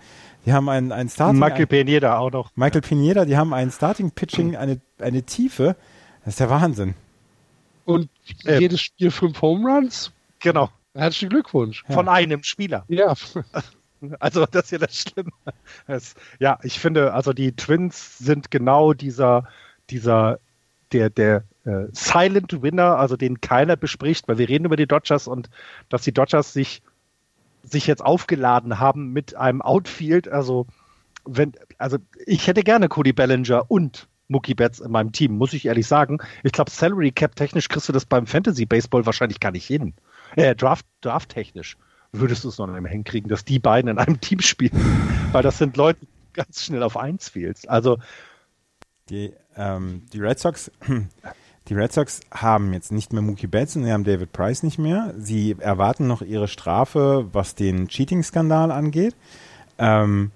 Die 0.46 0.54
haben 0.54 0.70
ein, 0.70 0.92
ein 0.92 1.10
Starting. 1.10 1.40
Michael 1.40 1.68
Pineda 1.68 2.18
auch 2.18 2.32
noch. 2.32 2.52
Michael 2.56 2.82
Pineda, 2.82 3.26
die 3.26 3.38
haben 3.38 3.54
ein 3.54 3.72
Starting 3.72 4.12
Pitching, 4.12 4.56
eine, 4.56 4.80
eine 5.00 5.24
Tiefe. 5.24 5.76
Das 6.24 6.34
ist 6.34 6.40
der 6.40 6.50
Wahnsinn. 6.50 6.96
Und 7.90 8.10
äh, 8.46 8.60
jedes 8.60 8.82
Spiel 8.82 9.10
fünf 9.10 9.42
Home 9.42 9.68
Runs? 9.68 10.12
Genau. 10.40 10.70
Herzlichen 10.94 11.30
Glückwunsch. 11.30 11.84
Von 11.90 12.06
ja. 12.06 12.12
einem 12.12 12.44
Spieler. 12.44 12.86
Ja. 12.88 13.14
Also 14.22 14.46
das 14.46 14.64
ist 14.64 14.72
ja 14.72 14.78
das 14.78 14.96
Schlimme. 14.96 15.32
Das, 15.86 16.16
ja, 16.40 16.58
ich 16.64 16.80
finde, 16.80 17.14
also 17.14 17.34
die 17.34 17.52
Twins 17.52 18.18
sind 18.18 18.50
genau 18.50 18.94
dieser, 18.94 19.44
dieser, 19.90 20.40
der, 20.94 21.10
der 21.10 21.44
äh, 21.66 21.88
Silent 21.92 22.62
Winner, 22.62 22.96
also 22.96 23.18
den 23.18 23.42
keiner 23.42 23.76
bespricht, 23.76 24.30
weil 24.30 24.38
wir 24.38 24.48
reden 24.48 24.64
über 24.64 24.78
die 24.78 24.88
Dodgers 24.88 25.28
und 25.28 25.50
dass 25.90 26.04
die 26.04 26.14
Dodgers 26.14 26.54
sich, 26.54 26.82
sich 27.64 27.88
jetzt 27.88 28.02
aufgeladen 28.02 28.80
haben 28.80 29.12
mit 29.12 29.36
einem 29.36 29.62
Outfield, 29.62 30.30
also 30.30 30.66
wenn, 31.26 31.52
also 31.78 31.98
ich 32.26 32.48
hätte 32.48 32.64
gerne 32.64 32.88
Cody 32.88 33.12
Bellinger 33.12 33.70
und 33.70 34.08
Mookie 34.30 34.54
Betts 34.54 34.80
in 34.80 34.92
meinem 34.92 35.12
Team, 35.12 35.38
muss 35.38 35.54
ich 35.54 35.66
ehrlich 35.66 35.88
sagen. 35.88 36.20
Ich 36.44 36.52
glaube, 36.52 36.72
Salary 36.72 37.12
Cap 37.12 37.36
technisch 37.36 37.68
kriegst 37.68 37.90
du 37.90 37.94
das 37.94 38.06
beim 38.06 38.28
Fantasy 38.28 38.66
Baseball 38.66 39.06
wahrscheinlich 39.06 39.40
gar 39.40 39.52
nicht 39.52 39.66
hin. 39.66 39.94
Äh, 40.36 40.56
Draft, 40.56 40.86
Draft 41.02 41.30
technisch 41.30 41.78
würdest 42.12 42.44
du 42.44 42.50
es 42.50 42.58
noch 42.58 42.68
nicht 42.68 42.90
hinkriegen, 42.90 43.30
dass 43.30 43.44
die 43.44 43.60
beiden 43.60 43.90
in 43.90 43.98
einem 43.98 44.22
Team 44.22 44.40
spielen, 44.40 44.72
weil 45.32 45.44
das 45.44 45.58
sind 45.58 45.78
Leute, 45.78 46.00
die 46.02 46.08
ganz 46.34 46.64
schnell 46.64 46.84
auf 46.84 46.96
eins 46.96 47.30
fehlst. 47.30 47.70
Also 47.70 47.98
die, 49.10 49.34
ähm, 49.56 50.04
die 50.14 50.20
Red 50.20 50.40
Sox, 50.40 50.72
die 51.68 51.74
Red 51.74 51.92
Sox 51.92 52.22
haben 52.32 52.74
jetzt 52.74 52.92
nicht 52.92 53.12
mehr 53.14 53.22
Mookie 53.22 53.48
Betts 53.48 53.76
und 53.76 53.84
sie 53.84 53.92
haben 53.92 54.04
David 54.04 54.32
Price 54.32 54.64
nicht 54.64 54.78
mehr. 54.78 55.14
Sie 55.18 55.56
erwarten 55.60 56.08
noch 56.08 56.22
ihre 56.22 56.48
Strafe, 56.48 57.28
was 57.32 57.56
den 57.56 57.88
Cheating-Skandal 57.88 58.72
angeht. 58.72 59.16
Ähm, 59.80 60.32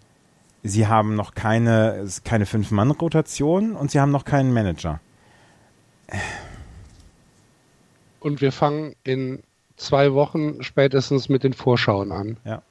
sie 0.63 0.87
haben 0.87 1.15
noch 1.15 1.35
keine, 1.35 2.07
keine 2.23 2.45
Fünf-Mann-Rotation 2.45 3.75
und 3.75 3.91
sie 3.91 3.99
haben 3.99 4.11
noch 4.11 4.25
keinen 4.25 4.53
Manager. 4.53 4.99
Und 8.19 8.41
wir 8.41 8.51
fangen 8.51 8.95
in 9.03 9.43
zwei 9.75 10.13
Wochen 10.13 10.63
spätestens 10.63 11.29
mit 11.29 11.43
den 11.43 11.53
Vorschauen 11.53 12.11
an. 12.11 12.37
Ja. 12.45 12.61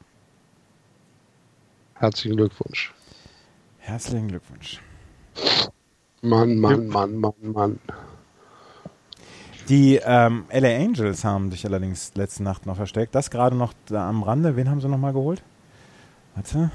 Herzlichen 1.95 2.36
Glückwunsch. 2.36 2.93
Herzlichen 3.78 4.28
Glückwunsch. 4.28 4.80
Mann, 6.22 6.59
Mann, 6.59 6.88
Mann, 6.88 7.16
Mann, 7.16 7.34
Mann. 7.43 7.80
Die 9.68 10.01
ähm, 10.05 10.45
LA 10.53 10.76
Angels 10.76 11.24
haben 11.24 11.51
sich 11.51 11.64
allerdings 11.66 12.12
letzte 12.14 12.43
Nacht 12.43 12.66
noch 12.66 12.76
versteckt. 12.76 13.14
Das 13.14 13.30
gerade 13.30 13.57
noch 13.57 13.72
da 13.86 14.09
am 14.09 14.22
Rande. 14.22 14.57
Wen 14.57 14.68
haben 14.68 14.80
sie 14.80 14.88
nochmal 14.88 15.12
geholt? 15.12 15.43
Warte. 16.34 16.70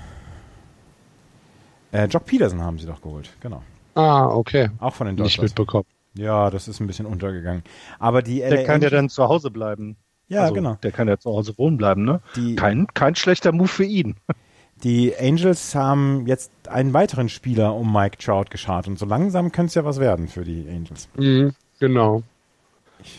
Äh, 1.92 2.06
Jock 2.06 2.26
Peterson 2.26 2.62
haben 2.62 2.78
sie 2.80 2.86
doch 2.86 3.02
geholt, 3.02 3.30
genau. 3.40 3.62
Ah, 3.96 4.28
okay. 4.28 4.70
Auch 4.80 4.94
von 4.94 5.08
den 5.08 5.16
Nicht 5.16 5.38
Dodgers. 5.38 5.52
mitbekommen. 5.52 5.86
Ja, 6.14 6.50
das 6.50 6.68
ist 6.68 6.80
ein 6.80 6.88
bisschen 6.88 7.06
untergegangen. 7.06 7.64
Aber 8.00 8.22
die 8.22 8.42
LA 8.42 8.50
Der 8.50 8.64
kann 8.66 8.82
ja 8.82 8.90
dann 8.90 9.10
zu 9.10 9.28
Hause 9.28 9.52
bleiben. 9.52 9.96
ja, 10.28 10.42
Also, 10.42 10.54
genau. 10.56 10.76
Der 10.84 10.92
kann 10.92 11.08
ja 11.08 11.18
zu 11.18 11.30
Hause 11.32 11.58
wohnen 11.58 11.78
bleiben, 11.78 12.04
ne? 12.06 12.22
Die, 12.36 12.56
Kein, 12.56 12.88
kein 12.94 13.16
schlechter 13.16 13.52
Move 13.52 13.68
für 13.68 13.86
ihn. 13.86 14.16
die 14.84 15.14
Angels 15.18 15.74
haben 15.76 16.26
jetzt 16.28 16.52
einen 16.68 16.94
weiteren 16.94 17.30
Spieler 17.30 17.74
um 17.76 17.92
Mike 17.92 18.18
Trout 18.18 18.46
geschart 18.50 18.88
und 18.88 19.00
so 19.00 19.06
langsam 19.06 19.52
könnte 19.52 19.70
es 19.70 19.76
ja 19.76 19.86
was 19.86 20.00
werden 20.00 20.28
für 20.28 20.44
die 20.44 20.68
Angels. 20.70 21.08
Mhm, 21.18 21.54
genau. 21.80 22.24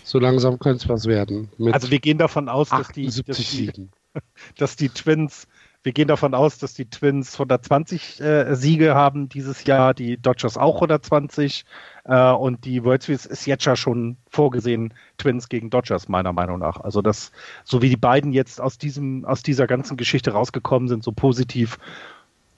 So 0.05 0.19
langsam 0.19 0.59
könnte 0.59 0.83
es 0.85 0.89
was 0.89 1.07
werden. 1.07 1.49
Mit 1.57 1.73
Also 1.75 1.91
wir 1.91 2.01
gehen 2.01 2.19
davon 2.19 2.49
aus, 2.49 2.69
dass 2.71 2.89
die, 2.89 3.07
78 3.07 3.25
dass 3.27 3.37
die, 3.37 3.43
Siegen. 3.57 3.91
dass 4.59 4.77
die 4.77 4.89
Twins, 4.89 5.47
wir 5.89 5.95
gehen 5.95 6.09
davon 6.09 6.35
aus, 6.35 6.59
dass 6.59 6.75
die 6.75 6.85
Twins 6.85 7.33
120 7.33 8.21
äh, 8.21 8.55
Siege 8.55 8.95
haben 8.95 9.31
dieses 9.31 9.65
Jahr, 9.65 9.95
die 9.95 10.19
Dodgers 10.19 10.59
auch 10.59 10.75
120 10.75 11.65
äh, 12.05 12.31
und 12.31 12.67
die 12.67 12.85
World 12.85 13.03
Series 13.05 13.25
ist 13.25 13.47
jetzt 13.47 13.65
ja 13.65 13.75
schon 13.75 14.19
vorgesehen, 14.29 14.93
Twins 15.17 15.49
gegen 15.49 15.71
Dodgers 15.71 16.07
meiner 16.07 16.35
Meinung 16.35 16.59
nach. 16.59 16.79
Also 16.79 17.01
das, 17.01 17.33
so 17.65 17.81
wie 17.81 17.89
die 17.89 17.97
beiden 17.97 18.35
jetzt 18.35 18.61
aus 18.61 18.77
diesem, 18.77 19.25
aus 19.25 19.43
dieser 19.43 19.67
ganzen 19.67 19.97
Geschichte 19.97 20.33
rausgekommen 20.33 20.89
sind, 20.91 21.03
so 21.03 21.11
positiv, 21.11 21.79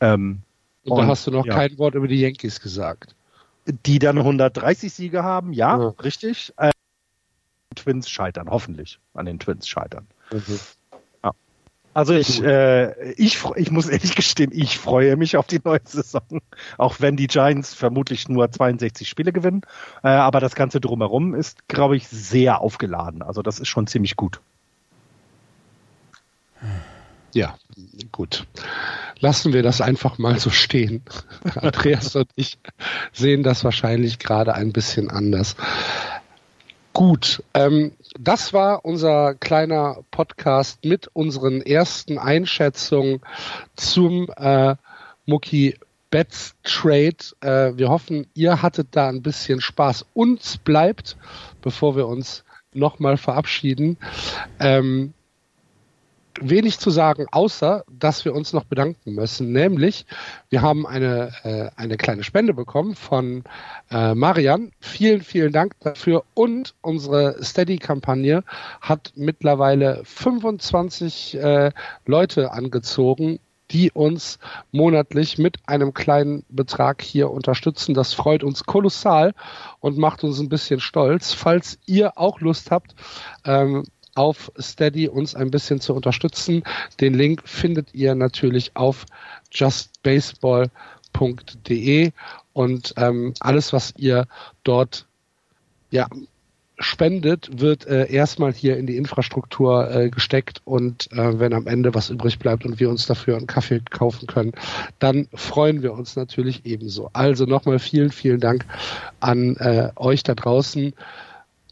ähm, 0.00 0.42
Und 0.82 0.96
da 0.96 1.02
Und, 1.02 1.08
hast 1.08 1.24
du 1.28 1.30
noch 1.30 1.46
ja. 1.46 1.54
kein 1.54 1.78
Wort 1.78 1.94
über 1.94 2.08
die 2.08 2.18
Yankees 2.20 2.60
gesagt. 2.60 3.14
die 3.84 4.00
dann 4.00 4.18
130 4.18 4.92
Siege 4.92 5.22
haben, 5.22 5.52
ja, 5.52 5.78
Ja. 5.78 5.94
richtig. 6.02 6.52
Äh, 6.56 6.72
Twins 7.76 8.10
scheitern, 8.10 8.50
hoffentlich 8.50 8.98
an 9.14 9.26
den 9.26 9.38
Twins 9.38 9.68
scheitern. 9.68 10.08
Also 11.92 12.14
ich, 12.14 12.40
äh, 12.42 13.12
ich, 13.14 13.38
ich 13.56 13.70
muss 13.70 13.88
ehrlich 13.88 14.14
gestehen, 14.14 14.52
ich 14.54 14.78
freue 14.78 15.16
mich 15.16 15.36
auf 15.36 15.46
die 15.46 15.60
neue 15.64 15.80
Saison, 15.84 16.40
auch 16.78 16.96
wenn 17.00 17.16
die 17.16 17.26
Giants 17.26 17.74
vermutlich 17.74 18.28
nur 18.28 18.50
62 18.50 19.08
Spiele 19.08 19.32
gewinnen. 19.32 19.62
Äh, 20.04 20.08
aber 20.08 20.38
das 20.38 20.54
Ganze 20.54 20.80
drumherum 20.80 21.34
ist, 21.34 21.66
glaube 21.68 21.96
ich, 21.96 22.06
sehr 22.06 22.60
aufgeladen. 22.60 23.22
Also 23.22 23.42
das 23.42 23.58
ist 23.58 23.68
schon 23.68 23.88
ziemlich 23.88 24.16
gut. 24.16 24.40
Ja, 27.34 27.56
gut. 28.12 28.46
Lassen 29.18 29.52
wir 29.52 29.62
das 29.62 29.80
einfach 29.80 30.18
mal 30.18 30.38
so 30.38 30.50
stehen. 30.50 31.02
Andreas 31.56 32.14
und 32.14 32.30
ich 32.36 32.58
sehen 33.12 33.42
das 33.42 33.64
wahrscheinlich 33.64 34.18
gerade 34.18 34.54
ein 34.54 34.72
bisschen 34.72 35.10
anders. 35.10 35.56
Gut, 37.00 37.42
ähm, 37.54 37.92
das 38.18 38.52
war 38.52 38.84
unser 38.84 39.34
kleiner 39.34 40.04
Podcast 40.10 40.84
mit 40.84 41.08
unseren 41.14 41.62
ersten 41.62 42.18
Einschätzungen 42.18 43.22
zum 43.74 44.28
äh, 44.36 44.76
Mucki 45.24 45.78
Betts 46.10 46.56
Trade. 46.62 47.16
Äh, 47.40 47.78
wir 47.78 47.88
hoffen, 47.88 48.26
ihr 48.34 48.60
hattet 48.60 48.88
da 48.90 49.08
ein 49.08 49.22
bisschen 49.22 49.62
Spaß. 49.62 50.04
Uns 50.12 50.58
bleibt, 50.58 51.16
bevor 51.62 51.96
wir 51.96 52.06
uns 52.06 52.44
nochmal 52.74 53.16
verabschieden, 53.16 53.96
ähm, 54.58 55.14
wenig 56.40 56.78
zu 56.78 56.90
sagen, 56.90 57.26
außer 57.30 57.84
dass 57.90 58.24
wir 58.24 58.34
uns 58.34 58.52
noch 58.52 58.64
bedanken 58.64 59.14
müssen. 59.14 59.52
Nämlich, 59.52 60.06
wir 60.48 60.62
haben 60.62 60.86
eine, 60.86 61.32
äh, 61.44 61.70
eine 61.76 61.96
kleine 61.96 62.22
Spende 62.22 62.54
bekommen 62.54 62.94
von 62.94 63.44
äh, 63.90 64.14
Marian. 64.14 64.72
Vielen, 64.80 65.22
vielen 65.22 65.52
Dank 65.52 65.74
dafür. 65.80 66.24
Und 66.34 66.74
unsere 66.82 67.42
Steady-Kampagne 67.42 68.44
hat 68.80 69.12
mittlerweile 69.16 70.02
25 70.04 71.36
äh, 71.36 71.70
Leute 72.06 72.52
angezogen, 72.52 73.40
die 73.70 73.90
uns 73.92 74.38
monatlich 74.72 75.38
mit 75.38 75.58
einem 75.66 75.94
kleinen 75.94 76.44
Betrag 76.48 77.02
hier 77.02 77.30
unterstützen. 77.30 77.94
Das 77.94 78.14
freut 78.14 78.42
uns 78.42 78.64
kolossal 78.64 79.32
und 79.80 79.96
macht 79.96 80.24
uns 80.24 80.40
ein 80.40 80.48
bisschen 80.48 80.80
stolz. 80.80 81.32
Falls 81.32 81.78
ihr 81.86 82.18
auch 82.18 82.40
Lust 82.40 82.70
habt, 82.70 82.94
ähm, 83.44 83.84
auf 84.14 84.52
Steady 84.58 85.08
uns 85.08 85.34
ein 85.34 85.50
bisschen 85.50 85.80
zu 85.80 85.94
unterstützen. 85.94 86.62
Den 87.00 87.14
Link 87.14 87.42
findet 87.44 87.94
ihr 87.94 88.14
natürlich 88.14 88.76
auf 88.76 89.06
justbaseball.de 89.52 92.12
und 92.52 92.94
ähm, 92.96 93.34
alles, 93.40 93.72
was 93.72 93.94
ihr 93.96 94.26
dort 94.64 95.06
ja, 95.90 96.06
spendet, 96.80 97.60
wird 97.60 97.86
äh, 97.86 98.10
erstmal 98.10 98.52
hier 98.52 98.78
in 98.78 98.86
die 98.86 98.96
Infrastruktur 98.96 99.90
äh, 99.90 100.08
gesteckt 100.08 100.62
und 100.64 101.12
äh, 101.12 101.38
wenn 101.38 101.52
am 101.52 101.66
Ende 101.66 101.94
was 101.94 102.10
übrig 102.10 102.38
bleibt 102.38 102.64
und 102.64 102.80
wir 102.80 102.88
uns 102.88 103.06
dafür 103.06 103.36
einen 103.36 103.46
Kaffee 103.46 103.80
kaufen 103.90 104.26
können, 104.26 104.52
dann 104.98 105.28
freuen 105.34 105.82
wir 105.82 105.92
uns 105.92 106.16
natürlich 106.16 106.64
ebenso. 106.64 107.10
Also 107.12 107.44
nochmal 107.44 107.78
vielen, 107.78 108.10
vielen 108.10 108.40
Dank 108.40 108.64
an 109.20 109.56
äh, 109.56 109.90
euch 109.96 110.22
da 110.22 110.34
draußen. 110.34 110.94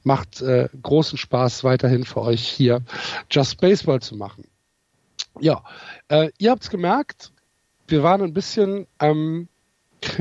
Macht 0.08 0.40
äh, 0.40 0.70
großen 0.82 1.18
Spaß 1.18 1.64
weiterhin 1.64 2.04
für 2.04 2.22
euch 2.22 2.48
hier 2.48 2.80
Just 3.30 3.60
Baseball 3.60 4.00
zu 4.00 4.16
machen. 4.16 4.44
Ja, 5.38 5.62
äh, 6.08 6.30
ihr 6.38 6.50
habt's 6.50 6.70
gemerkt, 6.70 7.30
wir 7.88 8.02
waren 8.02 8.22
ein 8.22 8.32
bisschen 8.32 8.86
ähm, 9.00 9.48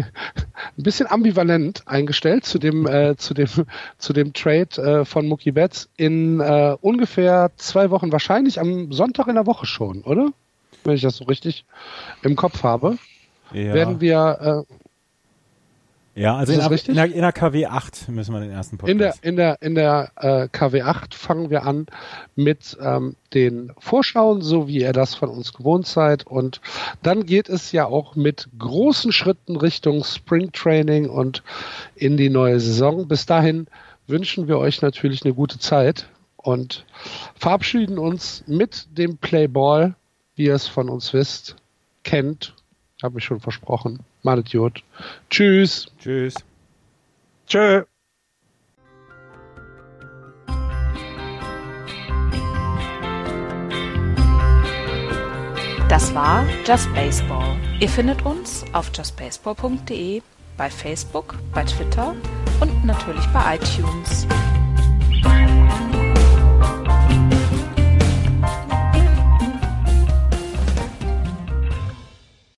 ein 0.77 0.83
bisschen 0.83 1.07
ambivalent 1.07 1.87
eingestellt 1.87 2.43
zu 2.43 2.59
dem 2.59 2.85
äh, 2.85 3.15
zu 3.15 3.33
dem 3.33 3.47
zu 3.97 4.11
dem 4.11 4.33
Trade 4.33 4.81
äh, 4.81 5.05
von 5.05 5.25
Mookie 5.25 5.53
Betts 5.53 5.87
in 5.95 6.41
äh, 6.41 6.75
ungefähr 6.81 7.51
zwei 7.55 7.89
Wochen 7.89 8.11
wahrscheinlich 8.11 8.59
am 8.59 8.91
Sonntag 8.91 9.27
in 9.27 9.35
der 9.35 9.45
Woche 9.45 9.65
schon, 9.67 10.01
oder? 10.01 10.33
Wenn 10.83 10.95
ich 10.95 11.01
das 11.01 11.15
so 11.15 11.23
richtig 11.23 11.63
im 12.23 12.35
Kopf 12.35 12.63
habe, 12.63 12.97
Ja, 13.53 13.73
werden 13.73 14.01
wir 14.01 14.65
äh, 14.67 14.73
ja 16.17 16.35
also 16.35 16.53
in 16.53 16.59
in, 16.59 16.95
der, 16.95 17.05
in 17.05 17.21
der 17.21 17.31
KW 17.31 17.65
8 17.65 18.09
müssen 18.09 18.33
wir 18.33 18.41
den 18.41 18.51
ersten 18.51 18.77
Podcast. 18.77 18.91
in 18.91 18.97
der 18.97 19.15
in 19.21 19.35
der 19.35 19.61
in 19.61 19.75
der 19.75 20.11
äh, 20.15 20.43
KW8 20.45 21.13
fangen 21.13 21.49
wir 21.49 21.65
an 21.65 21.85
mit 22.35 22.77
ähm, 22.81 23.15
den 23.33 23.71
Vorschauen, 23.79 24.41
so 24.41 24.67
wie 24.67 24.81
ihr 24.81 24.93
das 24.93 25.15
von 25.15 25.29
uns 25.29 25.53
gewohnt 25.53 25.87
seid 25.87 26.25
und 26.27 26.61
dann 27.03 27.25
geht 27.25 27.49
es 27.49 27.71
ja 27.71 27.85
auch 27.85 28.15
mit 28.15 28.49
großen 28.57 29.11
Schritten 29.11 29.55
Richtung 29.55 30.03
Spring 30.03 30.51
Training 30.51 31.09
und 31.09 31.43
in 31.95 32.17
die 32.17 32.29
neue 32.29 32.59
Saison. 32.59 33.07
Bis 33.07 33.25
dahin 33.25 33.67
wünschen 34.07 34.47
wir 34.47 34.57
euch 34.57 34.81
natürlich 34.81 35.23
eine 35.23 35.33
gute 35.33 35.59
Zeit 35.59 36.07
und 36.37 36.85
verabschieden 37.35 37.97
uns 37.97 38.43
mit 38.47 38.87
dem 38.97 39.17
Playball, 39.17 39.95
wie 40.35 40.45
ihr 40.45 40.55
es 40.55 40.67
von 40.67 40.89
uns 40.89 41.13
wisst, 41.13 41.55
kennt, 42.03 42.55
habe 43.03 43.19
ich 43.19 43.25
schon 43.25 43.39
versprochen. 43.39 43.99
Malet 44.27 44.49
Jod. 44.49 44.83
Tschüss. 45.29 45.87
Tschüss. 45.99 46.35
Tschö. 47.47 47.85
Das 55.87 56.13
war 56.13 56.45
Just 56.65 56.93
Baseball. 56.93 57.55
Ihr 57.79 57.87
findet 57.87 58.25
uns 58.25 58.65
auf 58.73 58.91
justbaseball.de, 58.93 60.21
bei 60.57 60.69
Facebook, 60.69 61.35
bei 61.53 61.63
Twitter 61.63 62.13
und 62.59 62.83
natürlich 62.83 63.25
bei 63.27 63.55
iTunes. 63.55 64.27